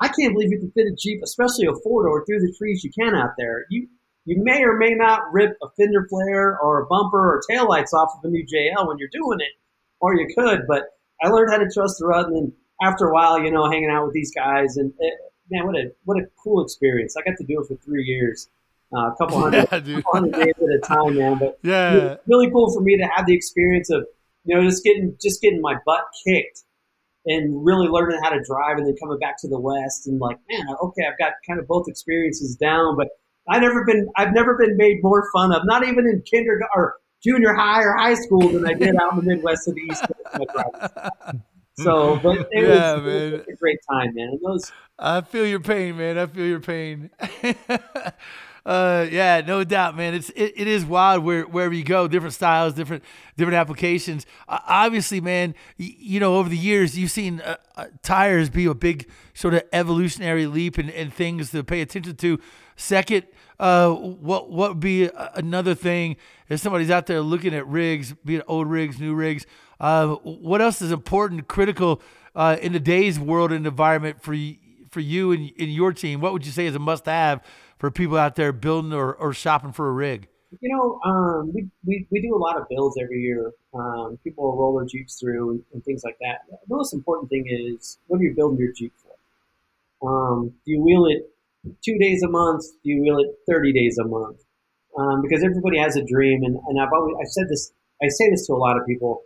I 0.00 0.08
can't 0.08 0.32
believe 0.34 0.50
you 0.52 0.58
can 0.58 0.70
fit 0.70 0.86
a 0.86 0.94
Jeep, 0.96 1.20
especially 1.22 1.66
a 1.66 1.74
four 1.82 2.04
door, 2.04 2.24
through 2.24 2.40
the 2.40 2.54
trees 2.56 2.84
you 2.84 2.90
can 2.96 3.14
out 3.14 3.32
there. 3.36 3.66
You 3.70 3.88
you 4.26 4.42
may 4.42 4.62
or 4.62 4.76
may 4.76 4.94
not 4.94 5.32
rip 5.32 5.56
a 5.62 5.68
fender 5.76 6.06
flare 6.08 6.58
or 6.60 6.82
a 6.82 6.86
bumper 6.86 7.18
or 7.18 7.40
taillights 7.50 7.92
off 7.94 8.10
of 8.16 8.24
a 8.24 8.28
new 8.28 8.44
JL 8.44 8.86
when 8.86 8.98
you're 8.98 9.08
doing 9.12 9.40
it, 9.40 9.52
or 9.98 10.14
you 10.14 10.28
could. 10.36 10.60
But 10.68 10.84
I 11.22 11.28
learned 11.28 11.50
how 11.50 11.58
to 11.58 11.68
trust 11.72 11.96
the 11.98 12.06
rut, 12.06 12.26
and 12.26 12.36
then 12.36 12.52
after 12.82 13.06
a 13.06 13.12
while, 13.12 13.40
you 13.42 13.50
know, 13.50 13.68
hanging 13.70 13.90
out 13.90 14.04
with 14.04 14.14
these 14.14 14.32
guys, 14.34 14.76
and 14.76 14.92
it, 14.98 15.14
man, 15.50 15.66
what 15.66 15.74
a 15.76 15.90
what 16.04 16.18
a 16.18 16.26
cool 16.42 16.62
experience! 16.64 17.16
I 17.16 17.22
got 17.28 17.36
to 17.38 17.44
do 17.44 17.60
it 17.60 17.66
for 17.66 17.76
three 17.84 18.04
years, 18.04 18.48
uh, 18.94 19.10
a 19.10 19.16
couple 19.16 19.40
hundred, 19.42 19.66
Yeah, 19.72 19.96
couple 20.00 20.12
hundred 20.12 20.34
days 20.34 20.54
at 20.56 20.70
a 20.76 20.78
time, 20.86 21.16
man. 21.16 21.38
But 21.38 21.58
Yeah. 21.62 21.92
it 21.92 22.02
was 22.02 22.18
really 22.28 22.50
cool 22.50 22.72
for 22.72 22.80
me 22.80 22.96
to 22.98 23.04
have 23.16 23.26
the 23.26 23.34
experience 23.34 23.90
of 23.90 24.06
you 24.44 24.56
know 24.56 24.62
just 24.62 24.84
getting 24.84 25.16
just 25.20 25.40
getting 25.40 25.60
my 25.60 25.74
butt 25.84 26.04
kicked 26.26 26.62
and 27.26 27.64
really 27.64 27.86
learning 27.88 28.18
how 28.22 28.30
to 28.30 28.42
drive 28.42 28.78
and 28.78 28.86
then 28.86 28.94
coming 29.00 29.18
back 29.18 29.36
to 29.40 29.48
the 29.48 29.60
west 29.60 30.06
and 30.06 30.20
like 30.20 30.38
man 30.48 30.66
okay 30.82 31.02
i've 31.10 31.18
got 31.18 31.32
kind 31.46 31.60
of 31.60 31.66
both 31.66 31.86
experiences 31.88 32.56
down 32.56 32.96
but 32.96 33.08
i 33.48 33.58
never 33.58 33.84
been 33.84 34.08
i've 34.16 34.32
never 34.32 34.56
been 34.56 34.76
made 34.76 34.98
more 35.02 35.28
fun 35.32 35.52
of 35.52 35.62
not 35.64 35.86
even 35.86 36.06
in 36.06 36.22
kindergarten 36.30 36.68
or 36.74 36.94
junior 37.22 37.52
high 37.54 37.82
or 37.82 37.96
high 37.96 38.14
school 38.14 38.48
than 38.48 38.66
i 38.66 38.72
did 38.72 38.96
out 38.96 39.12
in 39.12 39.18
the 39.18 39.34
midwest 39.34 39.68
of 39.68 39.74
the 39.74 39.80
east 39.82 40.02
coast 40.02 40.38
when 40.38 40.48
I 40.48 40.52
driving. 40.52 41.42
so 41.78 42.18
but 42.22 42.46
it, 42.50 42.66
Yeah, 42.66 42.94
was, 42.94 43.06
it 43.06 43.32
was 43.32 43.48
a 43.48 43.56
great 43.56 43.78
time 43.90 44.14
man 44.14 44.38
those 44.42 44.72
I 45.00 45.22
feel 45.22 45.46
your 45.46 45.60
pain, 45.60 45.96
man. 45.96 46.18
I 46.18 46.26
feel 46.26 46.46
your 46.46 46.60
pain. 46.60 47.10
uh, 48.66 49.06
yeah, 49.10 49.40
no 49.40 49.64
doubt, 49.64 49.96
man. 49.96 50.14
It's 50.14 50.30
it, 50.30 50.52
it 50.56 50.68
is 50.68 50.84
wild 50.84 51.24
where 51.24 51.44
wherever 51.44 51.72
you 51.74 51.84
go, 51.84 52.06
different 52.08 52.34
styles, 52.34 52.74
different 52.74 53.02
different 53.36 53.56
applications. 53.56 54.26
Uh, 54.48 54.58
obviously, 54.66 55.20
man, 55.20 55.54
y- 55.78 55.94
you 55.98 56.20
know 56.20 56.36
over 56.36 56.48
the 56.48 56.56
years 56.56 56.98
you've 56.98 57.10
seen 57.10 57.40
uh, 57.40 57.56
uh, 57.76 57.86
tires 58.02 58.50
be 58.50 58.66
a 58.66 58.74
big 58.74 59.08
sort 59.34 59.54
of 59.54 59.62
evolutionary 59.72 60.46
leap 60.46 60.76
and, 60.78 60.90
and 60.90 61.12
things 61.12 61.50
to 61.52 61.64
pay 61.64 61.80
attention 61.80 62.16
to. 62.16 62.38
Second, 62.76 63.24
uh, 63.58 63.90
what 63.92 64.50
what 64.50 64.70
would 64.70 64.80
be 64.80 65.08
another 65.34 65.74
thing 65.74 66.16
if 66.48 66.60
somebody's 66.60 66.90
out 66.90 67.06
there 67.06 67.20
looking 67.20 67.54
at 67.54 67.66
rigs, 67.66 68.14
be 68.24 68.36
it 68.36 68.44
old 68.46 68.66
rigs, 68.68 69.00
new 69.00 69.14
rigs? 69.14 69.46
Uh, 69.78 70.14
what 70.16 70.60
else 70.60 70.82
is 70.82 70.92
important, 70.92 71.48
critical 71.48 72.02
uh, 72.34 72.56
in 72.60 72.72
today's 72.72 73.18
world 73.18 73.52
and 73.52 73.66
environment 73.66 74.22
for 74.22 74.34
for 74.90 75.00
you 75.00 75.32
and, 75.32 75.50
and 75.58 75.72
your 75.72 75.92
team, 75.92 76.20
what 76.20 76.32
would 76.32 76.44
you 76.44 76.52
say 76.52 76.66
is 76.66 76.74
a 76.74 76.78
must 76.78 77.06
have 77.06 77.42
for 77.80 77.90
people 77.90 78.18
out 78.18 78.36
there 78.36 78.52
building 78.52 78.92
or, 78.92 79.14
or 79.14 79.32
shopping 79.32 79.72
for 79.72 79.88
a 79.88 79.92
rig? 79.92 80.28
You 80.60 80.76
know, 80.76 81.00
um, 81.10 81.52
we, 81.54 81.68
we, 81.86 82.06
we 82.10 82.20
do 82.20 82.36
a 82.36 82.38
lot 82.38 82.60
of 82.60 82.68
builds 82.68 82.96
every 83.00 83.22
year. 83.22 83.52
Um, 83.72 84.18
people 84.22 84.44
will 84.44 84.58
roll 84.58 84.76
their 84.76 84.86
Jeeps 84.86 85.18
through 85.18 85.50
and, 85.50 85.62
and 85.72 85.84
things 85.84 86.02
like 86.04 86.18
that. 86.20 86.40
The 86.50 86.76
most 86.76 86.92
important 86.92 87.30
thing 87.30 87.46
is 87.48 87.98
what 88.08 88.20
are 88.20 88.24
you 88.24 88.34
building 88.34 88.58
your 88.58 88.72
Jeep 88.72 88.92
for? 89.02 89.16
Um, 90.06 90.52
do 90.66 90.72
you 90.72 90.82
wheel 90.82 91.06
it 91.06 91.32
two 91.82 91.96
days 91.98 92.22
a 92.22 92.28
month? 92.28 92.64
Do 92.84 92.90
you 92.90 93.00
wheel 93.00 93.18
it 93.18 93.28
30 93.48 93.72
days 93.72 93.96
a 93.96 94.06
month? 94.06 94.44
Um, 94.98 95.22
because 95.22 95.42
everybody 95.42 95.78
has 95.78 95.96
a 95.96 96.04
dream. 96.04 96.42
And, 96.44 96.58
and 96.68 96.80
I've 96.80 96.92
always, 96.92 97.16
I've 97.18 97.28
said 97.28 97.48
this, 97.48 97.72
I 98.02 98.08
say 98.08 98.28
this 98.30 98.46
to 98.48 98.52
a 98.52 98.60
lot 98.60 98.76
of 98.76 98.86
people. 98.86 99.22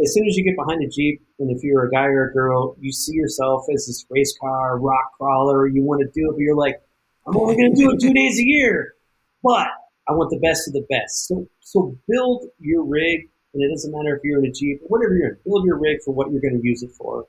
As 0.00 0.14
soon 0.14 0.28
as 0.28 0.36
you 0.36 0.44
get 0.44 0.54
behind 0.56 0.84
a 0.84 0.88
Jeep, 0.88 1.22
and 1.40 1.50
if 1.50 1.64
you're 1.64 1.86
a 1.86 1.90
guy 1.90 2.04
or 2.04 2.28
a 2.28 2.32
girl, 2.32 2.76
you 2.80 2.92
see 2.92 3.14
yourself 3.14 3.64
as 3.74 3.86
this 3.86 4.06
race 4.10 4.36
car, 4.40 4.78
rock 4.78 5.12
crawler, 5.16 5.66
you 5.66 5.82
want 5.82 6.02
to 6.02 6.06
do 6.06 6.30
it, 6.30 6.32
but 6.34 6.38
you're 6.38 6.56
like, 6.56 6.80
I'm 7.26 7.36
only 7.36 7.56
going 7.56 7.74
to 7.74 7.80
do 7.80 7.90
it 7.90 8.00
two 8.00 8.12
days 8.12 8.38
a 8.38 8.44
year. 8.44 8.94
But 9.42 9.68
I 10.08 10.12
want 10.12 10.30
the 10.30 10.38
best 10.38 10.68
of 10.68 10.74
the 10.74 10.86
best. 10.90 11.28
So, 11.28 11.46
so 11.60 11.96
build 12.08 12.46
your 12.58 12.84
rig, 12.84 13.28
and 13.54 13.62
it 13.62 13.68
doesn't 13.72 13.92
matter 13.92 14.16
if 14.16 14.22
you're 14.24 14.38
in 14.38 14.46
a 14.46 14.52
Jeep 14.52 14.80
or 14.82 14.88
whatever 14.88 15.14
you're 15.14 15.28
in. 15.28 15.36
Build 15.44 15.64
your 15.64 15.78
rig 15.78 15.98
for 16.04 16.12
what 16.12 16.30
you're 16.30 16.40
going 16.40 16.60
to 16.60 16.66
use 16.66 16.82
it 16.82 16.90
for, 16.92 17.26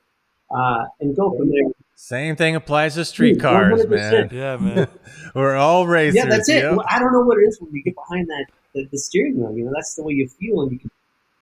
uh, 0.50 0.86
and 1.00 1.16
go 1.16 1.36
from 1.38 1.50
there. 1.50 1.72
Same 1.96 2.36
thing 2.36 2.56
applies 2.56 2.96
to 2.96 3.06
street 3.06 3.40
cars, 3.40 3.86
man. 3.88 4.30
Yeah, 4.32 4.58
man. 4.58 4.88
We're 5.36 5.56
all 5.56 5.86
racers. 5.86 6.16
Yeah, 6.16 6.26
that's 6.26 6.50
it. 6.50 6.64
yo. 6.64 6.78
Well, 6.78 6.86
I 6.90 7.00
don't 7.00 7.14
know 7.14 7.22
what 7.22 7.38
it 7.38 7.48
is 7.48 7.60
when 7.62 7.72
you 7.74 7.84
get 7.84 7.94
behind 7.96 8.28
that 8.28 8.46
the, 8.74 8.88
the 8.92 8.98
steering 8.98 9.38
wheel. 9.38 9.56
You 9.56 9.66
know, 9.66 9.72
that's 9.76 9.96
the 9.96 10.04
way 10.04 10.14
you 10.14 10.28
feel, 10.28 10.62
and 10.62 10.72
you 10.72 10.80
can. 10.80 10.92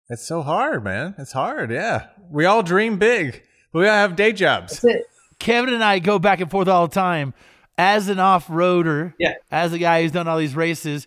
It's 0.09 0.25
so 0.25 0.41
hard, 0.41 0.85
man. 0.85 1.15
It's 1.17 1.33
hard. 1.33 1.69
Yeah. 1.69 2.07
We 2.29 2.45
all 2.45 2.63
dream 2.63 2.97
big, 2.97 3.43
but 3.73 3.79
we 3.79 3.87
all 3.87 3.93
have 3.93 4.15
day 4.15 4.31
jobs. 4.31 4.79
That's 4.79 4.95
it. 4.95 5.05
Kevin 5.37 5.73
and 5.73 5.83
I 5.83 5.99
go 5.99 6.17
back 6.17 6.39
and 6.39 6.49
forth 6.49 6.69
all 6.69 6.87
the 6.87 6.93
time. 6.95 7.33
As 7.77 8.07
an 8.09 8.19
off 8.19 8.47
roader, 8.47 9.13
Yeah. 9.19 9.33
as 9.51 9.71
a 9.73 9.77
guy 9.77 10.01
who's 10.01 10.11
done 10.11 10.27
all 10.27 10.37
these 10.37 10.55
races, 10.55 11.05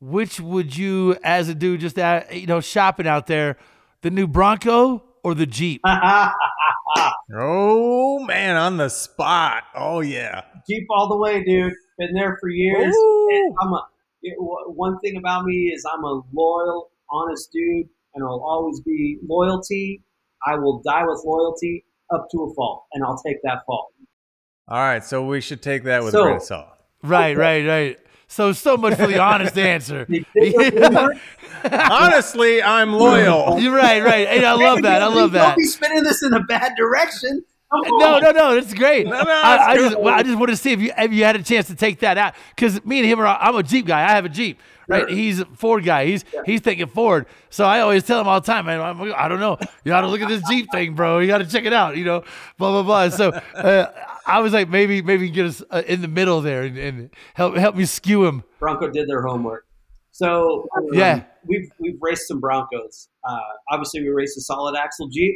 which 0.00 0.40
would 0.40 0.76
you, 0.76 1.16
as 1.22 1.48
a 1.48 1.54
dude 1.54 1.80
just 1.80 1.98
out, 1.98 2.34
you 2.34 2.46
know, 2.46 2.60
shopping 2.60 3.06
out 3.06 3.26
there, 3.26 3.56
the 4.02 4.10
new 4.10 4.26
Bronco 4.26 5.02
or 5.22 5.34
the 5.34 5.46
Jeep? 5.46 5.82
Oh 7.38 8.20
man, 8.20 8.56
on 8.56 8.76
the 8.76 8.88
spot. 8.88 9.64
Oh 9.74 10.00
yeah. 10.00 10.42
Jeep 10.68 10.86
all 10.90 11.08
the 11.08 11.16
way, 11.16 11.42
dude. 11.44 11.72
Been 11.98 12.14
there 12.14 12.36
for 12.40 12.48
years. 12.48 12.94
I'm 13.60 13.72
a 13.72 13.82
it- 14.22 14.36
one 14.38 14.98
thing 15.00 15.16
about 15.16 15.44
me 15.44 15.72
is 15.74 15.84
I'm 15.92 16.04
a 16.04 16.22
loyal, 16.32 16.90
honest 17.10 17.50
dude, 17.52 17.88
and 18.14 18.24
I'll 18.24 18.42
always 18.46 18.80
be 18.80 19.18
loyalty. 19.28 20.02
I 20.46 20.54
will 20.56 20.80
die 20.82 21.04
with 21.04 21.22
loyalty 21.24 21.84
up 22.14 22.26
to 22.32 22.42
a 22.44 22.54
fault, 22.54 22.84
and 22.92 23.04
I'll 23.04 23.20
take 23.26 23.38
that 23.42 23.58
fault. 23.66 23.88
All 24.68 24.78
right, 24.78 25.04
so 25.04 25.24
we 25.24 25.40
should 25.40 25.62
take 25.62 25.84
that 25.84 26.02
with 26.02 26.12
So- 26.12 26.20
a 26.20 26.24
grain 26.24 26.36
of 26.36 26.42
salt. 26.42 26.68
Right, 27.02 27.36
right, 27.36 27.64
right. 27.66 27.98
So, 28.28 28.52
so 28.52 28.76
much 28.76 28.94
for 28.96 29.06
the 29.06 29.20
honest 29.20 29.56
answer. 29.56 30.04
Honestly, 31.72 32.62
I'm 32.62 32.92
loyal. 32.92 33.58
You're 33.60 33.74
right, 33.74 34.02
right. 34.02 34.26
Hey, 34.26 34.44
I 34.44 34.52
love 34.54 34.82
that. 34.82 35.02
I 35.02 35.06
love 35.06 35.32
that. 35.32 35.48
Don't 35.48 35.56
be 35.58 35.64
spinning 35.64 36.02
this 36.02 36.22
in 36.24 36.32
a 36.34 36.42
bad 36.42 36.72
direction. 36.76 37.44
No, 37.72 38.18
no, 38.18 38.30
no. 38.30 38.54
That's 38.54 38.74
great. 38.74 39.06
no, 39.06 39.14
I, 39.16 39.58
I 39.70 39.76
just, 39.76 39.98
well, 40.00 40.14
I 40.14 40.22
just 40.22 40.38
want 40.38 40.50
to 40.50 40.56
see 40.56 40.72
if 40.72 40.80
you 40.80 40.92
if 40.96 41.12
you 41.12 41.24
had 41.24 41.36
a 41.36 41.42
chance 41.42 41.66
to 41.66 41.74
take 41.74 42.00
that 42.00 42.16
out 42.16 42.34
because 42.54 42.84
me 42.84 42.98
and 43.00 43.06
him 43.08 43.20
are. 43.20 43.26
I'm 43.26 43.56
a 43.56 43.62
Jeep 43.62 43.86
guy. 43.86 44.00
I 44.04 44.10
have 44.14 44.24
a 44.24 44.28
Jeep. 44.28 44.60
Right, 44.88 45.00
Sure. 45.08 45.08
he's 45.16 45.40
a 45.40 45.46
Ford 45.46 45.84
guy. 45.84 46.06
He's 46.06 46.24
he's 46.44 46.60
thinking 46.60 46.86
Ford. 46.86 47.26
So 47.50 47.64
I 47.64 47.80
always 47.80 48.04
tell 48.04 48.20
him 48.20 48.28
all 48.28 48.40
the 48.40 48.46
time, 48.46 48.66
man. 48.66 48.80
I'm, 48.80 49.12
I 49.16 49.26
don't 49.28 49.40
know. 49.40 49.58
You 49.84 49.90
got 49.90 50.02
to 50.02 50.06
look 50.06 50.20
at 50.20 50.28
this 50.28 50.42
Jeep 50.48 50.68
thing, 50.72 50.94
bro. 50.94 51.18
You 51.18 51.26
got 51.26 51.38
to 51.38 51.46
check 51.46 51.64
it 51.64 51.72
out. 51.72 51.96
You 51.96 52.04
know, 52.04 52.24
blah 52.58 52.70
blah 52.70 52.82
blah. 52.82 53.08
So 53.08 53.30
uh, 53.30 53.90
I 54.26 54.38
was 54.40 54.52
like, 54.52 54.68
maybe 54.68 55.02
maybe 55.02 55.28
get 55.30 55.46
us 55.46 55.62
uh, 55.70 55.82
in 55.86 56.02
the 56.02 56.08
middle 56.08 56.40
there 56.40 56.62
and, 56.62 56.78
and 56.78 57.10
help 57.34 57.56
help 57.56 57.74
me 57.76 57.84
skew 57.84 58.24
him. 58.26 58.44
Bronco 58.60 58.88
did 58.88 59.08
their 59.08 59.22
homework. 59.22 59.66
So 60.12 60.68
um, 60.76 60.86
Yeah. 60.92 61.24
we've 61.44 61.68
we've 61.78 61.98
raced 62.00 62.28
some 62.28 62.40
Broncos. 62.40 63.08
Uh, 63.28 63.38
obviously, 63.70 64.02
we 64.02 64.08
raced 64.08 64.38
a 64.38 64.40
solid 64.40 64.76
axle 64.76 65.08
Jeep. 65.08 65.34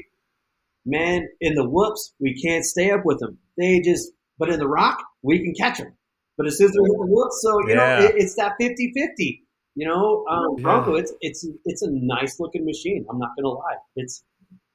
Man, 0.86 1.28
in 1.40 1.54
the 1.54 1.68
whoops, 1.68 2.14
we 2.20 2.40
can't 2.40 2.64
stay 2.64 2.90
up 2.90 3.02
with 3.04 3.18
them. 3.18 3.36
They 3.58 3.80
just, 3.80 4.12
but 4.38 4.48
in 4.48 4.58
the 4.58 4.66
rock, 4.68 5.02
we 5.22 5.38
can 5.38 5.52
catch 5.54 5.78
them. 5.78 5.92
But 6.40 6.46
as 6.46 6.56
soon 6.56 6.68
as 6.68 6.76
we 6.80 6.84
hit 6.88 6.98
the 7.04 7.06
whoops, 7.06 7.38
so 7.42 7.50
you 7.68 7.74
Yeah. 7.74 7.98
know, 8.00 8.06
it, 8.06 8.14
it's 8.16 8.34
that 8.36 8.52
50-50. 8.58 9.40
You 9.74 9.86
know, 9.88 10.24
um, 10.30 10.54
Yeah. 10.56 10.62
Bronco, 10.62 10.94
it's 10.94 11.12
it's 11.20 11.46
it's 11.66 11.82
a 11.82 11.90
nice 11.90 12.40
looking 12.40 12.64
machine. 12.64 13.04
I'm 13.10 13.18
not 13.18 13.30
gonna 13.36 13.50
lie, 13.50 13.76
it's 13.96 14.24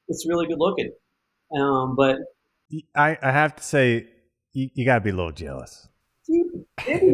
it's 0.07 0.27
really 0.29 0.45
good 0.45 0.59
looking. 0.59 0.91
Um, 1.59 1.95
but 1.95 2.17
I, 2.95 3.17
I 3.21 3.31
have 3.31 3.55
to 3.55 3.63
say, 3.63 4.07
you, 4.53 4.69
you 4.75 4.85
got 4.85 4.95
to 4.95 5.01
be 5.01 5.09
a 5.09 5.15
little 5.15 5.31
jealous. 5.31 5.87
You 6.27 6.65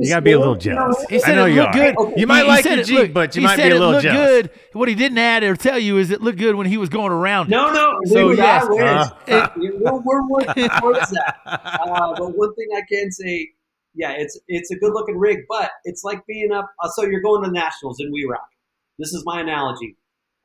got 0.10 0.16
to 0.16 0.22
be 0.22 0.32
a 0.32 0.40
little 0.40 0.58
still, 0.60 0.74
you 0.74 0.80
know, 0.80 0.92
jealous. 0.94 1.06
He 1.10 1.20
said 1.20 1.32
I 1.32 1.36
know 1.36 1.46
it 1.46 1.50
you 1.54 1.62
looked 1.62 1.76
are. 1.76 1.80
good. 1.80 1.98
Okay. 1.98 2.14
You 2.22 2.28
might 2.28 2.38
He- 2.40 2.44
he 2.44 2.48
like 2.50 2.64
said 2.64 2.72
your 2.72 2.80
it 2.82 2.86
Jeep, 2.86 2.98
looked- 3.00 3.14
but 3.14 3.36
you 3.36 3.42
might 3.42 3.56
be 3.58 3.62
a 3.64 3.66
it 3.66 3.74
little 3.74 3.92
looked 3.92 4.04
jealous. 4.04 4.42
good. 4.44 4.50
What 4.74 4.88
he 4.90 4.96
didn't 4.96 5.18
add 5.18 5.44
or 5.44 5.56
tell 5.58 5.78
you 5.80 5.98
is 5.98 6.12
it 6.12 6.22
looked 6.22 6.38
good 6.40 6.56
when 6.56 6.68
he 6.68 6.78
was 6.78 6.88
going 6.90 7.12
around. 7.12 7.48
it. 7.48 7.52
No, 7.52 7.72
no. 7.74 8.00
So, 8.06 8.28
we, 8.30 8.38
yes. 8.38 8.64
I 8.64 8.70
wish. 8.70 8.82
Uh, 8.82 9.50
we're, 9.58 10.02
we're 10.02 10.28
working 10.30 10.70
towards 10.70 11.10
that. 11.12 11.36
Uh, 11.46 12.14
but 12.18 12.38
one 12.38 12.54
thing 12.56 12.68
I 12.76 12.82
can 12.90 13.12
say, 13.12 13.50
yeah, 13.94 14.12
it's 14.12 14.40
it's 14.48 14.72
a 14.72 14.76
good 14.76 14.94
looking 14.94 15.18
rig, 15.18 15.40
but 15.50 15.72
it's 15.84 16.04
like 16.04 16.26
being 16.28 16.52
up. 16.52 16.70
Uh, 16.82 16.90
so 16.90 17.04
you're 17.04 17.22
going 17.22 17.44
to 17.44 17.50
the 17.50 17.54
Nationals 17.54 18.00
in 18.00 18.08
W.E. 18.08 18.26
Rock. 18.30 18.50
This 18.98 19.14
is 19.14 19.24
my 19.26 19.42
analogy. 19.42 19.98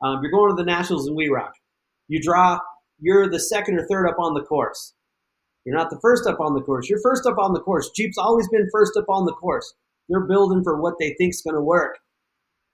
Um, 0.03 0.21
you're 0.23 0.33
going 0.33 0.51
to 0.51 0.63
the 0.63 0.67
Nationals 0.67 1.07
in 1.07 1.15
W.E. 1.15 1.31
Rock. 1.31 1.53
You 2.09 2.21
draw 2.23 2.59
you're 2.99 3.29
the 3.29 3.41
second 3.41 3.79
or 3.79 3.87
third 3.87 4.09
up 4.09 4.19
on 4.19 4.35
the 4.35 4.43
course. 4.43 4.95
You're 5.65 5.77
not 5.77 5.91
the 5.91 5.99
first 6.01 6.27
up 6.27 6.41
on 6.41 6.55
the 6.55 6.63
course. 6.63 6.89
You're 6.89 7.03
first 7.03 7.27
up 7.27 7.39
on 7.39 7.53
the 7.53 7.61
course. 7.61 7.91
Jeep's 7.95 8.19
always 8.19 8.49
been 8.49 8.69
first 8.73 8.97
up 8.97 9.07
on 9.09 9.27
the 9.27 9.33
course. 9.33 9.75
They're 10.09 10.27
building 10.27 10.63
for 10.63 10.81
what 10.81 10.95
they 10.99 11.15
think's 11.19 11.43
going 11.43 11.57
to 11.57 11.61
work. 11.61 11.99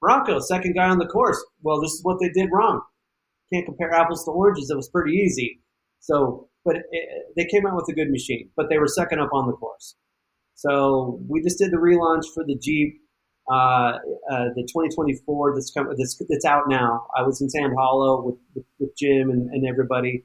Bronco, 0.00 0.40
second 0.40 0.74
guy 0.74 0.88
on 0.88 0.98
the 0.98 1.06
course. 1.06 1.42
Well, 1.62 1.80
this 1.80 1.92
is 1.92 2.04
what 2.04 2.18
they 2.20 2.28
did 2.28 2.50
wrong. 2.52 2.82
Can't 3.52 3.64
compare 3.64 3.92
apples 3.92 4.24
to 4.24 4.30
oranges. 4.30 4.68
It 4.70 4.76
was 4.76 4.88
pretty 4.88 5.12
easy. 5.12 5.60
So, 6.00 6.48
but 6.64 6.76
it, 6.76 7.08
they 7.36 7.46
came 7.46 7.66
out 7.66 7.76
with 7.76 7.88
a 7.88 7.94
good 7.94 8.10
machine, 8.10 8.50
but 8.56 8.68
they 8.68 8.78
were 8.78 8.88
second 8.88 9.20
up 9.20 9.30
on 9.32 9.46
the 9.46 9.54
course. 9.54 9.96
So 10.54 11.20
we 11.28 11.42
just 11.42 11.58
did 11.58 11.72
the 11.72 11.76
relaunch 11.76 12.24
for 12.34 12.44
the 12.44 12.56
Jeep, 12.56 13.00
uh, 13.50 13.98
uh, 14.30 14.48
the 14.54 14.62
2024 14.62 15.54
that's, 15.54 15.70
come, 15.72 15.88
that's 15.96 16.20
that's 16.28 16.44
out 16.44 16.64
now. 16.68 17.06
I 17.16 17.22
was 17.22 17.40
in 17.40 17.50
Sand 17.50 17.72
Hollow 17.76 18.22
with, 18.22 18.36
with, 18.54 18.64
with 18.78 18.96
Jim 18.96 19.30
and, 19.30 19.50
and 19.50 19.66
everybody. 19.66 20.24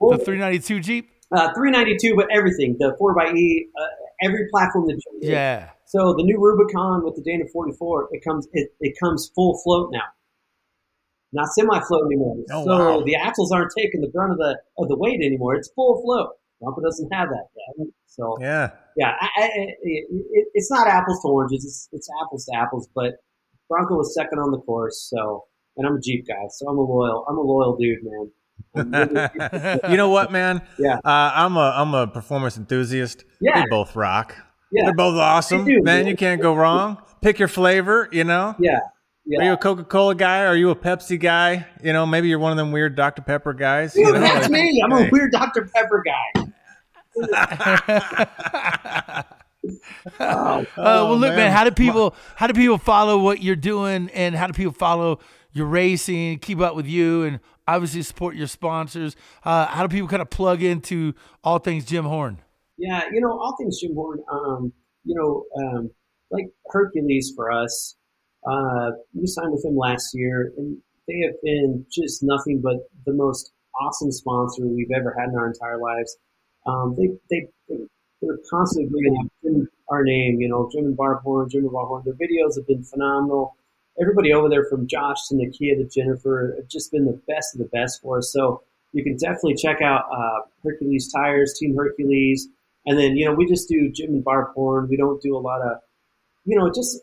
The 0.00 0.18
392 0.18 0.80
Jeep. 0.80 1.10
Uh, 1.34 1.52
392, 1.54 2.14
but 2.14 2.26
everything 2.30 2.76
the 2.78 2.94
4xe, 3.00 3.66
uh, 3.80 3.86
every 4.22 4.46
platform 4.50 4.86
that 4.86 5.00
did. 5.20 5.30
Yeah. 5.30 5.70
So 5.86 6.14
the 6.16 6.24
new 6.24 6.38
Rubicon 6.38 7.04
with 7.04 7.16
the 7.16 7.22
Dana 7.22 7.44
44, 7.52 8.08
it 8.12 8.24
comes 8.24 8.48
it, 8.52 8.70
it 8.80 8.94
comes 9.02 9.30
full 9.34 9.60
float 9.62 9.90
now, 9.92 10.08
not 11.32 11.48
semi 11.48 11.80
float 11.80 12.06
anymore. 12.06 12.36
Oh, 12.50 12.64
so 12.64 12.98
wow. 12.98 13.04
the 13.04 13.14
axles 13.14 13.52
aren't 13.52 13.72
taking 13.76 14.00
the 14.00 14.08
brunt 14.08 14.32
of 14.32 14.38
the 14.38 14.58
of 14.78 14.88
the 14.88 14.96
weight 14.96 15.20
anymore. 15.20 15.54
It's 15.54 15.70
full 15.74 16.02
float. 16.02 16.30
Bronco 16.62 16.80
doesn't 16.80 17.12
have 17.12 17.28
that 17.28 17.46
yet. 17.78 17.86
So 18.06 18.36
Yeah. 18.40 18.70
yeah, 18.96 19.14
I, 19.20 19.28
I, 19.36 19.44
it, 19.46 19.74
it, 19.82 20.48
it's 20.54 20.70
not 20.70 20.86
apples 20.86 21.20
to 21.22 21.28
oranges. 21.28 21.64
It's, 21.64 21.88
it's 21.92 22.08
apples 22.24 22.44
to 22.46 22.56
apples. 22.56 22.88
But 22.94 23.14
Bronco 23.68 23.96
was 23.96 24.14
second 24.14 24.38
on 24.38 24.50
the 24.52 24.58
course. 24.58 25.08
So 25.10 25.44
and 25.76 25.86
I'm 25.86 25.96
a 25.96 26.00
Jeep 26.00 26.26
guy, 26.28 26.34
so 26.50 26.68
I'm 26.68 26.76
a 26.78 26.82
loyal. 26.82 27.24
I'm 27.28 27.38
a 27.38 27.40
loyal 27.40 27.76
dude, 27.76 27.98
man. 28.02 28.30
You 29.90 29.96
know 29.96 30.10
what, 30.10 30.30
man? 30.30 30.62
Yeah. 30.78 30.96
Uh, 31.04 31.32
I'm 31.34 31.56
a 31.56 31.72
I'm 31.76 31.94
a 31.94 32.06
performance 32.06 32.56
enthusiast. 32.56 33.24
Yeah. 33.40 33.60
They 33.60 33.66
both 33.70 33.96
rock. 33.96 34.36
Yeah. 34.70 34.84
They're 34.84 34.94
both 34.94 35.16
awesome. 35.16 35.64
Do, 35.64 35.82
man, 35.82 36.06
you 36.06 36.16
can't 36.16 36.40
go 36.40 36.54
wrong. 36.54 36.98
Pick 37.22 37.38
your 37.38 37.48
flavor, 37.48 38.08
you 38.12 38.24
know? 38.24 38.54
yeah, 38.58 38.78
yeah. 39.26 39.40
Are 39.40 39.44
you 39.44 39.52
a 39.52 39.56
Coca 39.56 39.84
Cola 39.84 40.14
guy? 40.14 40.44
Are 40.46 40.56
you 40.56 40.70
a 40.70 40.76
Pepsi 40.76 41.18
guy? 41.20 41.66
You 41.82 41.92
know, 41.92 42.04
maybe 42.06 42.28
you're 42.28 42.38
one 42.38 42.52
of 42.52 42.56
them 42.58 42.72
weird 42.72 42.96
Dr. 42.96 43.22
Pepper 43.22 43.52
guys. 43.52 43.94
you 43.94 44.04
know? 44.04 44.12
that's 44.18 44.42
like- 44.44 44.50
me. 44.50 44.82
I'm 44.84 44.90
Hey. 44.90 45.08
a 45.08 45.10
weird 45.10 45.30
Dr. 45.32 45.68
Pepper 45.74 46.02
guy. 46.04 46.41
Uh, 50.18 50.64
well, 50.76 51.16
look, 51.16 51.30
man. 51.30 51.36
man. 51.36 51.52
How 51.52 51.62
do 51.64 51.70
people 51.70 52.16
how 52.34 52.48
do 52.48 52.54
people 52.54 52.78
follow 52.78 53.18
what 53.18 53.42
you're 53.42 53.54
doing, 53.54 54.10
and 54.12 54.34
how 54.34 54.48
do 54.48 54.52
people 54.52 54.72
follow 54.72 55.20
your 55.52 55.66
racing, 55.66 56.40
keep 56.40 56.58
up 56.60 56.74
with 56.74 56.86
you, 56.86 57.22
and 57.22 57.38
obviously 57.68 58.02
support 58.02 58.34
your 58.34 58.48
sponsors? 58.48 59.14
Uh, 59.44 59.66
how 59.66 59.86
do 59.86 59.88
people 59.88 60.08
kind 60.08 60.22
of 60.22 60.30
plug 60.30 60.62
into 60.62 61.14
all 61.44 61.58
things 61.58 61.84
Jim 61.84 62.04
Horne? 62.04 62.40
Yeah, 62.76 63.02
you 63.12 63.20
know, 63.20 63.30
all 63.30 63.54
things 63.56 63.80
Jim 63.80 63.94
Horne, 63.94 64.18
um, 64.32 64.72
you 65.04 65.14
know, 65.14 65.44
um, 65.62 65.90
like 66.30 66.46
Hercules 66.66 67.32
for 67.36 67.52
us, 67.52 67.96
uh, 68.50 68.90
we 69.14 69.26
signed 69.26 69.52
with 69.52 69.64
him 69.64 69.76
last 69.76 70.10
year, 70.14 70.52
and 70.56 70.76
they 71.06 71.20
have 71.24 71.34
been 71.42 71.86
just 71.92 72.22
nothing 72.22 72.60
but 72.62 72.76
the 73.06 73.12
most 73.12 73.52
awesome 73.80 74.10
sponsor 74.10 74.66
we've 74.66 74.90
ever 74.94 75.14
had 75.18 75.28
in 75.28 75.36
our 75.36 75.46
entire 75.46 75.78
lives. 75.78 76.16
Um, 76.66 76.94
they, 76.96 77.08
they, 77.30 77.48
they're 78.20 78.38
constantly 78.48 78.90
bringing 78.90 79.16
up 79.18 79.68
our 79.88 80.04
name, 80.04 80.40
you 80.40 80.48
know, 80.48 80.68
Jim 80.72 80.84
and 80.84 80.96
Barb 80.96 81.22
Horne, 81.22 81.48
Jim 81.48 81.62
and 81.62 81.72
Barb 81.72 81.88
Horne. 81.88 82.02
Their 82.04 82.14
videos 82.14 82.56
have 82.56 82.66
been 82.66 82.84
phenomenal. 82.84 83.56
Everybody 84.00 84.32
over 84.32 84.48
there 84.48 84.64
from 84.70 84.86
Josh 84.86 85.28
to 85.28 85.34
Nakia 85.34 85.76
to 85.76 85.84
Jennifer 85.84 86.54
have 86.56 86.68
just 86.68 86.92
been 86.92 87.04
the 87.04 87.20
best 87.28 87.54
of 87.54 87.58
the 87.58 87.66
best 87.66 88.00
for 88.00 88.18
us. 88.18 88.32
So 88.32 88.62
you 88.92 89.02
can 89.02 89.16
definitely 89.16 89.56
check 89.56 89.82
out 89.82 90.04
uh, 90.10 90.40
Hercules 90.62 91.12
Tires, 91.12 91.54
Team 91.58 91.74
Hercules. 91.76 92.48
And 92.86 92.98
then, 92.98 93.16
you 93.16 93.26
know, 93.26 93.34
we 93.34 93.46
just 93.46 93.68
do 93.68 93.90
Jim 93.90 94.10
and 94.10 94.24
Barb 94.24 94.54
Horne. 94.54 94.88
We 94.88 94.96
don't 94.96 95.20
do 95.20 95.36
a 95.36 95.38
lot 95.38 95.60
of, 95.60 95.78
you 96.44 96.58
know, 96.58 96.70
just, 96.70 97.00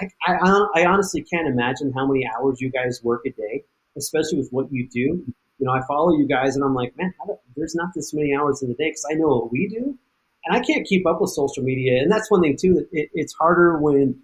I, 0.00 0.08
I, 0.26 0.34
I, 0.34 0.66
I 0.76 0.86
honestly 0.86 1.22
can't 1.22 1.48
imagine 1.48 1.92
how 1.92 2.06
many 2.06 2.26
hours 2.26 2.60
you 2.60 2.70
guys 2.70 3.00
work 3.02 3.22
a 3.26 3.30
day, 3.30 3.64
especially 3.96 4.38
with 4.38 4.50
what 4.50 4.72
you 4.72 4.88
do. 4.88 5.24
You 5.58 5.66
know, 5.66 5.72
I 5.72 5.80
follow 5.86 6.16
you 6.16 6.26
guys 6.26 6.56
and 6.56 6.64
I'm 6.64 6.74
like, 6.74 6.96
man, 6.96 7.12
there's 7.56 7.74
not 7.74 7.90
this 7.94 8.12
many 8.12 8.34
hours 8.34 8.62
in 8.62 8.68
the 8.68 8.74
day 8.74 8.90
because 8.90 9.06
I 9.10 9.14
know 9.14 9.28
what 9.28 9.52
we 9.52 9.68
do. 9.68 9.98
And 10.44 10.56
I 10.56 10.60
can't 10.60 10.86
keep 10.86 11.06
up 11.06 11.20
with 11.20 11.30
social 11.30 11.62
media. 11.62 12.02
And 12.02 12.10
that's 12.10 12.30
one 12.30 12.42
thing, 12.42 12.56
too, 12.60 12.74
that 12.74 12.88
it, 12.90 13.10
it's 13.14 13.32
harder 13.34 13.78
when, 13.78 14.20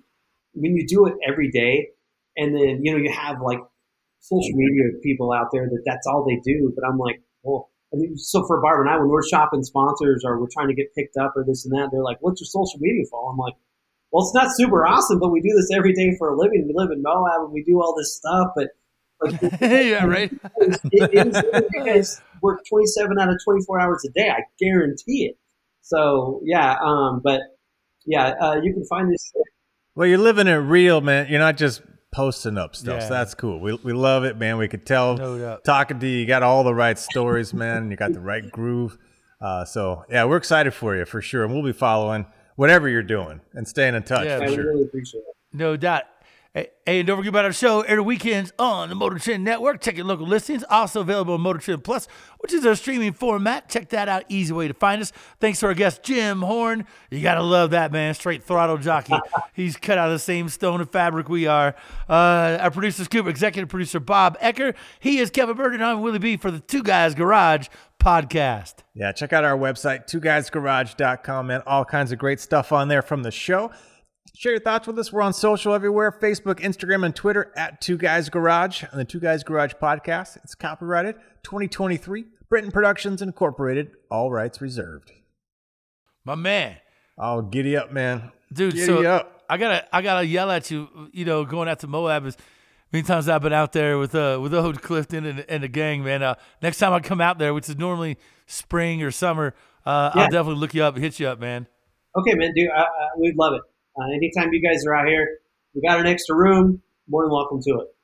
when 0.53 0.77
you 0.77 0.85
do 0.87 1.07
it 1.07 1.15
every 1.27 1.51
day 1.51 1.91
and 2.37 2.55
then, 2.55 2.81
you 2.83 2.93
know, 2.93 2.99
you 2.99 3.13
have 3.13 3.41
like 3.41 3.61
social 4.21 4.55
media 4.55 4.99
people 5.03 5.33
out 5.33 5.49
there 5.53 5.69
that 5.69 5.83
that's 5.87 6.07
all 6.07 6.25
they 6.25 6.41
do. 6.45 6.73
But 6.75 6.87
I'm 6.89 6.99
like, 6.99 7.21
well, 7.43 7.71
I 7.93 7.97
mean, 7.97 8.17
so 8.19 8.47
for 8.47 8.61
Barb 8.61 8.81
and 8.81 8.91
I, 8.91 8.99
when 8.99 9.09
we're 9.09 9.27
shopping 9.27 9.63
sponsors 9.63 10.23
or 10.25 10.39
we're 10.41 10.53
trying 10.53 10.69
to 10.69 10.75
get 10.75 10.95
picked 10.95 11.17
up 11.17 11.33
or 11.37 11.45
this 11.45 11.65
and 11.65 11.75
that, 11.75 11.89
they're 11.91 12.03
like, 12.03 12.19
"What's 12.21 12.41
your 12.41 12.47
social 12.47 12.79
media 12.81 13.05
for?" 13.11 13.31
I'm 13.31 13.39
like, 13.39 13.55
"Well, 14.13 14.25
it's 14.25 14.35
not 14.35 14.55
super 14.55 14.87
awesome, 14.87 15.19
but 15.19 15.31
we 15.31 15.41
do 15.41 15.55
this 15.57 15.71
every 15.75 15.95
day 15.95 16.15
for 16.19 16.29
a 16.29 16.37
living. 16.37 16.67
We 16.67 16.75
live 16.75 16.91
in 16.91 17.03
Moab 17.03 17.45
and 17.45 17.53
we 17.53 17.63
do 17.65 17.81
all 17.81 17.95
this 17.97 18.15
stuff." 18.15 18.53
But 18.55 18.69
like, 19.21 19.41
yeah, 19.61 20.05
right. 20.05 20.33
it, 20.57 20.81
it 20.93 21.27
is, 21.27 21.43
you 21.73 21.85
guys 21.85 22.21
work 22.43 22.61
27 22.69 23.19
out 23.19 23.29
of 23.29 23.37
24 23.45 23.81
hours 23.81 24.05
a 24.09 24.13
day. 24.13 24.29
I 24.31 24.43
guarantee 24.61 25.27
it. 25.27 25.39
So 25.83 26.41
yeah, 26.45 26.77
um, 26.85 27.21
but 27.25 27.41
yeah, 28.07 28.35
uh, 28.41 28.61
you 28.63 28.73
can 28.73 28.85
find 28.87 29.13
this. 29.13 29.33
Well, 29.95 30.07
you're 30.07 30.19
living 30.19 30.47
it 30.47 30.53
real, 30.55 31.01
man. 31.01 31.27
You're 31.29 31.41
not 31.41 31.57
just 31.57 31.83
posting 32.13 32.57
up 32.57 32.77
stuff. 32.77 33.01
Yeah. 33.01 33.09
So 33.09 33.15
that's 33.15 33.35
cool. 33.35 33.61
We, 33.61 33.75
we 33.83 33.93
love 33.93 34.25
it, 34.25 34.37
man. 34.39 34.57
We 34.59 34.69
could 34.69 34.87
tell 34.87 35.17
No 35.17 35.39
doubt. 35.39 35.65
talking 35.65 35.99
to 36.01 36.07
you, 36.07 36.19
you 36.21 36.27
got 36.27 36.43
all 36.43 36.63
the 36.65 36.75
right 36.75 36.99
stories, 36.99 37.53
man. 37.53 37.91
You 37.91 37.97
got 37.97 38.13
the 38.13 38.21
right 38.21 38.49
groove. 38.51 38.97
Uh, 39.41 39.65
so 39.65 40.05
yeah, 40.11 40.25
we're 40.25 40.37
excited 40.37 40.73
for 40.73 40.97
you 40.97 41.05
for 41.05 41.21
sure, 41.21 41.45
and 41.45 41.53
we'll 41.53 41.63
be 41.65 41.73
following 41.73 42.27
whatever 42.57 42.89
you're 42.89 43.03
doing 43.03 43.41
and 43.55 43.67
staying 43.69 43.95
in 43.95 44.03
touch 44.03 44.25
Yeah, 44.27 44.39
for 44.39 44.45
I 44.45 44.55
sure. 44.55 44.65
really 44.67 44.83
appreciate 44.85 45.21
it. 45.21 45.35
No 45.53 45.77
doubt. 45.77 46.05
Hey, 46.59 46.71
and 46.89 47.07
don't 47.07 47.19
forget 47.19 47.29
about 47.29 47.45
our 47.45 47.53
show 47.53 47.83
every 47.83 48.03
weekends 48.03 48.53
on 48.59 48.89
the 48.89 48.97
Motor 48.97 49.21
Trend 49.21 49.45
Network. 49.45 49.81
Check 49.81 49.97
your 49.97 50.07
local 50.07 50.27
listings. 50.27 50.65
Also 50.69 51.03
available 51.03 51.35
on 51.35 51.41
Motor 51.41 51.61
Trend 51.61 51.85
Plus, 51.85 52.09
which 52.41 52.53
is 52.53 52.67
our 52.67 52.75
streaming 52.75 53.13
format. 53.13 53.69
Check 53.69 53.91
that 53.91 54.09
out. 54.09 54.25
Easy 54.29 54.53
way 54.53 54.67
to 54.67 54.75
find 54.75 55.01
us. 55.01 55.13
Thanks 55.39 55.61
to 55.61 55.67
our 55.67 55.75
guest, 55.75 56.03
Jim 56.03 56.43
Horne. 56.43 56.85
You 57.13 57.23
got 57.23 57.37
to 57.37 57.45
love 57.45 57.71
that, 57.71 57.93
man. 57.93 58.13
Straight 58.15 58.43
throttle 58.43 58.77
jockey. 58.77 59.15
He's 59.53 59.77
cut 59.77 59.99
out 59.99 60.09
of 60.09 60.15
the 60.15 60.19
same 60.19 60.49
stone 60.49 60.81
and 60.81 60.91
fabric 60.91 61.29
we 61.29 61.47
are. 61.47 61.77
Uh, 62.09 62.59
our 62.61 62.73
producer, 62.73 63.05
Scoop, 63.05 63.29
executive 63.29 63.69
producer, 63.69 64.01
Bob 64.01 64.37
Ecker. 64.41 64.75
He 64.99 65.19
is 65.19 65.31
Kevin 65.31 65.55
Byrd, 65.57 65.75
and 65.75 65.85
I'm 65.85 66.03
Willie 66.03 66.19
B 66.19 66.37
for 66.37 66.51
the 66.51 66.59
Two 66.59 66.83
Guys 66.83 67.15
Garage 67.15 67.69
podcast. 68.01 68.75
Yeah, 68.95 69.13
check 69.13 69.33
out 69.33 69.45
our 69.45 69.57
website, 69.57 70.09
twoguysgarage.com, 70.09 71.47
man. 71.47 71.63
All 71.69 71.85
kinds 71.85 72.11
of 72.11 72.19
great 72.19 72.41
stuff 72.41 72.73
on 72.73 72.89
there 72.89 73.03
from 73.03 73.23
the 73.23 73.31
show. 73.31 73.71
Share 74.35 74.53
your 74.53 74.61
thoughts 74.61 74.87
with 74.87 74.99
us. 74.99 75.13
We're 75.13 75.23
on 75.23 75.33
social 75.33 75.75
everywhere 75.75 76.13
Facebook, 76.13 76.61
Instagram, 76.61 77.05
and 77.05 77.15
Twitter 77.15 77.53
at 77.57 77.81
Two 77.81 77.97
Guys 77.97 78.29
Garage 78.29 78.85
on 78.93 78.99
the 78.99 79.05
Two 79.05 79.21
Guys 79.21 79.43
Garage 79.43 79.73
podcast. 79.81 80.37
It's 80.45 80.55
copyrighted 80.55 81.17
2023, 81.43 82.25
Britain 82.49 82.71
Productions 82.71 83.23
Incorporated, 83.23 83.91
all 84.11 84.31
rights 84.31 84.61
reserved. 84.61 85.13
My 86.25 86.35
man. 86.35 86.77
Oh, 87.17 87.43
giddy 87.43 87.77
up, 87.77 87.93
man. 87.93 88.31
dude. 88.53 88.75
Giddy 88.75 88.87
so 88.87 89.05
up. 89.07 89.43
I 89.51 89.57
gotta, 89.57 89.97
I 89.97 90.03
gotta 90.03 90.27
yell 90.27 90.51
at 90.51 90.71
you. 90.71 90.89
You 91.13 91.25
know, 91.25 91.45
going 91.45 91.69
out 91.69 91.81
to 91.81 91.87
Moab 91.87 92.27
is 92.27 92.37
many 92.93 93.03
times 93.03 93.29
I've 93.29 93.43
been 93.43 93.53
out 93.53 93.73
there 93.73 93.99
with 93.99 94.15
uh 94.15 94.39
with 94.43 94.53
Ode 94.55 94.83
Clifton 94.83 95.25
and, 95.27 95.41
and 95.49 95.63
the 95.63 95.69
gang, 95.69 96.05
man. 96.05 96.23
Uh, 96.23 96.35
next 96.63 96.79
time 96.79 96.93
I 96.93 97.01
come 97.01 97.21
out 97.21 97.39
there, 97.39 97.55
which 97.55 97.69
is 97.69 97.77
normally 97.77 98.19
spring 98.47 99.03
or 99.03 99.11
summer, 99.11 99.55
uh, 99.87 100.11
Yeah. 100.15 100.23
I'll 100.23 100.29
definitely 100.31 100.61
look 100.61 100.75
you 100.75 100.85
up 100.85 100.95
and 100.95 101.03
hit 101.03 101.19
you 101.19 101.29
up, 101.29 101.41
man. 101.41 101.67
Okay, 102.17 102.35
man, 102.35 102.53
dude, 102.55 102.69
uh, 102.71 102.81
uh, 102.81 102.87
we'd 103.19 103.37
love 103.37 103.55
it. 103.55 103.63
Uh, 103.99 104.05
anytime 104.15 104.53
you 104.53 104.63
guys 104.63 104.87
are 104.87 104.95
out 104.95 105.09
here, 105.09 105.39
we 105.75 105.81
got 105.81 105.99
an 105.99 106.07
extra 106.07 106.37
room. 106.37 106.83
More 107.09 107.25
than 107.25 107.33
welcome 107.33 107.61
to 107.63 107.81
it. 107.81 107.95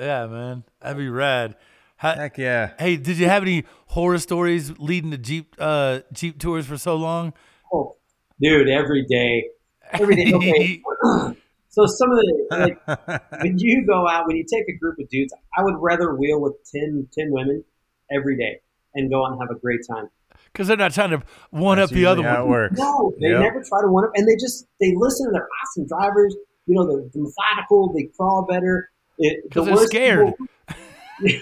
Yeah, 0.00 0.26
man, 0.26 0.64
that'd 0.80 0.96
be 0.96 1.08
rad. 1.08 1.56
How, 1.96 2.14
Heck 2.14 2.38
yeah. 2.38 2.72
hey, 2.78 2.96
did 2.96 3.18
you 3.18 3.26
have 3.26 3.42
any 3.42 3.64
horror 3.86 4.18
stories 4.18 4.78
leading 4.78 5.10
to 5.10 5.18
Jeep 5.18 5.54
uh 5.58 6.00
Jeep 6.12 6.38
tours 6.38 6.66
for 6.66 6.76
so 6.76 6.96
long? 6.96 7.32
Oh, 7.72 7.96
dude, 8.40 8.68
every 8.68 9.04
day, 9.04 9.48
every 9.92 10.16
day. 10.16 10.32
Okay. 10.32 10.82
so 11.68 11.86
some 11.86 12.10
of 12.10 12.18
the 12.18 12.46
like 12.50 13.32
when 13.42 13.58
you 13.58 13.86
go 13.86 14.08
out, 14.08 14.26
when 14.26 14.36
you 14.36 14.44
take 14.44 14.68
a 14.68 14.78
group 14.78 14.98
of 14.98 15.08
dudes, 15.08 15.32
I 15.56 15.62
would 15.62 15.76
rather 15.78 16.14
wheel 16.14 16.40
with 16.40 16.54
10, 16.72 17.08
10 17.12 17.30
women 17.30 17.64
every 18.10 18.36
day 18.36 18.60
and 18.94 19.10
go 19.10 19.24
out 19.24 19.32
and 19.32 19.40
have 19.40 19.50
a 19.50 19.58
great 19.58 19.80
time. 19.88 20.08
Because 20.54 20.68
they're 20.68 20.76
not 20.76 20.92
trying 20.94 21.10
to 21.10 21.22
one 21.50 21.76
That's 21.78 21.90
up 21.90 21.94
the 21.96 22.06
other 22.06 22.20
usually 22.22 22.34
how 22.36 22.42
it 22.42 22.46
one. 22.46 22.50
works. 22.50 22.78
No, 22.78 23.12
they 23.20 23.28
Yep. 23.28 23.40
never 23.40 23.62
try 23.68 23.82
to 23.82 23.88
one 23.88 24.04
up, 24.04 24.12
and 24.14 24.26
they 24.26 24.36
just 24.36 24.66
they 24.80 24.94
listen. 24.96 25.30
They're 25.32 25.48
awesome 25.62 25.86
drivers. 25.86 26.34
You 26.66 26.76
know, 26.76 26.86
they're 26.86 27.04
methodical. 27.22 27.92
They 27.92 28.04
crawl 28.16 28.46
better. 28.48 28.88
It, 29.18 29.42
the 29.42 29.48
Because 29.48 29.66
they're 29.66 29.74
worst 29.74 29.86
scared. 29.88 30.32
people- 31.20 31.40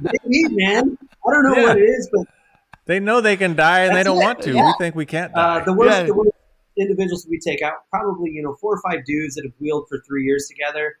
Maybe, 0.00 0.54
man. 0.54 0.96
I 1.26 1.32
don't 1.32 1.44
know 1.44 1.56
Yeah. 1.56 1.62
what 1.68 1.78
it 1.78 1.82
is, 1.82 2.08
but 2.12 2.26
They 2.86 2.98
know 3.00 3.20
they 3.20 3.36
can 3.36 3.56
die 3.56 3.80
and 3.80 3.96
they 3.96 4.02
don't 4.04 4.20
it, 4.20 4.24
want 4.24 4.42
to. 4.42 4.52
yeah. 4.52 4.64
We 4.66 4.74
think 4.78 4.94
we 4.94 5.06
can't 5.06 5.32
die. 5.34 5.60
Uh, 5.60 5.64
the 5.64 5.72
worst, 5.72 5.90
Yeah. 6.00 6.02
the 6.06 6.14
worst 6.14 6.30
individuals 6.78 7.26
we 7.28 7.38
take 7.40 7.62
out, 7.62 7.74
probably 7.90 8.30
you 8.30 8.42
know 8.42 8.54
four 8.60 8.74
or 8.74 8.80
five 8.90 9.04
dudes 9.04 9.34
that 9.34 9.44
have 9.44 9.52
wheeled 9.60 9.86
for 9.88 10.00
three 10.06 10.24
years 10.24 10.46
together, 10.48 10.94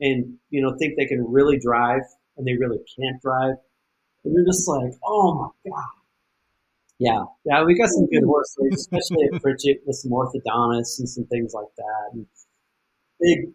and 0.00 0.34
you 0.50 0.62
know 0.62 0.74
think 0.78 0.94
they 0.96 1.06
can 1.06 1.24
really 1.30 1.58
drive 1.58 2.02
and 2.36 2.46
they 2.46 2.54
really 2.54 2.78
can't 2.98 3.20
drive. 3.22 3.56
And 4.24 4.34
you're 4.34 4.44
just 4.46 4.66
like, 4.68 4.92
oh 5.04 5.52
my 5.64 5.70
god. 5.70 5.84
Yeah, 6.98 7.24
yeah, 7.44 7.62
we 7.64 7.78
got 7.78 7.90
some 7.90 8.06
good 8.06 8.24
horse 8.24 8.52
stories, 8.52 8.74
especially 8.92 9.28
at 9.32 9.42
Pritchett 9.42 9.82
with 9.86 9.96
some 9.96 10.12
orthodontists 10.12 10.98
and 10.98 11.08
some 11.08 11.24
things 11.26 11.52
like 11.54 11.68
that. 11.76 12.10
And 12.14 12.26
big 13.20 13.52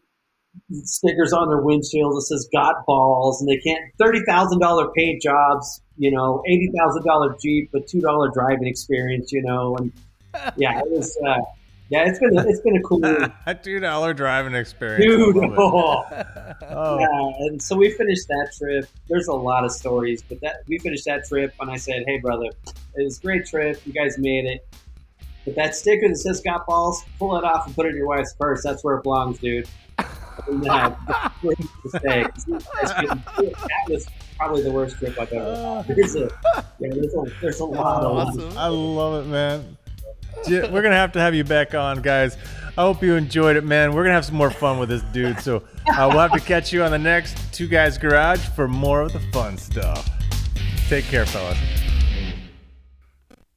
stickers 0.83 1.33
on 1.33 1.47
their 1.49 1.61
windshield 1.61 2.15
that 2.15 2.21
says 2.23 2.47
"Got 2.53 2.85
balls," 2.85 3.41
and 3.41 3.49
they 3.49 3.57
can't 3.57 3.81
thirty 3.97 4.21
thousand 4.27 4.59
dollar 4.59 4.91
paid 4.95 5.19
jobs, 5.21 5.81
you 5.97 6.11
know, 6.11 6.43
eighty 6.47 6.71
thousand 6.77 7.03
dollar 7.03 7.35
Jeep, 7.41 7.69
but 7.71 7.87
two 7.87 8.01
dollar 8.01 8.29
driving 8.31 8.67
experience, 8.67 9.31
you 9.31 9.41
know, 9.41 9.75
and 9.77 9.91
yeah, 10.57 10.79
it 10.79 10.89
was. 10.89 11.17
Uh, 11.25 11.41
yeah, 11.89 12.07
it's 12.07 12.19
been 12.19 12.37
a, 12.37 12.47
it's 12.47 12.61
been 12.61 12.77
a 12.77 12.81
cool 12.83 13.03
a 13.45 13.55
two 13.55 13.79
dollar 13.81 14.13
driving 14.13 14.55
experience, 14.55 15.03
dude. 15.03 15.43
I 15.43 15.47
love 15.47 16.11
it. 16.11 16.27
Oh. 16.63 16.67
Oh. 16.69 16.99
Yeah, 16.99 17.47
and 17.47 17.61
so 17.61 17.75
we 17.75 17.91
finished 17.91 18.27
that 18.27 18.53
trip. 18.57 18.87
There's 19.09 19.27
a 19.27 19.33
lot 19.33 19.65
of 19.65 19.71
stories, 19.71 20.21
but 20.21 20.39
that 20.41 20.57
we 20.67 20.77
finished 20.77 21.05
that 21.05 21.25
trip, 21.25 21.53
and 21.59 21.69
I 21.69 21.75
said, 21.75 22.03
"Hey, 22.05 22.19
brother, 22.19 22.45
it 22.95 23.03
was 23.03 23.17
a 23.19 23.21
great 23.21 23.45
trip. 23.45 23.81
You 23.85 23.93
guys 23.93 24.17
made 24.17 24.45
it." 24.45 24.67
But 25.45 25.55
that 25.55 25.75
sticker 25.75 26.07
that 26.07 26.15
says 26.17 26.41
"Got 26.41 26.65
balls," 26.67 27.03
pull 27.19 27.37
it 27.37 27.43
off 27.43 27.65
and 27.67 27.75
put 27.75 27.85
it 27.85 27.89
in 27.89 27.95
your 27.97 28.07
wife's 28.07 28.33
purse. 28.39 28.61
That's 28.63 28.83
where 28.83 28.95
it 28.97 29.03
belongs, 29.03 29.39
dude. 29.39 29.67
Uh, 29.97 30.05
that's 31.07 31.43
where 31.43 31.53
it 31.53 31.59
needs 31.59 31.71
to 31.83 31.99
stay. 31.99 32.23
'Cause 32.23 32.47
you 32.47 32.59
guys 32.81 32.93
couldn't 32.99 33.21
do 33.37 33.43
it. 33.47 33.53
That 33.57 33.67
was 33.89 34.07
probably 34.37 34.63
the 34.63 34.71
worst 34.71 34.97
trip 34.97 35.19
I've 35.19 35.31
ever. 35.31 35.83
had. 35.87 35.95
There's 35.95 36.15
a, 36.15 36.29
yeah, 36.79 36.89
there's 36.91 37.13
a, 37.13 37.23
there's 37.41 37.59
a 37.59 37.65
lot 37.65 38.03
of. 38.03 38.57
I 38.57 38.67
love 38.67 39.25
it, 39.25 39.29
man. 39.29 39.77
We're 40.47 40.81
gonna 40.81 40.95
have 40.95 41.11
to 41.13 41.19
have 41.19 41.35
you 41.35 41.43
back 41.43 41.75
on, 41.75 42.01
guys. 42.01 42.37
I 42.77 42.81
hope 42.83 43.03
you 43.03 43.15
enjoyed 43.15 43.57
it, 43.57 43.63
man. 43.65 43.93
We're 43.93 44.03
gonna 44.03 44.15
have 44.15 44.25
some 44.25 44.35
more 44.35 44.49
fun 44.49 44.79
with 44.79 44.89
this 44.89 45.01
dude. 45.11 45.39
So 45.41 45.57
uh, 45.57 46.07
we'll 46.09 46.19
have 46.19 46.31
to 46.33 46.39
catch 46.39 46.71
you 46.71 46.83
on 46.83 46.91
the 46.91 46.97
next 46.99 47.53
Two 47.53 47.67
Guys 47.67 47.97
Garage 47.97 48.39
for 48.39 48.67
more 48.67 49.01
of 49.01 49.11
the 49.13 49.19
fun 49.33 49.57
stuff. 49.57 50.09
Take 50.87 51.05
care, 51.05 51.25
fellas. 51.25 51.57